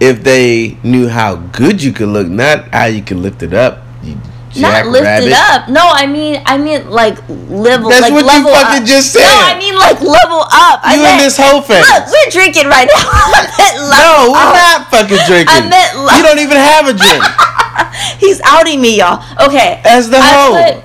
if 0.00 0.22
they 0.22 0.78
knew 0.82 1.08
how 1.08 1.36
good 1.36 1.82
you 1.82 1.92
could 1.92 2.08
look, 2.08 2.26
not 2.28 2.72
how 2.72 2.86
you 2.86 3.02
can 3.02 3.20
lift 3.22 3.42
it 3.42 3.52
up. 3.52 3.82
You 4.02 4.16
Not 4.56 4.86
lift 4.88 5.04
jackrabbit. 5.04 5.28
it 5.28 5.36
up. 5.36 5.68
No, 5.68 5.84
I 5.84 6.06
mean, 6.06 6.40
I 6.46 6.56
mean 6.56 6.88
like 6.88 7.20
level. 7.28 7.90
That's 7.90 8.08
like 8.08 8.12
what 8.16 8.24
you 8.24 8.32
level 8.32 8.52
fucking 8.52 8.82
up. 8.82 8.88
just 8.88 9.12
said. 9.12 9.20
No. 9.20 9.44
I 9.44 9.58
mean 9.58 9.76
like 9.76 10.00
level 10.00 10.40
up. 10.48 10.80
I 10.82 10.96
You 10.96 11.02
meant, 11.02 11.20
in 11.20 11.26
this 11.28 11.36
whole 11.36 11.60
thing. 11.60 11.82
Look, 11.84 12.08
we're 12.08 12.30
drinking 12.32 12.66
right 12.66 12.88
now. 12.88 13.04
I 13.12 13.44
meant 13.60 13.76
No, 13.92 14.32
we're 14.32 14.48
up. 14.48 14.56
not 14.56 14.78
fucking 14.88 15.20
drinking. 15.28 15.52
I 15.52 15.60
meant 15.68 15.90
you 15.92 16.20
don't 16.24 16.40
even 16.40 16.56
have 16.56 16.88
a 16.88 16.94
drink. 16.96 17.20
He's 18.24 18.40
outing 18.44 18.80
me, 18.80 18.98
y'all. 18.98 19.20
Okay. 19.46 19.80
As 19.84 20.08
the 20.08 20.18
I 20.18 20.32
hoe. 20.32 20.82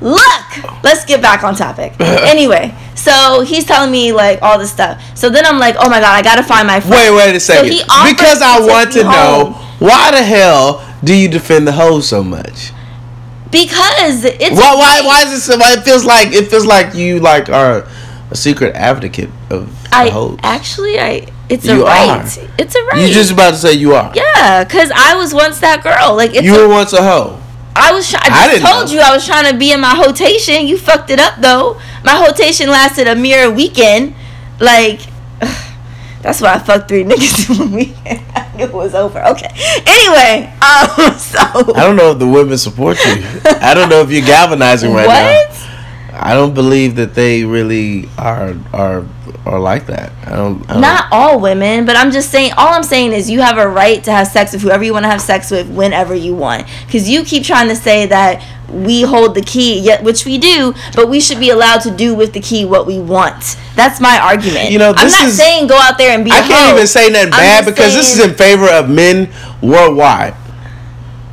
look, 0.00 0.82
let's 0.84 1.04
get 1.04 1.22
back 1.22 1.42
on 1.42 1.54
topic. 1.54 1.94
anyway, 2.00 2.74
so 2.94 3.40
he's 3.42 3.64
telling 3.64 3.90
me 3.90 4.12
like 4.12 4.40
all 4.42 4.58
this 4.58 4.70
stuff. 4.70 5.00
So 5.16 5.30
then 5.30 5.44
I'm 5.46 5.58
like, 5.58 5.76
oh 5.78 5.88
my 5.88 6.00
god, 6.00 6.14
I 6.14 6.22
gotta 6.22 6.42
find 6.42 6.66
my 6.66 6.80
friend. 6.80 7.14
Wait, 7.14 7.26
wait 7.26 7.36
a 7.36 7.40
second. 7.40 7.72
he 7.72 7.78
because 7.80 8.42
I 8.42 8.60
want 8.60 8.92
to 8.92 9.04
know 9.04 9.56
why 9.78 10.10
the 10.10 10.22
hell 10.22 10.78
do 11.04 11.14
you 11.14 11.28
defend 11.28 11.66
the 11.68 11.72
hoe 11.72 12.00
so 12.00 12.22
much? 12.24 12.72
Because 13.50 14.24
it's 14.24 14.50
Why? 14.50 14.74
Why? 14.74 15.02
Why 15.04 15.22
is 15.22 15.32
it? 15.32 15.40
So, 15.42 15.56
why 15.56 15.74
it 15.74 15.84
feels 15.84 16.04
like 16.04 16.32
it 16.32 16.48
feels 16.50 16.66
like 16.66 16.94
you 16.94 17.20
like 17.20 17.48
are 17.48 17.86
a 18.30 18.36
secret 18.36 18.74
advocate 18.74 19.30
of 19.50 19.70
I 19.92 20.08
hoes. 20.08 20.38
actually 20.42 20.98
I 20.98 21.28
it's 21.48 21.66
a 21.68 21.74
You 21.76 21.84
right. 21.84 22.08
are. 22.20 22.48
It's 22.58 22.74
a 22.74 22.82
right. 22.84 23.06
You 23.06 23.12
just 23.14 23.30
about 23.32 23.50
to 23.50 23.56
say 23.56 23.74
you 23.74 23.94
are. 23.94 24.10
Yeah, 24.14 24.64
cause 24.64 24.90
I 24.94 25.14
was 25.14 25.32
once 25.34 25.60
that 25.60 25.82
girl. 25.84 26.16
Like 26.16 26.34
it's 26.34 26.42
you 26.42 26.56
a- 26.56 26.66
were 26.66 26.74
once 26.74 26.92
a 26.92 27.02
hoe. 27.02 27.38
I 27.76 27.92
was. 27.92 28.08
Try- 28.10 28.20
I 28.22 28.26
I 28.26 28.30
just 28.30 28.50
didn't 28.50 28.70
told 28.70 28.86
know. 28.88 28.94
you 28.94 29.00
I 29.00 29.14
was 29.14 29.26
trying 29.26 29.52
to 29.52 29.58
be 29.58 29.70
in 29.72 29.80
my 29.80 30.00
rotation. 30.04 30.66
You 30.66 30.78
fucked 30.78 31.10
it 31.10 31.20
up 31.20 31.40
though. 31.40 31.78
My 32.04 32.24
rotation 32.26 32.68
lasted 32.70 33.06
a 33.08 33.14
mere 33.14 33.50
weekend. 33.50 34.14
Like, 34.60 35.00
that's 36.24 36.40
why 36.40 36.54
I 36.54 36.58
fucked 36.58 36.88
three 36.88 37.04
niggas 37.10 37.50
in 37.50 37.58
one 37.58 37.72
weekend. 37.72 38.24
I 38.34 38.50
knew 38.56 38.64
it 38.64 38.72
was 38.72 38.94
over. 38.94 39.22
Okay. 39.22 39.50
Anyway, 39.86 40.50
um, 40.62 41.12
so 41.18 41.38
I 41.38 41.84
don't 41.84 41.96
know 41.96 42.12
if 42.12 42.18
the 42.18 42.26
women 42.26 42.56
support 42.56 42.96
you. 43.04 43.22
I 43.44 43.74
don't 43.74 43.90
know 43.90 44.00
if 44.00 44.10
you're 44.10 44.24
galvanizing 44.24 44.90
right 44.90 45.06
what? 45.06 45.12
now. 45.12 45.73
I 46.16 46.34
don't 46.34 46.54
believe 46.54 46.96
that 46.96 47.14
they 47.14 47.44
really 47.44 48.08
are 48.16 48.54
are 48.72 49.04
are 49.44 49.58
like 49.58 49.86
that. 49.86 50.12
I 50.26 50.36
don't. 50.36 50.62
I 50.70 50.74
don't 50.74 50.80
Not 50.80 51.06
all 51.10 51.40
women, 51.40 51.84
but 51.84 51.96
I'm 51.96 52.10
just 52.10 52.30
saying. 52.30 52.52
All 52.56 52.72
I'm 52.72 52.82
saying 52.82 53.12
is 53.12 53.28
you 53.28 53.40
have 53.40 53.58
a 53.58 53.68
right 53.68 54.02
to 54.04 54.12
have 54.12 54.28
sex 54.28 54.52
with 54.52 54.62
whoever 54.62 54.84
you 54.84 54.92
want 54.92 55.04
to 55.04 55.10
have 55.10 55.20
sex 55.20 55.50
with 55.50 55.68
whenever 55.68 56.14
you 56.14 56.34
want. 56.34 56.66
Because 56.86 57.08
you 57.08 57.24
keep 57.24 57.44
trying 57.44 57.68
to 57.68 57.76
say 57.76 58.06
that 58.06 58.44
we 58.70 59.02
hold 59.02 59.34
the 59.34 59.42
key, 59.42 59.80
yet 59.80 60.02
which 60.02 60.24
we 60.24 60.38
do, 60.38 60.74
but 60.94 61.08
we 61.08 61.20
should 61.20 61.40
be 61.40 61.50
allowed 61.50 61.80
to 61.80 61.90
do 61.90 62.14
with 62.14 62.32
the 62.32 62.40
key 62.40 62.64
what 62.64 62.86
we 62.86 63.00
want. 63.00 63.56
That's 63.74 64.00
my 64.00 64.18
argument. 64.18 64.70
You 64.70 64.78
know, 64.78 64.94
I'm 64.96 65.10
not 65.10 65.28
is- 65.28 65.36
saying 65.36 65.66
go 65.66 65.76
out 65.76 65.98
there 65.98 66.14
and 66.14 66.24
be. 66.24 66.30
I 66.30 66.40
can't 66.40 66.74
even 66.74 66.86
say 66.86 67.10
nothing 67.10 67.30
bad 67.30 67.64
because 67.66 67.92
this 67.94 68.16
is 68.16 68.24
in 68.24 68.34
favor 68.34 68.68
of 68.68 68.88
men 68.88 69.32
worldwide. 69.60 70.34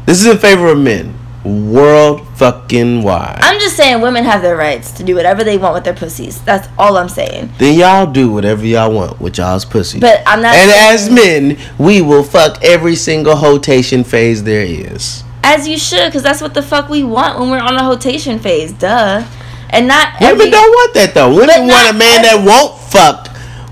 This 0.06 0.20
is 0.20 0.28
in 0.28 0.38
favor 0.38 0.68
of 0.70 0.80
men 0.80 1.21
world 1.44 2.28
fucking 2.38 3.04
wide. 3.04 3.40
I'm 3.42 3.60
just 3.60 3.76
saying 3.76 4.02
women 4.02 4.24
have 4.24 4.42
their 4.42 4.56
rights 4.56 4.92
to 4.94 5.04
do 5.04 5.16
whatever 5.16 5.44
they 5.44 5.58
want 5.58 5.74
with 5.74 5.84
their 5.84 5.94
pussies. 5.94 6.42
That's 6.42 6.68
all 6.78 6.98
I'm 6.98 7.10
saying. 7.10 7.52
then 7.58 7.78
y'all 7.78 8.06
do 8.12 8.32
whatever 8.32 8.66
y'all 8.66 8.92
want 8.94 9.20
with 9.20 9.38
y'all's 9.38 9.66
pussy. 9.66 10.00
But 10.00 10.22
I'm 10.26 10.42
not. 10.42 10.56
and 10.56 10.72
as 10.72 11.10
men, 11.10 11.58
we 11.78 12.02
will 12.02 12.24
fuck 12.24 12.64
every 12.64 12.96
single 12.96 13.36
hotation 13.36 14.04
phase 14.04 14.44
there 14.44 14.66
is. 14.66 15.24
as 15.44 15.68
you 15.68 15.78
should, 15.78 16.06
because 16.08 16.24
that's 16.24 16.42
what 16.42 16.54
the 16.54 16.62
fuck 16.62 16.90
we 16.90 17.04
want 17.04 17.40
when 17.40 17.50
we're 17.50 17.60
on 17.60 17.76
a 17.76 17.84
hotation 17.84 18.38
phase. 18.40 18.72
Duh. 18.74 19.24
And 19.72 19.88
not 19.88 20.20
Women 20.20 20.34
every- 20.42 20.52
don't 20.52 20.70
want 20.70 20.94
that 20.96 21.14
though. 21.14 21.30
Women 21.34 21.68
want 21.68 21.90
a 21.90 21.94
man 21.98 22.22
that 22.24 22.44
won't 22.46 22.78
fuck 22.92 23.30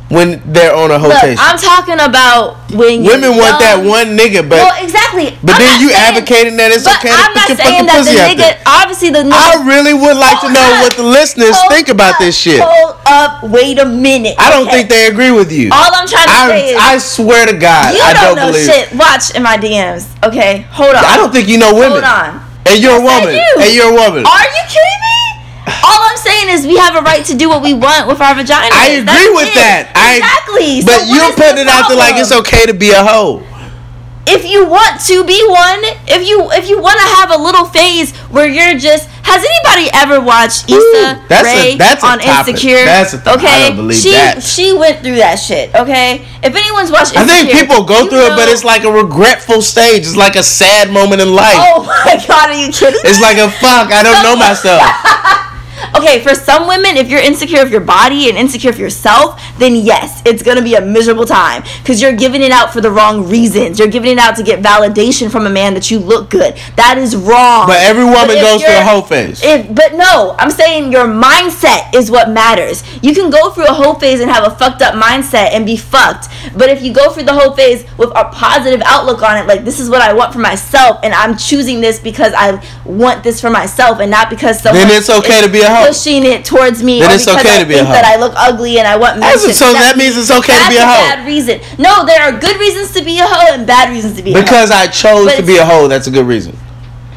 when 0.09 0.41
they're 0.51 0.73
on 0.73 0.89
a 0.89 0.97
Look, 0.97 1.13
hotation. 1.13 1.37
I'm 1.37 1.57
talking 1.57 2.01
about 2.01 2.57
when 2.73 3.05
Women 3.05 3.37
want 3.37 3.61
that 3.61 3.77
one 3.77 4.17
nigga, 4.17 4.41
but 4.41 4.57
well, 4.57 4.73
exactly. 4.81 5.37
but 5.45 5.57
I'm 5.57 5.61
then 5.61 5.75
you 5.81 5.89
saying- 5.93 6.17
advocating 6.17 6.57
that 6.57 6.73
it's 6.73 6.89
okay 6.89 7.09
to 7.09 7.17
I'm 7.17 7.29
put 7.29 7.37
not 7.37 7.47
your 7.49 7.57
saying 7.61 7.85
fucking 7.85 7.85
that 7.85 7.97
pussy 8.01 8.17
the 8.17 8.25
nigga. 8.25 8.49
Obviously, 8.65 9.09
the 9.13 9.23
nigga. 9.29 9.37
I 9.37 9.61
really 9.69 9.93
would 9.93 10.17
like 10.17 10.41
to 10.41 10.49
know 10.49 10.65
up. 10.65 10.81
what 10.81 10.93
the 10.97 11.05
listeners 11.05 11.53
think 11.69 11.93
about 11.93 12.17
up, 12.17 12.25
this 12.25 12.33
shit. 12.33 12.57
Hold 12.57 12.97
up. 13.05 13.45
Wait 13.53 13.77
a 13.77 13.85
minute. 13.85 14.33
I 14.41 14.49
don't 14.49 14.65
okay? 14.65 14.81
think 14.81 14.89
they 14.89 15.05
agree 15.13 15.29
with 15.29 15.53
you. 15.53 15.69
All 15.69 15.93
I'm 15.93 16.09
trying 16.09 16.25
to 16.25 16.41
say 16.57 16.73
is. 16.73 16.77
I 16.81 16.97
swear 16.97 17.45
to 17.45 17.53
God, 17.53 17.93
you 17.93 18.01
I 18.01 18.13
don't, 18.17 18.33
don't, 18.33 18.37
know 18.41 18.49
believe. 18.49 18.65
shit. 18.65 18.89
Watch 18.97 19.37
in 19.37 19.45
my 19.45 19.57
DMs. 19.61 20.09
Okay, 20.25 20.65
hold 20.73 20.97
on. 20.97 21.05
I 21.05 21.17
don't 21.21 21.29
think 21.29 21.45
you 21.47 21.61
know 21.61 21.73
women. 21.77 22.01
Hold 22.01 22.09
on. 22.09 22.41
And 22.65 22.81
you're 22.81 22.97
a 22.97 23.01
woman. 23.01 23.33
And 23.33 23.69
you're 23.73 23.89
a 23.89 23.97
woman. 23.97 24.25
Are 24.25 24.45
you 24.49 24.63
kidding 24.65 25.01
me? 25.05 25.18
Is 26.49 26.65
we 26.65 26.77
have 26.77 26.95
a 26.95 27.01
right 27.01 27.23
to 27.25 27.35
do 27.35 27.47
what 27.49 27.61
we 27.61 27.73
want 27.73 28.07
with 28.07 28.19
our 28.21 28.33
vagina. 28.35 28.69
I 28.73 28.99
agree 29.01 29.29
with 29.33 29.53
that. 29.53 29.91
I- 29.95 30.17
exactly. 30.17 30.81
But 30.85 31.01
So 31.01 31.07
what 31.07 31.15
you're 31.15 31.33
putting 31.37 31.61
it 31.61 31.69
out 31.69 31.87
there 31.89 31.97
like 31.97 32.15
it's 32.17 32.31
okay 32.31 32.65
to 32.65 32.73
be 32.73 32.89
a 32.89 33.03
hoe. 33.03 33.43
if 34.25 34.45
you 34.45 34.65
want 34.65 34.99
to 35.01 35.23
be 35.25 35.37
one, 35.47 35.81
if 36.09 36.21
you 36.27 36.49
if 36.53 36.69
you 36.69 36.77
want 36.81 36.97
to 36.99 37.07
have 37.21 37.29
a 37.31 37.37
little 37.41 37.65
phase 37.65 38.13
where 38.33 38.47
you're 38.47 38.77
just 38.77 39.07
has 39.25 39.45
anybody 39.45 39.89
ever 39.93 40.17
watched 40.21 40.65
Issa 40.69 41.21
that's 41.29 41.45
a- 41.45 41.53
Rae 41.53 41.77
that's 41.77 42.03
on. 42.03 42.17
Insecure? 42.21 42.81
That's 42.85 43.13
a 43.13 43.21
topic. 43.21 43.43
okay. 43.45 43.53
I 43.53 43.67
don't 43.69 43.75
believe 43.77 43.97
she 44.01 44.11
that. 44.13 44.41
she 44.41 44.73
went 44.73 45.01
through 45.05 45.17
that 45.21 45.35
shit. 45.37 45.73
Okay, 45.73 46.25
if 46.41 46.53
anyone's 46.55 46.89
watched, 46.91 47.13
I 47.17 47.25
think 47.25 47.51
people 47.53 47.83
go 47.85 48.09
through 48.09 48.25
it, 48.33 48.35
but 48.37 48.49
it's 48.49 48.63
like 48.65 48.83
a 48.85 48.91
regretful 48.91 49.61
stage. 49.61 50.05
It's 50.09 50.15
like 50.17 50.35
a 50.35 50.43
sad 50.43 50.89
moment 50.91 51.21
in 51.21 51.29
life. 51.33 51.57
oh 51.57 51.85
my 52.05 52.17
god, 52.25 52.49
are 52.49 52.57
you 52.57 52.69
kidding? 52.73 53.01
It's 53.05 53.21
like 53.21 53.37
a 53.37 53.49
fuck. 53.61 53.93
I 53.93 54.01
don't 54.01 54.21
know 54.25 54.35
myself. 54.35 54.81
Okay, 55.95 56.21
for 56.21 56.35
some 56.35 56.67
women, 56.67 56.97
if 56.97 57.09
you're 57.09 57.19
insecure 57.21 57.61
of 57.61 57.71
your 57.71 57.81
body 57.81 58.29
and 58.29 58.37
insecure 58.37 58.69
of 58.69 58.79
yourself, 58.79 59.41
then 59.57 59.75
yes, 59.75 60.21
it's 60.25 60.43
gonna 60.43 60.61
be 60.61 60.75
a 60.75 60.81
miserable 60.81 61.25
time 61.25 61.63
because 61.81 62.01
you're 62.01 62.15
giving 62.15 62.41
it 62.41 62.51
out 62.51 62.71
for 62.71 62.81
the 62.81 62.91
wrong 62.91 63.27
reasons. 63.27 63.79
You're 63.79 63.87
giving 63.87 64.11
it 64.11 64.17
out 64.19 64.35
to 64.37 64.43
get 64.43 64.61
validation 64.61 65.31
from 65.31 65.45
a 65.45 65.49
man 65.49 65.73
that 65.73 65.89
you 65.91 65.99
look 65.99 66.29
good. 66.29 66.57
That 66.75 66.97
is 66.97 67.15
wrong. 67.15 67.67
But 67.67 67.81
every 67.81 68.03
woman 68.03 68.31
if 68.31 68.41
goes 68.41 68.61
through 68.61 68.71
a 68.71 68.85
you're- 68.85 69.01
phase. 69.01 69.41
If, 69.43 69.73
but 69.73 69.93
no, 69.95 70.35
I'm 70.37 70.51
saying 70.51 70.91
your 70.91 71.05
mindset 71.05 71.93
is 71.95 72.11
what 72.11 72.29
matters. 72.29 72.83
You 73.03 73.13
can 73.13 73.29
go 73.29 73.49
through 73.51 73.67
a 73.67 73.73
whole 73.73 73.95
phase 73.95 74.19
and 74.19 74.29
have 74.29 74.45
a 74.45 74.55
fucked 74.55 74.81
up 74.81 74.93
mindset 74.93 75.51
and 75.53 75.65
be 75.65 75.77
fucked. 75.77 76.27
But 76.55 76.69
if 76.69 76.81
you 76.81 76.93
go 76.93 77.11
through 77.11 77.23
the 77.23 77.33
whole 77.33 77.53
phase 77.53 77.85
with 77.97 78.09
a 78.15 78.25
positive 78.25 78.81
outlook 78.85 79.21
on 79.23 79.37
it, 79.37 79.47
like 79.47 79.65
this 79.65 79.79
is 79.79 79.89
what 79.89 80.01
I 80.01 80.13
want 80.13 80.33
for 80.33 80.39
myself, 80.39 80.99
and 81.03 81.13
I'm 81.13 81.37
choosing 81.37 81.81
this 81.81 81.99
because 81.99 82.33
I 82.35 82.63
want 82.85 83.23
this 83.23 83.41
for 83.41 83.49
myself, 83.49 83.99
and 83.99 84.11
not 84.11 84.29
because 84.29 84.61
someone 84.61 84.87
Then 84.87 84.97
it's 84.97 85.09
okay 85.09 85.41
to 85.41 85.51
be 85.51 85.61
a 85.61 85.68
hoe. 85.75 85.87
pushing 85.87 86.25
it 86.25 86.43
towards 86.45 86.81
me, 86.83 86.99
Then 86.99 87.11
or 87.11 87.15
it's 87.15 87.25
because 87.25 87.45
okay 87.45 87.55
I 87.57 87.59
to 87.59 87.65
be 87.65 87.73
a 87.73 87.77
think 87.77 87.87
hoe. 87.87 87.93
that 87.93 88.05
I 88.05 88.15
look 88.17 88.33
ugly 88.35 88.77
and 88.79 88.87
I 88.87 88.95
want 88.97 89.19
men 89.19 89.29
That's- 89.29 89.45
to 89.45 89.53
so 89.53 89.65
accept 89.71 89.79
that 89.85 89.97
me. 89.97 90.03
means 90.05 90.17
it's 90.17 90.31
okay 90.31 90.53
to 90.53 90.59
That's 90.59 90.69
be 90.69 90.77
a 90.77 90.85
hoe. 90.85 90.87
That's 90.87 91.13
a 91.13 91.15
bad 91.17 91.27
reason. 91.27 91.59
No, 91.77 92.05
there 92.05 92.21
are 92.21 92.31
good 92.31 92.57
reasons 92.59 92.91
to 92.93 93.01
be 93.03 93.19
a 93.19 93.25
hoe 93.25 93.53
and 93.53 93.65
bad 93.67 93.89
reasons 93.91 94.15
to 94.17 94.23
be 94.23 94.31
a 94.31 94.35
hoe. 94.35 94.41
Because 94.41 94.71
I 94.71 94.87
chose 94.87 95.25
But 95.25 95.37
to 95.37 95.43
be 95.43 95.57
a 95.57 95.65
hoe, 95.65 95.87
that's 95.87 96.07
a 96.07 96.11
good 96.11 96.25
reason. 96.27 96.57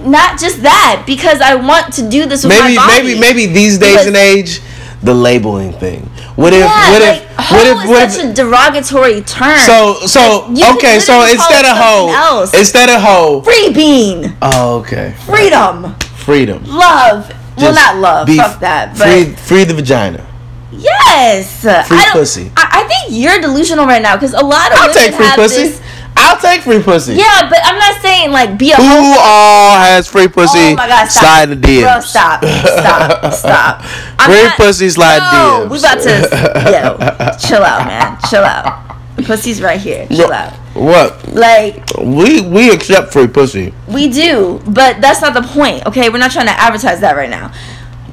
not 0.04 0.38
just 0.38 0.62
that, 0.62 1.04
because 1.06 1.40
I 1.40 1.54
want 1.54 1.92
to 1.94 2.02
do 2.08 2.26
this 2.26 2.42
with 2.44 2.52
Maybe, 2.52 2.74
my 2.76 2.86
body. 2.86 3.02
maybe, 3.02 3.20
maybe 3.20 3.46
these 3.46 3.78
days 3.78 3.90
Because- 3.92 4.06
and 4.08 4.16
age, 4.16 4.60
the 5.02 5.14
labeling 5.14 5.72
thing. 5.72 6.08
What 6.36 6.52
if? 6.54 6.60
yeah, 6.60 6.90
what 6.92 7.02
like, 7.02 7.22
hoe 7.36 7.56
What 7.56 7.66
if? 7.66 7.84
is 7.84 7.90
What 7.90 8.10
such 8.12 8.24
if? 8.24 8.30
a 8.30 8.32
derogatory 8.34 9.20
term. 9.22 9.58
So 9.66 9.96
so 10.06 10.46
you 10.54 10.64
okay. 10.74 10.98
So 10.98 11.18
literally 11.18 11.36
call 11.36 11.48
instead 11.48 11.64
it 11.64 11.70
of 11.70 11.76
something 11.76 12.14
hoe, 12.14 12.38
else. 12.38 12.54
instead 12.54 12.88
of 12.88 13.00
hoe. 13.02 13.42
free 13.42 13.70
bean, 13.72 14.36
Oh, 14.40 14.76
okay. 14.78 15.12
freedom, 15.26 15.94
Freedom. 16.16 16.62
love. 16.66 17.30
Well, 17.62 17.74
not 17.74 17.96
love. 17.96 18.28
Fuck 18.28 18.60
that. 18.60 18.96
Free, 18.96 19.34
free 19.34 19.64
the 19.64 19.74
vagina. 19.74 20.26
yes, 20.72 21.60
Free 21.62 21.70
I 21.98 22.08
pussy. 22.12 22.50
I, 22.56 22.82
I 22.84 22.88
think 22.88 23.20
you're 23.20 23.40
delusional 23.40 23.84
right 23.86 24.02
now 24.02 24.16
because 24.16 24.34
a 24.34 24.40
lot 24.44 24.72
of 24.72 24.78
I'll 24.78 24.88
women 24.88 24.94
take 25.02 25.14
free 25.14 25.26
have 25.26 25.36
pussy. 25.36 25.62
this- 25.64 25.80
I'll 26.14 26.36
take 26.38 26.60
free 26.60 26.82
pussy. 26.82 27.14
Yeah, 27.14 27.48
but 27.48 27.58
I'm 27.64 27.78
not 27.78 28.02
saying 28.02 28.32
like 28.32 28.58
be 28.58 28.70
a 28.70 28.76
Who 28.76 28.84
all 29.18 29.78
has 29.78 30.06
free 30.08 30.28
pussy? 30.28 30.58
Oh 30.58 30.74
my 30.76 30.86
god, 30.86 31.06
stop. 31.06 31.22
Slide 31.24 31.46
the 31.48 31.56
DMs. 31.56 31.82
Bro, 31.82 32.00
stop. 32.00 32.44
Stop. 32.44 33.32
Stop. 33.32 33.80
I'm 34.18 34.30
Free 34.30 34.42
not- 34.44 34.56
pussy, 34.58 34.90
slide 34.90 35.18
no, 35.20 35.66
DMs. 35.66 35.70
we 35.70 35.78
about 35.78 36.02
to 36.02 37.38
yo, 37.40 37.48
chill 37.48 37.62
out, 37.62 37.86
man. 37.86 38.18
Chill 38.28 38.44
out. 38.44 38.91
The 39.16 39.22
pussy's 39.22 39.60
right 39.60 39.78
here. 39.80 40.06
Chill 40.08 40.32
out. 40.32 40.52
What? 40.74 41.28
Like 41.34 41.82
We 41.98 42.40
we 42.40 42.70
accept 42.70 43.12
free 43.12 43.26
pussy. 43.28 43.74
we 43.88 44.08
do, 44.08 44.60
but 44.66 45.00
that's 45.00 45.20
not 45.20 45.34
the 45.34 45.42
point. 45.42 45.84
Okay, 45.86 46.08
we're 46.08 46.18
not 46.18 46.30
trying 46.32 46.46
to 46.46 46.52
advertise 46.60 47.00
that 47.00 47.14
right 47.16 47.30
now. 47.30 47.52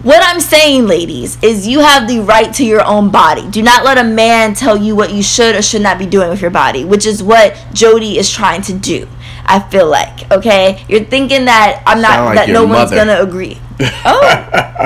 What 0.03 0.21
I'm 0.23 0.39
saying, 0.39 0.87
ladies, 0.87 1.37
is 1.43 1.67
you 1.67 1.79
have 1.81 2.07
the 2.07 2.19
right 2.21 2.53
to 2.53 2.65
your 2.65 2.83
own 2.85 3.11
body. 3.11 3.49
Do 3.49 3.61
not 3.61 3.83
let 3.83 3.97
a 3.97 4.03
man 4.03 4.53
tell 4.53 4.77
you 4.77 4.95
what 4.95 5.11
you 5.11 5.21
should 5.21 5.55
or 5.55 5.61
should 5.61 5.81
not 5.81 5.99
be 5.99 6.05
doing 6.05 6.29
with 6.29 6.41
your 6.41 6.51
body, 6.51 6.85
which 6.85 7.05
is 7.05 7.21
what 7.21 7.57
Jody 7.73 8.17
is 8.17 8.29
trying 8.29 8.61
to 8.63 8.73
do. 8.73 9.09
I 9.45 9.59
feel 9.59 9.87
like, 9.89 10.31
okay? 10.31 10.85
You're 10.87 11.03
thinking 11.03 11.45
that 11.45 11.83
I'm 11.85 12.01
not 12.01 12.23
like 12.23 12.35
that 12.35 12.49
no 12.49 12.65
one's 12.65 12.91
gonna 12.91 13.19
agree. 13.21 13.59
Oh, 13.81 14.19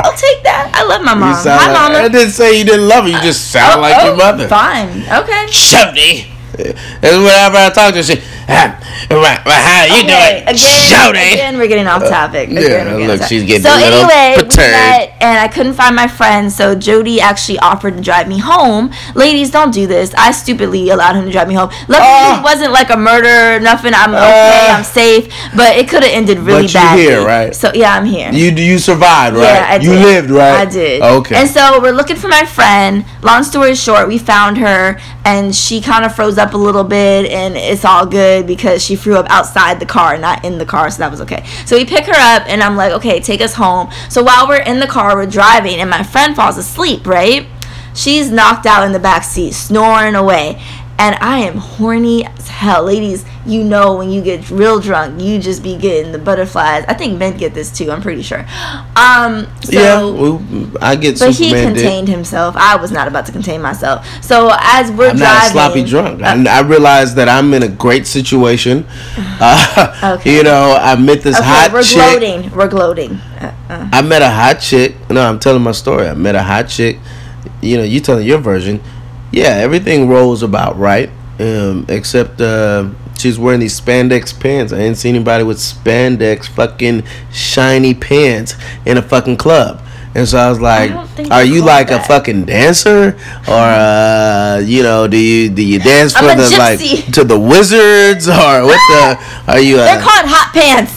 I'll 0.04 0.14
take 0.18 0.44
that. 0.44 0.72
I 0.76 0.84
love 0.86 1.02
my 1.02 1.14
mom. 1.16 1.34
Hi, 1.34 1.56
like, 1.56 1.74
mama. 1.74 1.96
I 2.06 2.10
didn't 2.10 2.32
say 2.32 2.58
you 2.60 2.66
didn't 2.66 2.88
love 2.88 3.06
her. 3.06 3.10
You 3.10 3.20
just 3.22 3.52
sound 3.52 3.80
Oh, 3.80 3.82
like 3.82 3.96
oh, 4.00 4.06
your 4.08 4.18
mother. 4.18 4.48
Fine. 4.48 5.02
Okay. 5.10 5.48
Shorty. 5.48 6.28
And 6.58 7.24
whenever 7.24 7.58
I 7.58 7.70
talk 7.74 7.92
to 7.94 7.98
her, 7.98 8.04
she, 8.04 8.22
ah, 8.48 8.78
right, 9.10 9.44
right, 9.46 9.64
how 9.64 9.86
you 9.86 10.04
Okay, 10.04 10.08
doing? 10.08 10.44
again, 10.44 10.56
Shorty. 10.58 11.34
again, 11.34 11.58
we're 11.58 11.68
getting 11.68 11.88
off 11.88 12.04
topic. 12.08 12.50
Again, 12.50 12.88
yeah, 12.88 12.96
we're 12.96 13.08
look, 13.08 13.24
she's 13.24 13.44
getting 13.44 13.64
so 13.64 13.70
a 13.76 13.80
little 13.80 14.00
anyway, 14.12 14.36
we 14.38 14.44
perturbed. 14.44 14.58
met, 14.72 15.14
and 15.20 15.40
I 15.40 15.48
couldn't 15.48 15.74
find 15.74 15.96
my 15.96 16.08
friend, 16.08 16.52
so 16.52 16.76
Jody 16.76 17.20
actually 17.20 17.58
offered 17.60 17.96
to 17.98 18.02
drive 18.04 18.28
me 18.28 18.38
home. 18.38 18.92
Ladies, 19.16 19.50
don't 19.50 19.74
do 19.74 19.88
this. 19.88 20.14
I 20.16 20.32
stupidly 20.32 20.90
allowed 20.90 21.16
him 21.16 21.26
to 21.26 21.32
drive 21.32 21.48
me 21.48 21.56
home. 21.56 21.70
Luckily, 21.88 21.98
Ah. 22.08 22.40
it 22.40 22.44
wasn't 22.44 22.72
like 22.72 22.92
a 22.92 22.98
murder, 22.98 23.60
nothing. 23.60 23.94
I'm 23.96 24.12
okay, 24.14 24.68
Ah. 24.70 24.78
I'm 24.78 24.84
safe, 24.84 25.34
but 25.56 25.76
it 25.78 25.90
could 25.90 26.04
have 26.04 26.12
ended 26.14 26.38
really 26.40 26.64
But 26.64 26.74
you 26.74 26.80
badly. 26.80 27.02
here, 27.04 27.26
right? 27.26 27.56
So 27.56 27.72
yeah, 27.74 27.96
I'm 27.96 28.06
here. 28.06 28.30
You 28.32 28.52
you 28.52 28.78
survived, 28.78 29.38
right? 29.38 29.44
Yeah, 29.44 29.68
I 29.72 29.76
you 29.78 29.94
lived, 29.94 30.30
right? 30.30 30.62
I 30.62 30.66
did. 30.66 31.02
Okay. 31.02 31.36
And 31.36 31.50
so 31.50 31.80
we're 31.82 31.92
looking 31.92 32.16
for 32.16 32.28
my 32.28 32.46
friend. 32.46 33.06
Long 33.24 33.44
story 33.44 33.74
short, 33.76 34.08
we 34.08 34.18
found 34.20 34.58
her 34.60 35.00
and 35.26 35.56
she 35.56 35.82
kind 35.82 36.06
of 36.06 36.14
froze 36.14 36.38
up 36.38 36.43
a 36.52 36.58
little 36.58 36.84
bit 36.84 37.32
and 37.32 37.56
it's 37.56 37.86
all 37.86 38.06
good 38.06 38.46
because 38.46 38.84
she 38.84 38.98
threw 38.98 39.16
up 39.16 39.26
outside 39.30 39.80
the 39.80 39.86
car, 39.86 40.18
not 40.18 40.44
in 40.44 40.58
the 40.58 40.66
car, 40.66 40.90
so 40.90 40.98
that 40.98 41.10
was 41.10 41.22
okay. 41.22 41.46
So 41.66 41.78
we 41.78 41.86
pick 41.86 42.06
her 42.06 42.12
up 42.12 42.46
and 42.50 42.62
I'm 42.62 42.76
like, 42.76 42.92
okay, 42.92 43.22
take 43.22 43.40
us 43.40 43.54
home. 43.54 43.90
So 44.10 44.22
while 44.22 44.48
we're 44.48 44.62
in 44.62 44.80
the 44.80 44.88
car, 44.88 45.16
we're 45.16 45.26
driving 45.26 45.76
and 45.76 45.90
my 45.90 46.04
friend 46.04 46.36
falls 46.36 46.58
asleep, 46.58 47.08
right? 47.08 47.48
She's 47.96 48.30
knocked 48.30 48.66
out 48.66 48.84
in 48.86 48.92
the 48.92 49.00
back 49.00 49.24
seat, 49.24 49.54
snoring 49.54 50.16
away. 50.16 50.62
And 51.00 51.16
I 51.16 51.40
am 51.40 51.58
horny 51.58 52.26
as 52.26 52.48
hell. 52.48 52.84
Ladies, 52.84 53.26
you 53.46 53.64
know 53.64 53.96
when 53.96 54.10
you 54.12 54.22
get 54.22 54.50
real 54.50 54.80
drunk, 54.80 55.20
you 55.22 55.40
just 55.40 55.64
be 55.64 55.76
getting 55.76 56.12
the 56.12 56.20
butterflies. 56.20 56.86
I 56.88 56.94
think 56.94 57.18
men 57.18 57.36
get 57.36 57.54
this 57.54 57.72
too, 57.76 57.92
I'm 57.92 58.02
pretty 58.02 58.22
sure. 58.22 58.46
Um 58.96 59.48
so 59.64 59.72
yeah, 59.72 60.02
well, 60.02 60.42
I 60.82 60.96
get 60.96 61.20
but 61.20 61.36
he 61.36 61.50
contained 61.52 62.08
himself. 62.08 62.56
I 62.58 62.76
was 62.76 62.92
not 62.92 63.08
about 63.08 63.26
to 63.26 63.32
contain 63.32 63.62
myself. 63.62 64.06
So 64.24 64.50
as 64.62 64.92
we're 64.92 65.10
I'm 65.10 65.18
driving, 65.18 65.20
not 65.20 65.52
sloppy 65.52 65.84
drunk. 65.84 66.22
I, 66.22 66.60
I 66.60 66.62
realize 66.62 67.16
that 67.16 67.28
I'm 67.28 67.54
in 67.54 67.64
a 67.64 67.70
great 67.70 68.08
situation. 68.08 68.86
Uh, 69.46 70.16
Okay. 70.20 70.38
You 70.38 70.44
know, 70.44 70.78
I 70.80 70.96
met 70.96 71.22
this 71.22 71.36
okay, 71.38 71.46
hot 71.46 71.72
we're 71.74 71.84
chick. 71.84 71.96
gloating. 72.20 72.52
We're 72.52 72.68
gloating. 72.68 73.14
Uh, 73.42 73.54
uh. 73.70 73.90
I 73.92 74.02
met 74.02 74.22
a 74.22 74.30
hot 74.30 74.60
chick. 74.62 74.96
No, 75.10 75.22
I'm 75.28 75.40
telling 75.40 75.62
my 75.64 75.72
story. 75.72 76.08
I 76.08 76.14
met 76.14 76.36
a 76.36 76.44
hot 76.44 76.70
chick. 76.70 77.00
You 77.62 77.78
know, 77.78 77.84
you 77.84 78.00
telling 78.00 78.26
your 78.26 78.38
version. 78.38 78.82
Yeah, 79.34 79.50
everything 79.58 80.08
rolls 80.08 80.44
about 80.44 80.78
right, 80.78 81.10
um, 81.40 81.86
except 81.90 82.40
uh, 82.40 82.90
she's 83.18 83.40
wearing 83.40 83.60
these 83.60 83.80
spandex 83.80 84.40
pants. 84.40 84.72
I 84.72 84.78
ain't 84.78 84.96
seen 84.98 85.16
anybody 85.16 85.44
with 85.44 85.58
spandex 85.58 86.48
fucking 86.48 87.04
shiny 87.32 87.96
pants 87.96 88.54
in 88.86 88.98
a 88.98 89.02
fucking 89.02 89.38
club. 89.38 89.82
And 90.16 90.28
so 90.28 90.38
I 90.38 90.48
was 90.50 90.60
like, 90.62 90.92
don't 91.18 91.32
"Are 91.32 91.44
you 91.44 91.64
like 91.66 91.90
a 91.90 92.00
fucking 92.04 92.46
dancer, 92.46 93.18
or 93.48 93.54
uh, 93.58 94.62
you 94.64 94.84
know, 94.84 95.08
do 95.08 95.18
you 95.18 95.50
do 95.50 95.64
you 95.66 95.80
dance 95.80 96.14
for 96.14 96.36
the 96.36 96.56
like 96.60 96.80
to 97.14 97.24
the 97.24 97.40
wizards, 97.40 98.28
or 98.28 98.62
what 98.64 98.78
the? 98.94 99.18
Are 99.52 99.60
you? 99.60 99.78
They're 99.78 99.98
Uh, 99.98 100.02
called 100.04 100.28
hot 100.30 100.54
pants. 100.54 100.94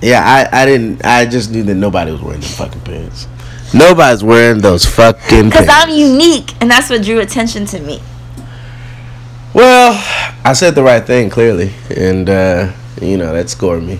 yeah, 0.00 0.22
I, 0.50 0.62
I 0.62 0.64
didn't. 0.64 1.04
I 1.04 1.26
just 1.26 1.50
knew 1.50 1.62
that 1.64 1.74
nobody 1.74 2.12
was 2.12 2.22
wearing 2.22 2.40
them 2.40 2.48
fucking 2.48 2.80
pants. 2.80 3.28
Nobody's 3.72 4.22
wearing 4.22 4.60
those 4.60 4.84
fucking 4.84 5.50
Because. 5.50 5.68
I'm 5.70 5.90
unique, 5.90 6.54
and 6.60 6.70
that's 6.70 6.90
what 6.90 7.02
drew 7.02 7.18
attention 7.20 7.66
to 7.66 7.80
me. 7.80 8.00
well, 9.52 9.92
I 10.44 10.52
said 10.52 10.74
the 10.74 10.82
right 10.82 11.04
thing 11.04 11.30
clearly, 11.30 11.72
and 11.96 12.28
uh, 12.28 12.72
you 13.00 13.16
know 13.16 13.32
that 13.32 13.48
scored 13.50 13.82
me. 13.82 13.98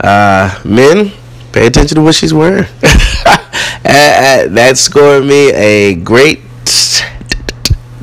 Uh, 0.00 0.60
men, 0.64 1.12
pay 1.52 1.66
attention 1.66 1.96
to 1.96 2.02
what 2.02 2.14
she's 2.14 2.34
wearing. 2.34 2.66
Uh, 3.82 3.88
uh, 3.88 4.48
that 4.48 4.76
scored 4.76 5.24
me 5.24 5.50
a 5.52 5.94
great 5.94 6.40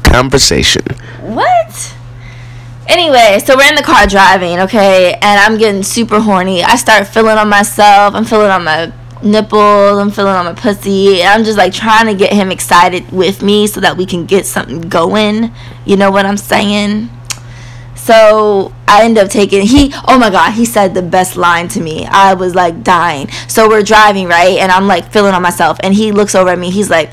conversation. 0.04 0.82
What? 1.22 1.96
Anyway, 2.88 3.40
so 3.46 3.56
we're 3.56 3.70
in 3.70 3.76
the 3.76 3.84
car 3.84 4.08
driving, 4.08 4.60
okay, 4.62 5.14
and 5.14 5.40
I'm 5.40 5.58
getting 5.58 5.84
super 5.84 6.20
horny. 6.20 6.64
I 6.64 6.76
start 6.78 7.08
feeling 7.08 7.38
on 7.38 7.48
myself. 7.50 8.16
I'm 8.16 8.26
feeling 8.26 8.50
on 8.50 8.64
my 8.64 8.92
nipples. 9.24 10.00
I'm 10.00 10.12
feeling 10.12 10.34
on 10.34 10.46
my 10.46 10.54
pussy. 10.54 11.22
And 11.22 11.30
I'm 11.30 11.44
just 11.44 11.58
like 11.58 11.74
trying 11.74 12.08
to 12.08 12.14
get 12.14 12.34
him 12.34 12.52
excited 12.52 13.12
with 13.12 13.42
me 13.42 13.68
so 13.68 13.80
that 13.82 13.98
we 13.98 14.06
can 14.06 14.26
get 14.26 14.46
something 14.46 14.82
going. 14.82 15.54
You 15.86 15.98
know 15.98 16.12
what 16.12 16.26
I'm 16.26 16.38
saying? 16.38 17.10
So 17.96 18.74
I 18.88 19.04
end 19.04 19.18
up 19.18 19.30
taking 19.30 19.64
he 19.64 19.92
oh 20.08 20.18
my 20.18 20.30
god 20.30 20.52
he 20.52 20.64
said 20.64 20.94
the 20.94 21.02
best 21.02 21.36
line 21.36 21.68
to 21.70 21.82
me 21.82 22.06
I 22.06 22.36
was 22.36 22.56
like 22.56 22.84
dying 22.84 23.30
so 23.50 23.68
we're 23.68 23.84
driving 23.84 24.28
right 24.28 24.58
and 24.60 24.72
I'm 24.72 24.88
like 24.88 25.12
feeling 25.12 25.34
on 25.34 25.42
myself 25.42 25.78
and 25.82 25.94
he 25.94 26.14
looks 26.14 26.34
over 26.34 26.50
at 26.50 26.58
me 26.58 26.70
he's 26.70 26.90
like 26.90 27.12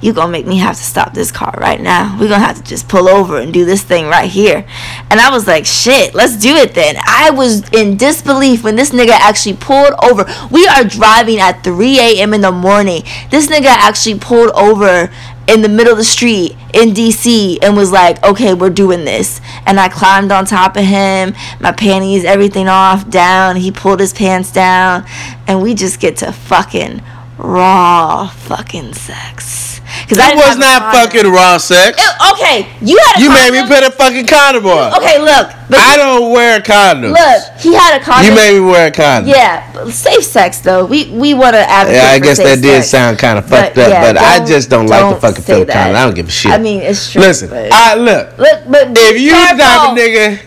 you 0.00 0.12
gonna 0.12 0.30
make 0.30 0.46
me 0.46 0.58
have 0.58 0.76
to 0.76 0.82
stop 0.82 1.14
this 1.14 1.32
car 1.32 1.54
right 1.58 1.80
now 1.80 2.16
we're 2.18 2.28
gonna 2.28 2.44
have 2.44 2.56
to 2.56 2.62
just 2.62 2.88
pull 2.88 3.08
over 3.08 3.38
and 3.38 3.52
do 3.52 3.64
this 3.64 3.82
thing 3.82 4.06
right 4.06 4.30
here 4.30 4.66
and 5.10 5.20
I 5.20 5.30
was 5.30 5.46
like 5.46 5.66
shit 5.66 6.14
let's 6.14 6.36
do 6.36 6.54
it 6.56 6.74
then 6.74 6.96
I 7.04 7.30
was 7.30 7.68
in 7.70 7.96
disbelief 7.96 8.64
when 8.64 8.76
this 8.76 8.90
nigga 8.90 9.10
actually 9.10 9.56
pulled 9.56 9.94
over 10.02 10.26
we 10.50 10.66
are 10.66 10.84
driving 10.84 11.38
at 11.38 11.64
3 11.64 11.98
a.m. 11.98 12.34
in 12.34 12.40
the 12.40 12.52
morning 12.52 13.02
this 13.30 13.48
nigga 13.48 13.66
actually 13.66 14.18
pulled 14.18 14.50
over 14.50 15.10
in 15.48 15.62
the 15.62 15.68
middle 15.68 15.92
of 15.92 15.98
the 15.98 16.04
street 16.04 16.56
in 16.74 16.90
DC 16.90 17.58
and 17.62 17.76
was 17.76 17.92
like, 17.92 18.22
okay, 18.24 18.52
we're 18.54 18.70
doing 18.70 19.04
this. 19.04 19.40
And 19.64 19.78
I 19.78 19.88
climbed 19.88 20.32
on 20.32 20.44
top 20.44 20.76
of 20.76 20.84
him, 20.84 21.34
my 21.60 21.72
panties, 21.72 22.24
everything 22.24 22.68
off, 22.68 23.08
down. 23.08 23.56
He 23.56 23.70
pulled 23.70 24.00
his 24.00 24.12
pants 24.12 24.50
down, 24.50 25.06
and 25.46 25.62
we 25.62 25.74
just 25.74 26.00
get 26.00 26.16
to 26.18 26.32
fucking 26.32 27.02
raw 27.38 28.26
fucking 28.28 28.94
sex. 28.94 29.75
Because 30.06 30.18
That 30.18 30.36
was 30.38 30.54
not 30.56 30.94
fucking 30.94 31.26
raw 31.32 31.58
sex. 31.58 31.98
Okay, 32.30 32.70
you 32.80 32.96
had 33.10 33.18
a 33.18 33.22
You 33.22 33.28
made 33.28 33.50
me 33.50 33.66
put 33.66 33.82
a 33.82 33.90
fucking 33.90 34.26
condom 34.26 34.64
on. 34.66 34.94
Okay, 35.02 35.18
look. 35.18 35.50
I 35.74 35.96
don't 35.96 36.30
wear 36.30 36.60
condoms. 36.60 37.10
look, 37.10 37.58
he 37.60 37.74
had 37.74 38.00
a 38.00 38.04
condom. 38.04 38.30
You 38.30 38.36
made 38.36 38.54
me 38.54 38.60
wear 38.60 38.86
a 38.86 38.90
condom. 38.92 39.34
Yeah, 39.34 39.90
safe 39.90 40.22
sex 40.22 40.60
though. 40.60 40.86
We 40.86 41.10
we 41.10 41.34
want 41.34 41.54
to 41.56 41.68
advocate. 41.68 42.00
Yeah, 42.02 42.10
I 42.10 42.20
guess 42.20 42.38
that 42.38 42.62
did 42.62 42.82
sex. 42.82 42.90
sound 42.90 43.18
kind 43.18 43.36
of 43.36 43.50
But, 43.50 43.74
fucked 43.74 43.78
up, 43.78 43.88
yeah, 43.90 44.00
but 44.12 44.16
I 44.16 44.46
just 44.46 44.70
don't, 44.70 44.86
like 44.86 45.00
don't 45.00 45.14
the 45.14 45.20
fucking 45.20 45.42
feel 45.42 45.66
condom. 45.66 45.96
I 45.96 46.04
don't 46.04 46.14
give 46.14 46.28
a 46.28 46.30
shit. 46.30 46.52
I 46.52 46.58
mean, 46.58 46.82
it's 46.82 47.10
true. 47.10 47.22
listen, 47.22 47.50
I 47.52 47.96
look. 47.96 48.38
look, 48.38 48.62
but 48.70 48.88
If 48.94 49.20
you 49.20 49.32
type 49.32 49.90
of 49.90 49.98
nigga, 49.98 50.38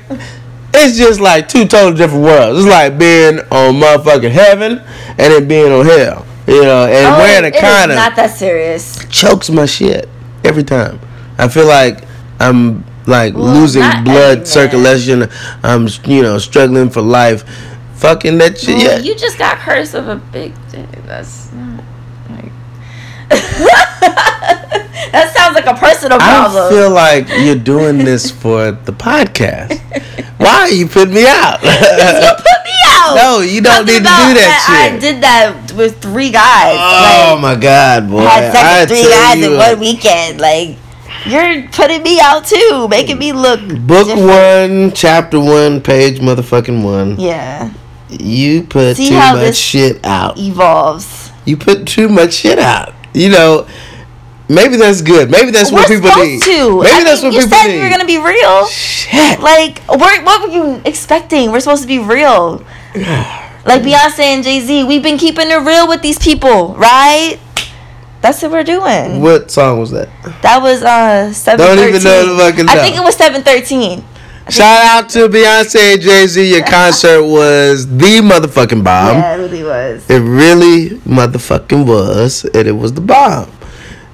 it's 0.73 0.97
just 0.97 1.19
like 1.19 1.49
two 1.49 1.65
totally 1.67 1.97
different 1.97 2.23
worlds. 2.23 2.59
It's 2.59 2.69
like 2.69 2.97
being 2.97 3.39
on 3.51 3.75
motherfucking 3.75 4.31
heaven 4.31 4.79
and 5.17 5.17
then 5.17 5.47
being 5.49 5.69
on 5.73 5.85
hell. 5.85 6.25
You 6.49 6.63
know, 6.63 6.85
and 6.87 7.15
Oh, 7.15 7.17
wearing 7.19 7.45
a 7.45 7.51
condom 7.59 7.95
not 7.95 8.15
that 8.15 8.31
serious. 8.35 8.97
chokes 9.09 9.49
my 9.49 9.65
shit 9.65 10.09
every 10.43 10.63
time. 10.63 10.99
I 11.37 11.47
feel 11.47 11.67
like 11.67 12.03
I'm 12.39 12.83
like 13.05 13.33
Well, 13.35 13.53
losing 13.53 13.83
blood 14.03 14.47
circulation. 14.47 15.27
I'm 15.63 15.87
you 16.05 16.21
know 16.23 16.37
struggling 16.39 16.89
for 16.89 17.01
life. 17.01 17.43
Fucking 17.95 18.37
that 18.39 18.57
shit. 18.57 18.77
Well, 18.77 18.97
yeah. 18.99 19.03
you 19.03 19.15
just 19.15 19.37
got 19.37 19.57
cursed 19.59 19.93
of 19.93 20.07
a 20.07 20.15
big 20.15 20.53
dick. 20.71 20.87
That's 21.05 21.51
not 21.53 21.83
like. 22.29 22.51
that 25.11 25.31
sounds 25.35 25.55
like 25.55 25.65
a 25.65 25.73
personal 25.75 26.17
problem. 26.17 26.63
I 26.65 26.69
feel 26.69 26.89
like 26.91 27.27
you're 27.45 27.55
doing 27.55 27.97
this 27.99 28.31
for 28.31 28.71
the 28.71 28.91
podcast. 29.07 29.79
Why 30.37 30.61
are 30.61 30.69
you 30.69 30.87
putting 30.87 31.13
me 31.13 31.25
out? 31.27 31.61
you 31.61 31.69
put 31.69 32.63
me 32.65 32.71
No, 33.15 33.41
you 33.41 33.61
don't 33.61 33.85
need 33.85 33.93
to 33.93 33.99
do 33.99 34.05
that 34.05 34.65
I 34.69 34.91
shit. 34.91 35.01
did 35.01 35.23
that 35.23 35.71
with 35.75 36.01
three 36.01 36.31
guys. 36.31 36.77
Oh 36.79 37.31
like, 37.33 37.41
my 37.41 37.55
god, 37.61 38.09
boy! 38.09 38.21
had 38.21 38.51
sex 38.51 38.63
I 38.63 38.79
with 38.81 38.89
three 38.89 39.09
guys 39.09 39.43
in 39.43 39.57
one 39.57 39.79
weekend. 39.79 40.39
Like 40.41 40.77
you're 41.25 41.67
putting 41.69 42.03
me 42.03 42.19
out 42.21 42.45
too, 42.45 42.87
making 42.89 43.17
me 43.17 43.31
look 43.33 43.59
Book 43.85 44.07
different. 44.07 44.27
one, 44.87 44.91
chapter 44.93 45.39
one, 45.39 45.81
page 45.81 46.19
motherfucking 46.19 46.83
one. 46.83 47.19
Yeah, 47.19 47.71
You 48.09 48.63
put 48.63 48.95
See 48.97 49.09
too 49.09 49.15
much 49.15 49.55
shit 49.55 50.05
out. 50.05 50.37
evolves. 50.37 51.31
You 51.45 51.57
put 51.57 51.87
too 51.87 52.09
much 52.09 52.33
shit 52.33 52.59
out. 52.59 52.93
You 53.13 53.29
know, 53.29 53.67
maybe 54.47 54.77
that's 54.77 55.01
good. 55.01 55.29
Maybe 55.31 55.51
that's 55.51 55.71
We're 55.71 55.79
what 55.79 55.87
people 55.89 56.09
need. 56.23 56.41
to. 56.43 56.81
Maybe 56.83 56.89
I 56.89 57.03
that's 57.03 57.21
mean, 57.23 57.33
what 57.33 57.41
you 57.41 57.47
people 57.47 57.57
said 57.57 57.67
need. 57.67 57.77
you 57.77 57.83
were 57.83 57.89
gonna 57.89 58.05
be 58.05 58.19
real. 58.19 58.65
Shit. 58.67 59.39
Like, 59.39 59.79
what 59.85 60.41
were 60.41 60.49
you 60.53 60.81
expecting? 60.85 61.51
We're 61.51 61.59
supposed 61.59 61.81
to 61.81 61.87
be 61.87 61.99
real. 61.99 62.63
Like 62.95 63.81
Beyonce 63.83 64.19
and 64.19 64.43
Jay 64.43 64.61
Z, 64.61 64.83
we've 64.85 65.03
been 65.03 65.17
keeping 65.17 65.49
it 65.49 65.55
real 65.57 65.87
with 65.87 66.01
these 66.01 66.17
people, 66.17 66.75
right? 66.75 67.37
That's 68.21 68.41
what 68.41 68.51
we're 68.51 68.63
doing. 68.63 69.21
What 69.21 69.51
song 69.51 69.79
was 69.79 69.91
that? 69.91 70.09
That 70.41 70.61
was 70.61 70.83
uh 70.83 71.31
seven. 71.33 71.65
Don't 71.65 71.77
even 71.87 72.03
know 72.03 72.35
the 72.35 72.41
fucking 72.43 72.67
I 72.69 72.75
think 72.81 72.95
it 72.97 73.03
was 73.03 73.15
seven 73.15 73.43
thirteen. 73.43 74.03
Shout 74.49 74.83
out 74.83 75.09
to 75.09 75.29
Beyonce 75.29 75.93
and 75.93 76.01
Jay 76.01 76.25
Z. 76.25 76.51
Your 76.51 76.65
concert 76.67 77.23
was 77.23 77.85
the 77.87 78.19
motherfucking 78.21 78.83
bomb. 78.83 79.17
yeah, 79.17 79.35
it 79.35 79.37
really 79.37 79.63
was. 79.63 80.09
It 80.09 80.19
really 80.19 80.89
motherfucking 81.01 81.85
was, 81.85 82.45
and 82.45 82.67
it 82.67 82.71
was 82.71 82.93
the 82.93 83.01
bomb. 83.01 83.51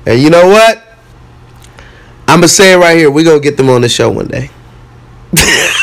And 0.06 0.22
you 0.22 0.30
know 0.30 0.48
what? 0.48 0.84
I'm 2.28 2.40
gonna 2.40 2.48
say 2.48 2.74
it 2.74 2.78
right 2.78 2.98
here. 2.98 3.10
We 3.10 3.24
gonna 3.24 3.40
get 3.40 3.56
them 3.58 3.70
on 3.70 3.82
the 3.82 3.90
show 3.90 4.10
one 4.10 4.28
day. 4.28 4.50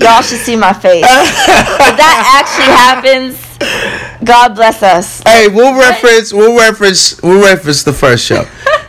Y'all 0.00 0.22
should 0.22 0.38
see 0.40 0.56
my 0.56 0.72
face. 0.72 1.04
if 1.04 1.96
that 1.96 2.42
actually 2.42 2.72
happens, 2.72 4.24
God 4.24 4.54
bless 4.54 4.82
us. 4.82 5.22
Hey, 5.26 5.48
we'll 5.48 5.78
reference. 5.78 6.32
We'll 6.32 6.56
reference. 6.56 7.20
We'll 7.22 7.42
reference 7.42 7.82
the 7.82 7.92
first 7.92 8.24
show. 8.24 8.44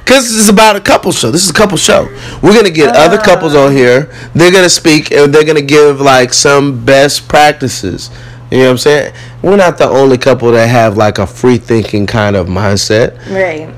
Cause 0.05 0.28
this 0.30 0.38
is 0.43 0.49
about 0.49 0.76
a 0.76 0.82
couple 0.82 1.12
show. 1.14 1.32
This 1.32 1.43
is 1.45 1.49
a 1.49 1.53
couple 1.53 1.78
show. 1.78 2.03
We're 2.43 2.53
gonna 2.53 2.70
get 2.70 2.95
other 2.95 3.18
uh. 3.18 3.24
couples 3.24 3.55
on 3.55 3.72
here. 3.72 4.12
They're 4.34 4.51
gonna 4.51 4.70
speak 4.70 5.12
and 5.12 5.34
they're 5.34 5.45
gonna 5.45 5.62
give 5.62 6.01
like 6.01 6.34
some 6.34 6.84
best 6.84 7.30
practices. 7.30 8.09
You 8.51 8.57
know 8.57 8.64
what 8.66 8.72
I'm 8.72 8.78
saying? 8.80 9.14
We're 9.41 9.55
not 9.55 9.78
the 9.78 9.88
only 9.88 10.18
couple 10.18 10.51
that 10.51 10.68
have 10.68 10.97
like 10.97 11.18
a 11.18 11.26
free 11.26 11.57
thinking 11.57 12.05
kind 12.07 12.36
of 12.36 12.47
mindset. 12.47 13.18
Right. 13.30 13.74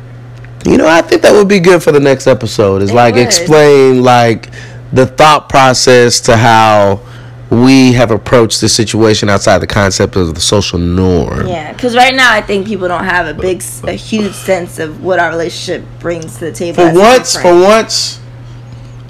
You 0.66 0.78
know, 0.78 0.88
I 0.88 1.02
think 1.04 1.22
that 1.22 1.34
would 1.34 1.48
be 1.48 1.60
good 1.60 1.84
for 1.84 1.92
the 1.92 2.00
next 2.00 2.26
episode. 2.26 2.82
Is 2.82 2.90
It 2.90 2.96
like 2.96 3.14
would. 3.16 3.24
explain 3.26 4.02
like 4.02 4.50
the 4.92 5.06
thought 5.06 5.50
process 5.50 6.20
to 6.22 6.36
how 6.38 7.02
we 7.50 7.94
have 7.94 8.10
approached 8.12 8.62
the 8.62 8.70
situation 8.70 9.30
outside 9.30 9.60
the 9.60 9.68
concept 9.68 10.16
of 10.16 10.34
the 10.34 10.42
social 10.42 10.80
norm. 10.80 11.48
Yeah, 11.48 11.72
because 11.74 11.96
right 11.96 12.16
now 12.16 12.34
I 12.34 12.42
think 12.42 12.66
people 12.68 12.88
don't 12.88 13.04
have 13.04 13.28
a 13.28 13.40
big, 13.40 13.64
a 13.84 13.92
huge 13.94 14.34
sense 14.34 14.80
of 14.80 15.04
what 15.04 15.20
our 15.20 15.30
relationship 15.30 15.86
brings 16.00 16.38
to 16.40 16.46
the 16.46 16.52
table. 16.52 16.78
For 16.78 16.94
once, 16.94 17.36
for 17.36 17.54
once, 17.54 18.20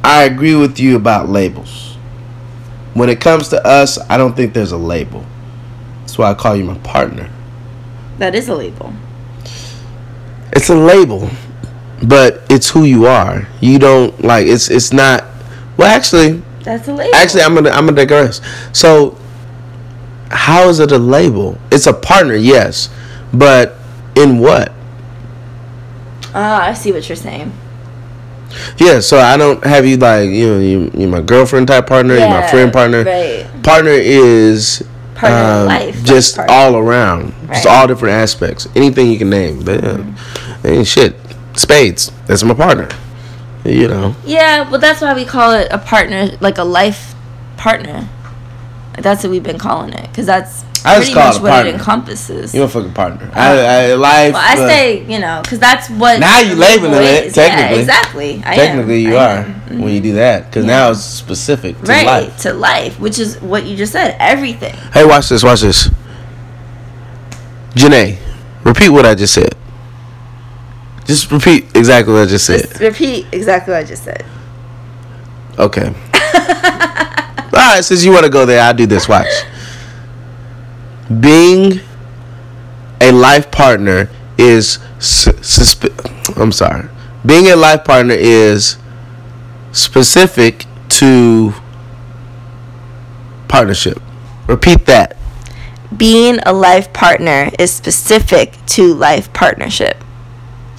I 0.04 0.24
agree 0.24 0.56
with 0.56 0.80
you 0.80 0.96
about 0.96 1.30
labels. 1.30 1.96
When 2.94 3.10
it 3.10 3.22
comes 3.22 3.48
to 3.50 3.66
us, 3.66 3.98
I 4.10 4.18
don't 4.18 4.36
think 4.36 4.54
there's 4.54 4.72
a 4.74 4.78
label. 4.78 5.26
That's 6.02 6.18
why 6.18 6.30
I 6.30 6.34
call 6.34 6.56
you 6.56 6.64
my 6.64 6.78
partner. 6.80 7.30
that 8.18 8.36
is 8.36 8.50
a 8.50 8.56
label. 8.56 8.94
It's 10.52 10.70
a 10.70 10.76
label, 10.76 11.30
but 12.04 12.44
it's 12.50 12.70
who 12.70 12.84
you 12.84 13.08
are. 13.08 13.48
You 13.62 13.80
don't 13.80 14.24
like 14.24 14.46
it's 14.46 14.70
it's 14.70 14.94
not 14.94 15.24
well 15.78 15.88
actually 15.88 16.44
That's 16.64 16.88
a 16.88 16.94
label. 16.94 17.16
actually 17.16 17.42
I'm 17.44 17.54
gonna 17.56 17.70
I'm 17.70 17.86
gonna 17.86 17.98
digress. 17.98 18.42
So 18.72 19.18
how 20.32 20.70
is 20.70 20.80
it 20.80 20.92
a 20.92 20.98
label? 20.98 21.58
It's 21.72 21.86
a 21.88 21.94
partner, 21.94 22.36
yes. 22.36 22.90
But 23.34 23.76
in 24.16 24.40
what? 24.40 24.72
Ah, 26.36 26.64
I 26.68 26.74
see 26.74 26.92
what 26.92 27.08
you're 27.08 27.16
saying. 27.16 27.52
Yeah, 28.78 29.00
so 29.00 29.18
I 29.20 29.38
don't 29.38 29.64
have 29.64 29.86
you 29.86 29.98
like 29.98 30.30
you 30.30 30.48
know 30.48 30.60
you 30.60 30.92
you 30.96 31.08
my 31.08 31.22
girlfriend 31.22 31.68
type 31.68 31.88
partner, 31.88 32.16
you 32.16 32.28
my 32.28 32.48
friend 32.48 32.72
partner. 32.72 33.04
right. 33.04 33.48
Partner 33.64 33.92
is 33.92 34.84
Partner 35.16 35.38
um, 35.62 35.68
life, 35.68 36.04
just 36.04 36.36
partner. 36.36 36.54
all 36.54 36.76
around, 36.76 37.34
just 37.48 37.66
all 37.66 37.88
different 37.88 38.14
aspects, 38.14 38.68
anything 38.76 39.10
you 39.10 39.18
can 39.18 39.30
name. 39.30 39.64
But 39.64 39.84
yeah, 39.84 40.16
ain't 40.66 40.88
shit, 40.88 41.16
spades. 41.54 42.12
That's 42.28 42.44
my 42.44 42.54
partner. 42.54 42.90
You 43.66 43.88
know, 43.88 44.16
Yeah, 44.26 44.70
well, 44.70 44.80
that's 44.80 45.00
why 45.02 45.14
we 45.14 45.24
call 45.26 45.52
it 45.52 45.68
a 45.72 45.78
partner, 45.78 46.38
like 46.42 46.58
a 46.58 46.64
life 46.66 47.16
partner. 47.56 48.10
That's 49.00 49.24
what 49.24 49.32
we've 49.32 49.42
been 49.44 49.58
calling 49.58 49.94
it, 49.94 50.08
because 50.10 50.26
that's 50.26 50.66
I 50.86 50.98
pretty 50.98 51.14
call 51.14 51.28
much 51.28 51.36
it 51.36 51.40
a 51.40 51.44
what 51.44 51.50
partner. 51.50 51.70
it 51.72 51.76
encompasses. 51.76 52.54
you 52.54 52.62
my 52.62 52.68
fucking 52.68 52.94
partner. 52.94 53.32
I, 53.34 53.52
I 53.92 53.94
life. 53.96 54.34
well, 54.34 54.44
I 54.60 54.62
uh, 54.62 54.68
say, 54.68 55.06
you 55.06 55.20
know, 55.20 55.40
because 55.42 55.60
that's 55.60 55.90
what. 55.90 56.20
Now 56.20 56.42
you 56.42 56.56
labeling 56.56 56.92
label 56.92 57.06
it, 57.06 57.26
is. 57.28 57.38
Yeah, 57.38 57.70
exactly. 57.72 58.44
I 58.46 58.56
technically 58.56 59.06
am. 59.06 59.12
you 59.12 59.18
I 59.18 59.26
are 59.26 59.38
am. 59.46 59.82
when 59.82 59.94
you 59.94 60.02
do 60.02 60.14
that 60.16 60.48
because 60.48 60.66
now 60.66 60.92
it's 60.92 61.00
specific 61.00 61.80
to 61.80 61.84
right 61.84 62.06
life. 62.06 62.38
to 62.42 62.54
life, 62.54 63.00
which 63.00 63.18
is 63.18 63.40
what 63.42 63.66
you 63.66 63.78
just 63.78 63.94
said. 63.94 64.18
Everything. 64.20 64.76
Hey, 64.94 65.06
watch 65.06 65.30
this. 65.30 65.42
Watch 65.44 65.62
this. 65.62 65.90
Janae, 67.76 68.20
repeat 68.64 68.90
what 68.90 69.06
I 69.06 69.16
just 69.16 69.34
said. 69.34 69.56
Just 71.06 71.32
repeat 71.32 71.66
exactly 71.76 72.14
what 72.14 72.24
I 72.24 72.26
just 72.26 72.46
said. 72.46 72.62
Just 72.62 72.80
repeat 72.80 73.26
exactly 73.32 73.74
what 73.74 73.82
I 73.82 73.84
just 73.84 74.04
said. 74.04 74.26
Okay. 75.60 75.88
All 77.56 77.60
right, 77.76 77.82
since 77.84 78.04
you 78.04 78.12
want 78.12 78.24
to 78.26 78.32
go 78.32 78.46
there, 78.46 78.62
I'll 78.62 78.74
do 78.74 78.86
this. 78.88 79.08
Watch. 79.08 79.28
Being 81.20 81.80
a 83.02 83.12
life 83.12 83.52
partner 83.52 84.10
is 84.38 84.80
su- 85.00 85.32
susp- 85.34 86.38
I'm 86.42 86.52
sorry. 86.52 86.90
Being 87.26 87.48
a 87.50 87.56
life 87.56 87.84
partner 87.84 88.16
is 88.16 88.78
specific 89.72 90.66
to 90.90 91.54
partnership. 93.48 94.02
Repeat 94.48 94.86
that. 94.88 95.18
Being 95.96 96.40
a 96.46 96.54
life 96.54 96.92
partner 96.92 97.52
is 97.60 97.72
specific 97.72 98.56
to 98.68 98.94
life 98.94 99.32
partnership. 99.34 100.04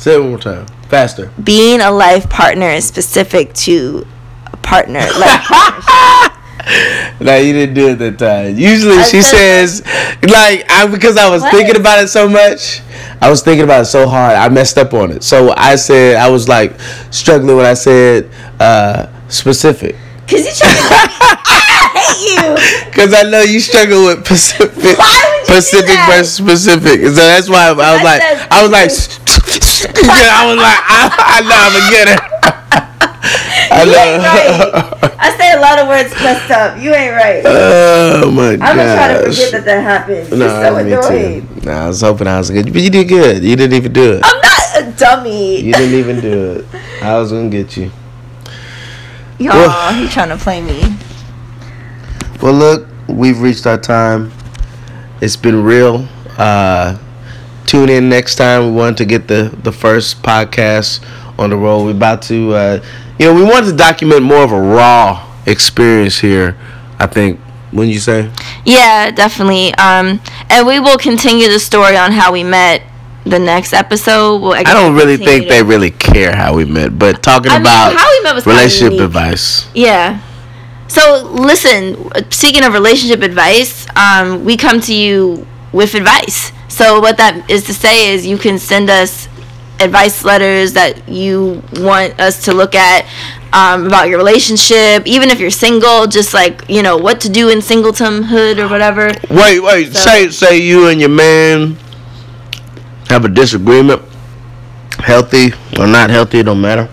Say 0.04 0.16
it 0.16 0.20
one 0.20 0.28
more 0.28 0.38
time. 0.38 0.66
Faster. 0.90 1.32
Being 1.42 1.80
a 1.80 1.90
life 1.90 2.28
partner 2.28 2.68
is 2.68 2.84
specific 2.86 3.54
to 3.64 4.06
a 4.52 4.56
partner. 4.58 5.00
Life 5.00 5.40
partnership. 5.48 6.32
No, 7.20 7.36
you 7.36 7.52
didn't 7.54 7.74
do 7.74 7.88
it 7.88 7.96
that 7.96 8.18
time. 8.18 8.56
Usually 8.58 8.96
I 8.96 9.02
she 9.04 9.20
says, 9.22 9.80
like, 10.22 10.64
I 10.70 10.86
because 10.90 11.16
I 11.18 11.28
was 11.30 11.40
What? 11.42 11.52
thinking 11.54 11.76
about 11.76 12.02
it 12.04 12.08
so 12.08 12.26
much. 12.28 12.80
I 13.20 13.28
was 13.30 13.42
thinking 13.42 13.64
about 13.64 13.82
it 13.82 13.86
so 13.86 14.06
hard. 14.08 14.36
I 14.36 14.48
messed 14.50 14.76
up 14.78 14.92
on 14.94 15.10
it. 15.10 15.22
So 15.22 15.52
I 15.56 15.76
said 15.76 16.16
I 16.16 16.28
was 16.30 16.48
like 16.48 16.78
struggling 17.10 17.56
when 17.56 17.64
I 17.66 17.74
said 17.74 18.30
uh, 18.60 19.06
specific. 19.28 19.96
Cause 20.28 20.40
you 20.44 20.52
trying 20.52 20.74
to. 20.76 21.08
I 21.48 21.88
hate 21.96 22.28
you. 22.32 22.84
Because 22.90 23.12
I 23.14 23.22
know 23.28 23.40
you 23.42 23.58
struggle 23.60 24.04
with 24.06 24.24
Pacific, 24.24 24.68
Why 24.98 25.04
would 25.04 25.24
you 25.24 25.32
do 25.32 25.33
Pacific 25.46 25.98
versus 26.06 26.34
specific. 26.34 27.00
So 27.00 27.10
that's 27.12 27.48
why 27.48 27.68
I 27.68 27.72
was 27.72 28.02
like, 28.02 28.22
I 28.50 28.62
was 28.62 28.70
like, 28.72 28.90
I 30.04 30.46
was 30.46 30.58
like, 30.58 30.80
I, 30.88 31.00
I 31.18 31.40
know 31.44 31.58
I'm 31.60 31.76
a 31.76 31.82
getter. 31.90 32.18
I 33.70 33.84
You 33.84 33.94
ain't 33.94 34.22
right. 34.22 35.14
I 35.18 35.36
say 35.38 35.52
a 35.52 35.60
lot 35.60 35.78
of 35.78 35.88
words 35.88 36.12
messed 36.22 36.50
up. 36.50 36.78
You 36.78 36.92
ain't 36.94 37.14
right. 37.14 37.42
Oh 38.24 38.30
my 38.30 38.56
god. 38.56 38.68
I'm 38.68 38.76
gonna 38.76 38.94
try 38.94 39.08
to 39.14 39.30
forget 39.30 39.52
that 39.52 39.64
that 39.64 39.82
happened. 39.82 40.28
You're 40.28 40.48
so 40.48 40.84
me 40.84 40.92
annoying. 40.92 41.60
too. 41.60 41.66
Nah, 41.66 41.84
I 41.84 41.88
was 41.88 42.00
hoping 42.00 42.26
I 42.26 42.38
was 42.38 42.50
good, 42.50 42.72
but 42.72 42.82
you 42.82 42.90
did 42.90 43.08
good. 43.08 43.42
You 43.42 43.56
didn't 43.56 43.76
even 43.76 43.92
do 43.92 44.12
it. 44.14 44.20
I'm 44.24 44.40
not 44.40 44.94
a 44.94 44.98
dummy. 44.98 45.60
You 45.60 45.72
didn't 45.72 45.98
even 45.98 46.20
do 46.20 46.52
it. 46.52 46.66
I 47.02 47.18
was 47.18 47.32
gonna 47.32 47.48
get 47.48 47.76
you. 47.76 47.90
Y'all, 49.38 49.92
he 49.92 50.06
trying 50.08 50.28
to 50.28 50.36
play 50.36 50.60
me. 50.60 50.96
Well, 52.40 52.52
look, 52.54 52.86
we've 53.08 53.40
reached 53.40 53.66
our 53.66 53.78
time. 53.78 54.30
It's 55.24 55.36
been 55.36 55.64
real. 55.64 56.06
Uh, 56.36 56.98
tune 57.64 57.88
in 57.88 58.10
next 58.10 58.34
time. 58.36 58.66
We 58.66 58.72
want 58.72 58.98
to 58.98 59.06
get 59.06 59.26
the 59.26 59.48
the 59.62 59.72
first 59.72 60.22
podcast 60.22 61.02
on 61.38 61.48
the 61.48 61.56
road. 61.56 61.84
We're 61.84 61.92
about 61.92 62.20
to, 62.24 62.52
uh, 62.52 62.84
you 63.18 63.24
know, 63.26 63.34
we 63.34 63.42
wanted 63.42 63.70
to 63.70 63.76
document 63.76 64.22
more 64.22 64.44
of 64.44 64.52
a 64.52 64.60
raw 64.60 65.24
experience 65.46 66.18
here. 66.18 66.58
I 66.98 67.06
think. 67.06 67.40
Wouldn't 67.72 67.94
you 67.94 68.00
say? 68.00 68.30
Yeah, 68.66 69.10
definitely. 69.10 69.74
Um, 69.76 70.20
and 70.50 70.66
we 70.66 70.78
will 70.78 70.98
continue 70.98 71.48
the 71.48 71.58
story 71.58 71.96
on 71.96 72.12
how 72.12 72.30
we 72.30 72.44
met. 72.44 72.82
The 73.24 73.38
next 73.38 73.72
episode. 73.72 74.42
We'll, 74.42 74.52
I 74.52 74.62
don't 74.62 74.94
really 74.94 75.16
think 75.16 75.44
to- 75.44 75.48
they 75.48 75.62
really 75.62 75.90
care 75.90 76.36
how 76.36 76.52
we 76.54 76.66
met, 76.66 76.98
but 76.98 77.22
talking 77.22 77.50
I 77.50 77.54
mean, 77.56 77.62
about 77.62 77.96
how 77.96 78.06
we 78.10 78.22
met 78.22 78.34
was 78.34 78.44
relationship 78.44 79.00
advice. 79.00 79.66
Yeah. 79.74 80.20
So 80.94 81.24
listen, 81.24 81.96
speaking 82.30 82.62
of 82.62 82.72
relationship 82.72 83.22
advice, 83.22 83.84
um, 83.96 84.44
we 84.44 84.56
come 84.56 84.80
to 84.82 84.94
you 84.94 85.44
with 85.72 85.94
advice. 85.94 86.52
So 86.68 87.00
what 87.00 87.16
that 87.16 87.50
is 87.50 87.64
to 87.64 87.74
say 87.74 88.12
is 88.14 88.24
you 88.24 88.38
can 88.38 88.60
send 88.60 88.88
us 88.90 89.26
advice 89.80 90.24
letters 90.24 90.72
that 90.74 91.08
you 91.08 91.60
want 91.78 92.20
us 92.20 92.44
to 92.44 92.52
look 92.52 92.76
at 92.76 93.06
um, 93.52 93.86
about 93.88 94.08
your 94.08 94.18
relationship, 94.18 95.04
even 95.04 95.30
if 95.30 95.40
you're 95.40 95.50
single, 95.50 96.06
just 96.06 96.32
like 96.32 96.62
you 96.68 96.80
know 96.82 96.96
what 96.96 97.20
to 97.22 97.28
do 97.28 97.48
in 97.48 97.58
singletonhood 97.58 98.58
or 98.58 98.68
whatever. 98.68 99.10
Wait, 99.30 99.58
wait. 99.58 99.92
So- 99.94 99.98
say 100.00 100.28
say 100.30 100.56
you 100.58 100.86
and 100.86 101.00
your 101.00 101.08
man 101.10 101.76
have 103.08 103.24
a 103.24 103.28
disagreement, 103.28 104.00
healthy 104.98 105.52
or 105.76 105.88
not 105.88 106.10
healthy, 106.10 106.38
it 106.38 106.44
don't 106.44 106.60
matter. 106.60 106.88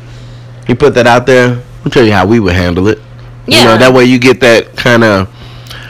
You 0.68 0.74
put 0.76 0.96
that 0.96 1.06
out 1.06 1.28
there. 1.28 1.62
I'll 1.86 1.92
tell 1.92 2.04
you 2.06 2.14
how 2.14 2.26
we 2.26 2.40
would 2.40 2.54
handle 2.54 2.88
it. 2.88 3.00
You 3.48 3.58
Yeah. 3.58 3.64
know, 3.66 3.78
that 3.78 3.94
way 3.94 4.06
you 4.06 4.20
get 4.20 4.40
that 4.42 4.76
kind 4.76 5.04
of. 5.04 5.28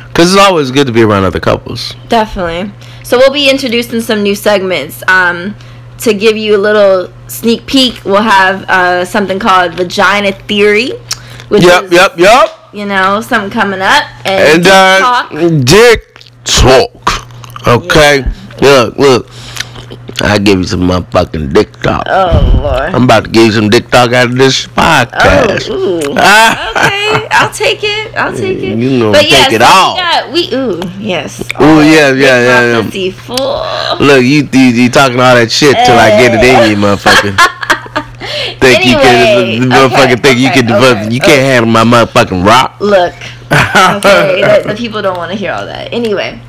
Because 0.08 0.34
it's 0.34 0.42
always 0.42 0.72
good 0.72 0.88
to 0.88 0.94
be 0.94 1.04
around 1.04 1.24
other 1.24 1.40
couples. 1.40 1.96
Definitely. 2.10 2.72
So 3.04 3.18
we'll 3.18 3.32
be 3.32 3.50
introducing 3.50 4.02
some 4.02 4.24
new 4.24 4.36
segments. 4.36 5.04
Um, 5.08 5.56
to 6.00 6.14
give 6.14 6.36
you 6.36 6.56
a 6.56 6.58
little 6.58 7.12
sneak 7.28 7.66
peek, 7.68 8.04
we'll 8.04 8.22
have 8.24 8.64
uh, 8.70 9.06
something 9.06 9.38
called 9.40 9.76
Vagina 9.76 10.32
Theory, 10.32 10.92
which 11.50 11.64
Yep, 11.64 11.84
is 11.86 11.92
yep, 11.92 12.18
yep. 12.18 12.50
you 12.74 12.86
know 12.86 13.22
something 13.22 13.52
coming 13.52 13.82
up 13.82 14.04
and, 14.26 14.66
And 14.66 14.68
uh, 14.68 15.00
talk. 15.00 15.30
dick 15.66 16.24
talk. 16.44 17.68
Okay. 17.68 18.26
Look, 18.62 18.98
look. 18.98 19.30
I 20.22 20.38
give 20.38 20.60
you 20.60 20.64
some 20.64 20.82
motherfucking 20.82 21.54
dick 21.54 21.72
talk. 21.82 22.04
Oh 22.08 22.60
Lord. 22.62 22.94
I'm 22.94 23.04
about 23.04 23.26
to 23.26 23.30
give 23.30 23.46
you 23.48 23.52
some 23.52 23.70
dick 23.70 23.90
talk 23.90 24.14
out 24.14 24.30
of 24.30 24.38
this 24.38 24.68
podcast. 24.68 25.68
Oh. 25.70 26.02
Okay, 26.82 27.28
I'll 27.32 27.52
take 27.54 27.84
it. 27.84 28.16
I'll 28.16 28.36
take 28.36 28.58
it. 28.58 28.78
You 28.78 29.00
gonna 29.00 29.12
but 29.12 29.30
yeah, 29.30 29.46
take 29.46 29.54
it 29.54 29.62
all. 29.62 29.96
We, 29.96 30.02
got, 30.02 30.32
we 30.32 30.42
ooh 30.56 30.82
yes. 31.00 31.42
Ooh, 31.62 31.82
yeah, 31.82 32.12
yeah, 32.12 32.40
yeah, 32.42 32.82
yeah. 32.82 33.12
full. 33.12 33.66
Look, 34.00 34.24
you, 34.24 34.48
you 34.52 34.66
you 34.82 34.90
talking 34.90 35.20
all 35.20 35.36
that 35.36 35.52
shit 35.52 35.76
till 35.86 35.98
I 35.98 36.10
get 36.18 36.34
it 36.34 36.44
in 36.44 36.72
you, 36.72 36.78
eh. 36.78 36.82
motherfucker. 36.96 37.34
think 38.60 38.86
you 38.86 38.98
Anyway, 38.98 39.60
can, 39.60 39.70
motherfucker. 39.70 40.04
okay, 40.06 40.16
think 40.16 40.40
you 40.40 40.50
okay, 40.50 40.62
can, 40.62 40.72
okay, 40.72 41.14
you 41.14 41.20
can't 41.20 41.42
handle 41.42 41.72
my 41.72 41.84
motherfucking 41.84 42.46
rock. 42.46 42.78
Look, 42.80 43.14
okay, 43.52 44.42
the, 44.42 44.70
the 44.70 44.76
people 44.76 45.02
don't 45.02 45.18
want 45.18 45.32
to 45.32 45.38
hear 45.38 45.52
all 45.52 45.66
that. 45.66 45.92
Anyway, 45.94 46.40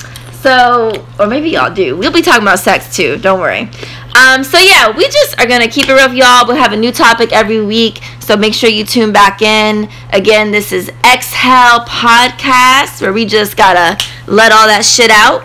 so 0.43 0.93
or 1.19 1.27
maybe 1.27 1.51
y'all 1.51 1.73
do. 1.73 1.97
We'll 1.97 2.13
be 2.13 2.23
talking 2.23 2.43
about 2.43 2.59
sex 2.59 2.95
too. 2.95 3.17
Don't 3.19 3.41
worry. 3.41 3.71
Um, 4.15 4.45
so 4.45 4.59
yeah, 4.59 4.95
we 4.95 5.05
just 5.09 5.39
are 5.41 5.47
gonna 5.47 5.69
keep 5.69 5.89
it 5.89 5.95
real, 5.95 6.13
y'all. 6.13 6.47
We'll 6.47 6.57
have 6.57 6.73
a 6.73 6.77
new 6.77 6.93
topic 6.93 7.33
every 7.33 7.61
week, 7.65 8.01
so 8.21 8.37
make 8.37 8.53
sure 8.53 8.69
you 8.69 8.85
tune 8.85 9.13
back 9.13 9.41
in. 9.41 9.89
Again, 10.13 10.51
this 10.51 10.73
is 10.73 10.91
Exhale 11.05 11.81
Podcast, 11.87 13.01
where 13.01 13.13
we 13.13 13.25
just 13.25 13.57
gotta 13.57 14.03
let 14.27 14.53
all 14.53 14.67
that 14.67 14.85
shit 14.85 15.11
out. 15.11 15.43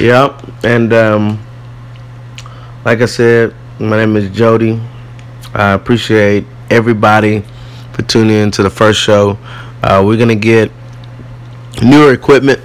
Yep, 0.00 0.64
and 0.64 0.92
um, 0.92 1.44
like 2.84 3.00
I 3.02 3.06
said, 3.06 3.54
my 3.78 3.96
name 3.98 4.16
is 4.16 4.30
Jody. 4.30 4.80
I 5.52 5.72
appreciate 5.72 6.46
everybody 6.70 7.44
for 7.92 8.02
tuning 8.02 8.36
in 8.36 8.50
to 8.52 8.62
the 8.62 8.70
first 8.70 9.00
show. 9.00 9.38
Uh, 9.82 10.02
we're 10.04 10.16
gonna 10.16 10.34
get 10.34 10.72
newer 11.82 12.12
equipment, 12.14 12.60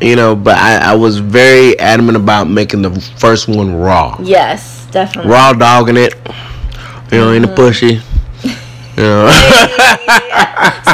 you 0.00 0.16
know, 0.16 0.36
but 0.36 0.56
I, 0.56 0.92
I 0.92 0.94
was 0.94 1.18
very 1.18 1.78
adamant 1.78 2.16
about 2.16 2.48
making 2.48 2.82
the 2.82 2.90
first 3.18 3.48
one 3.48 3.74
raw. 3.74 4.18
Yes, 4.22 4.86
definitely. 4.90 5.30
raw 5.30 5.52
dogging 5.52 5.96
it, 5.96 6.14
you 7.10 7.18
know, 7.18 7.32
in 7.32 7.42
the 7.42 7.48
mm-hmm. 7.48 7.60
pushy. 7.60 8.02
You 8.96 9.02
know, 9.02 9.28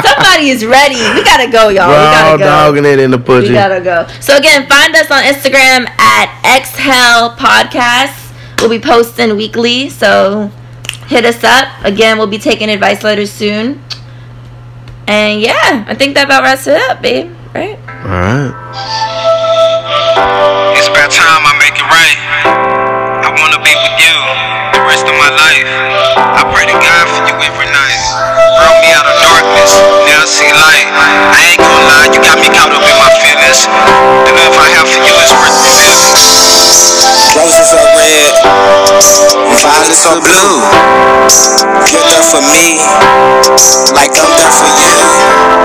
Somebody 0.03 0.49
is 0.49 0.65
ready. 0.65 0.95
We 0.95 1.23
gotta 1.23 1.49
go, 1.49 1.69
y'all. 1.69 1.87
we 1.87 1.95
raw 1.95 2.11
gotta 2.11 2.37
go. 2.37 2.43
dogging 2.43 2.83
it 2.83 2.99
in 2.99 3.11
the 3.11 3.17
pushy. 3.17 3.47
We 3.47 3.53
gotta 3.53 3.79
go. 3.79 4.05
So 4.19 4.35
again, 4.35 4.67
find 4.67 4.93
us 4.93 5.09
on 5.09 5.23
Instagram 5.23 5.87
at 6.01 6.57
Exhale 6.57 7.29
Podcast. 7.37 8.33
We'll 8.59 8.69
be 8.69 8.79
posting 8.79 9.37
weekly, 9.37 9.87
so 9.89 10.51
hit 11.07 11.23
us 11.23 11.43
up. 11.45 11.69
Again, 11.85 12.17
we'll 12.17 12.27
be 12.27 12.39
taking 12.39 12.69
advice 12.69 13.03
letters 13.03 13.31
soon. 13.31 13.81
And 15.07 15.41
yeah, 15.41 15.85
I 15.87 15.95
think 15.95 16.15
that 16.15 16.25
about 16.25 16.43
wraps 16.43 16.67
it 16.67 16.75
up, 16.89 17.01
babe. 17.01 17.33
Right? 17.53 17.79
All 18.03 18.11
right. 18.11 18.51
It's 20.75 20.91
about 20.91 21.07
time 21.07 21.47
I 21.47 21.55
make 21.55 21.79
it 21.79 21.87
right. 21.87 22.19
I 23.23 23.31
wanna 23.31 23.63
be 23.63 23.71
with 23.71 23.95
you 23.95 24.17
the 24.75 24.83
rest 24.83 25.07
of 25.07 25.15
my 25.15 25.31
life. 25.31 25.63
I 26.19 26.43
pray 26.51 26.67
to 26.67 26.75
God 26.83 27.07
for 27.15 27.23
you 27.23 27.35
every 27.47 27.71
night. 27.71 27.99
Brought 28.59 28.75
me 28.83 28.91
out 28.91 29.07
of 29.07 29.15
darkness, 29.23 29.71
now 30.11 30.19
I 30.19 30.27
see 30.27 30.51
light. 30.51 30.91
I 31.31 31.55
ain't 31.55 31.63
gonna 31.63 31.87
lie, 31.87 32.11
you 32.11 32.19
got 32.19 32.43
me 32.43 32.51
caught 32.51 32.75
up 32.75 32.83
in 32.83 32.97
my 32.99 33.07
feelings. 33.23 33.71
The 33.71 34.35
love 34.35 34.51
I 34.51 34.67
have 34.75 34.87
for 34.91 34.99
you 34.99 35.15
is 35.23 35.31
worth 35.39 35.55
revealing. 35.63 36.11
Roses 37.39 37.71
are 37.71 37.87
red, 37.95 38.35
violets 39.63 40.03
are 40.11 40.19
blue. 40.19 40.59
You're 41.87 42.03
there 42.11 42.27
for 42.27 42.43
me, 42.43 42.83
like 43.95 44.11
I'm 44.19 44.35
there 44.35 44.51
for 44.51 44.67
you. 44.67 45.63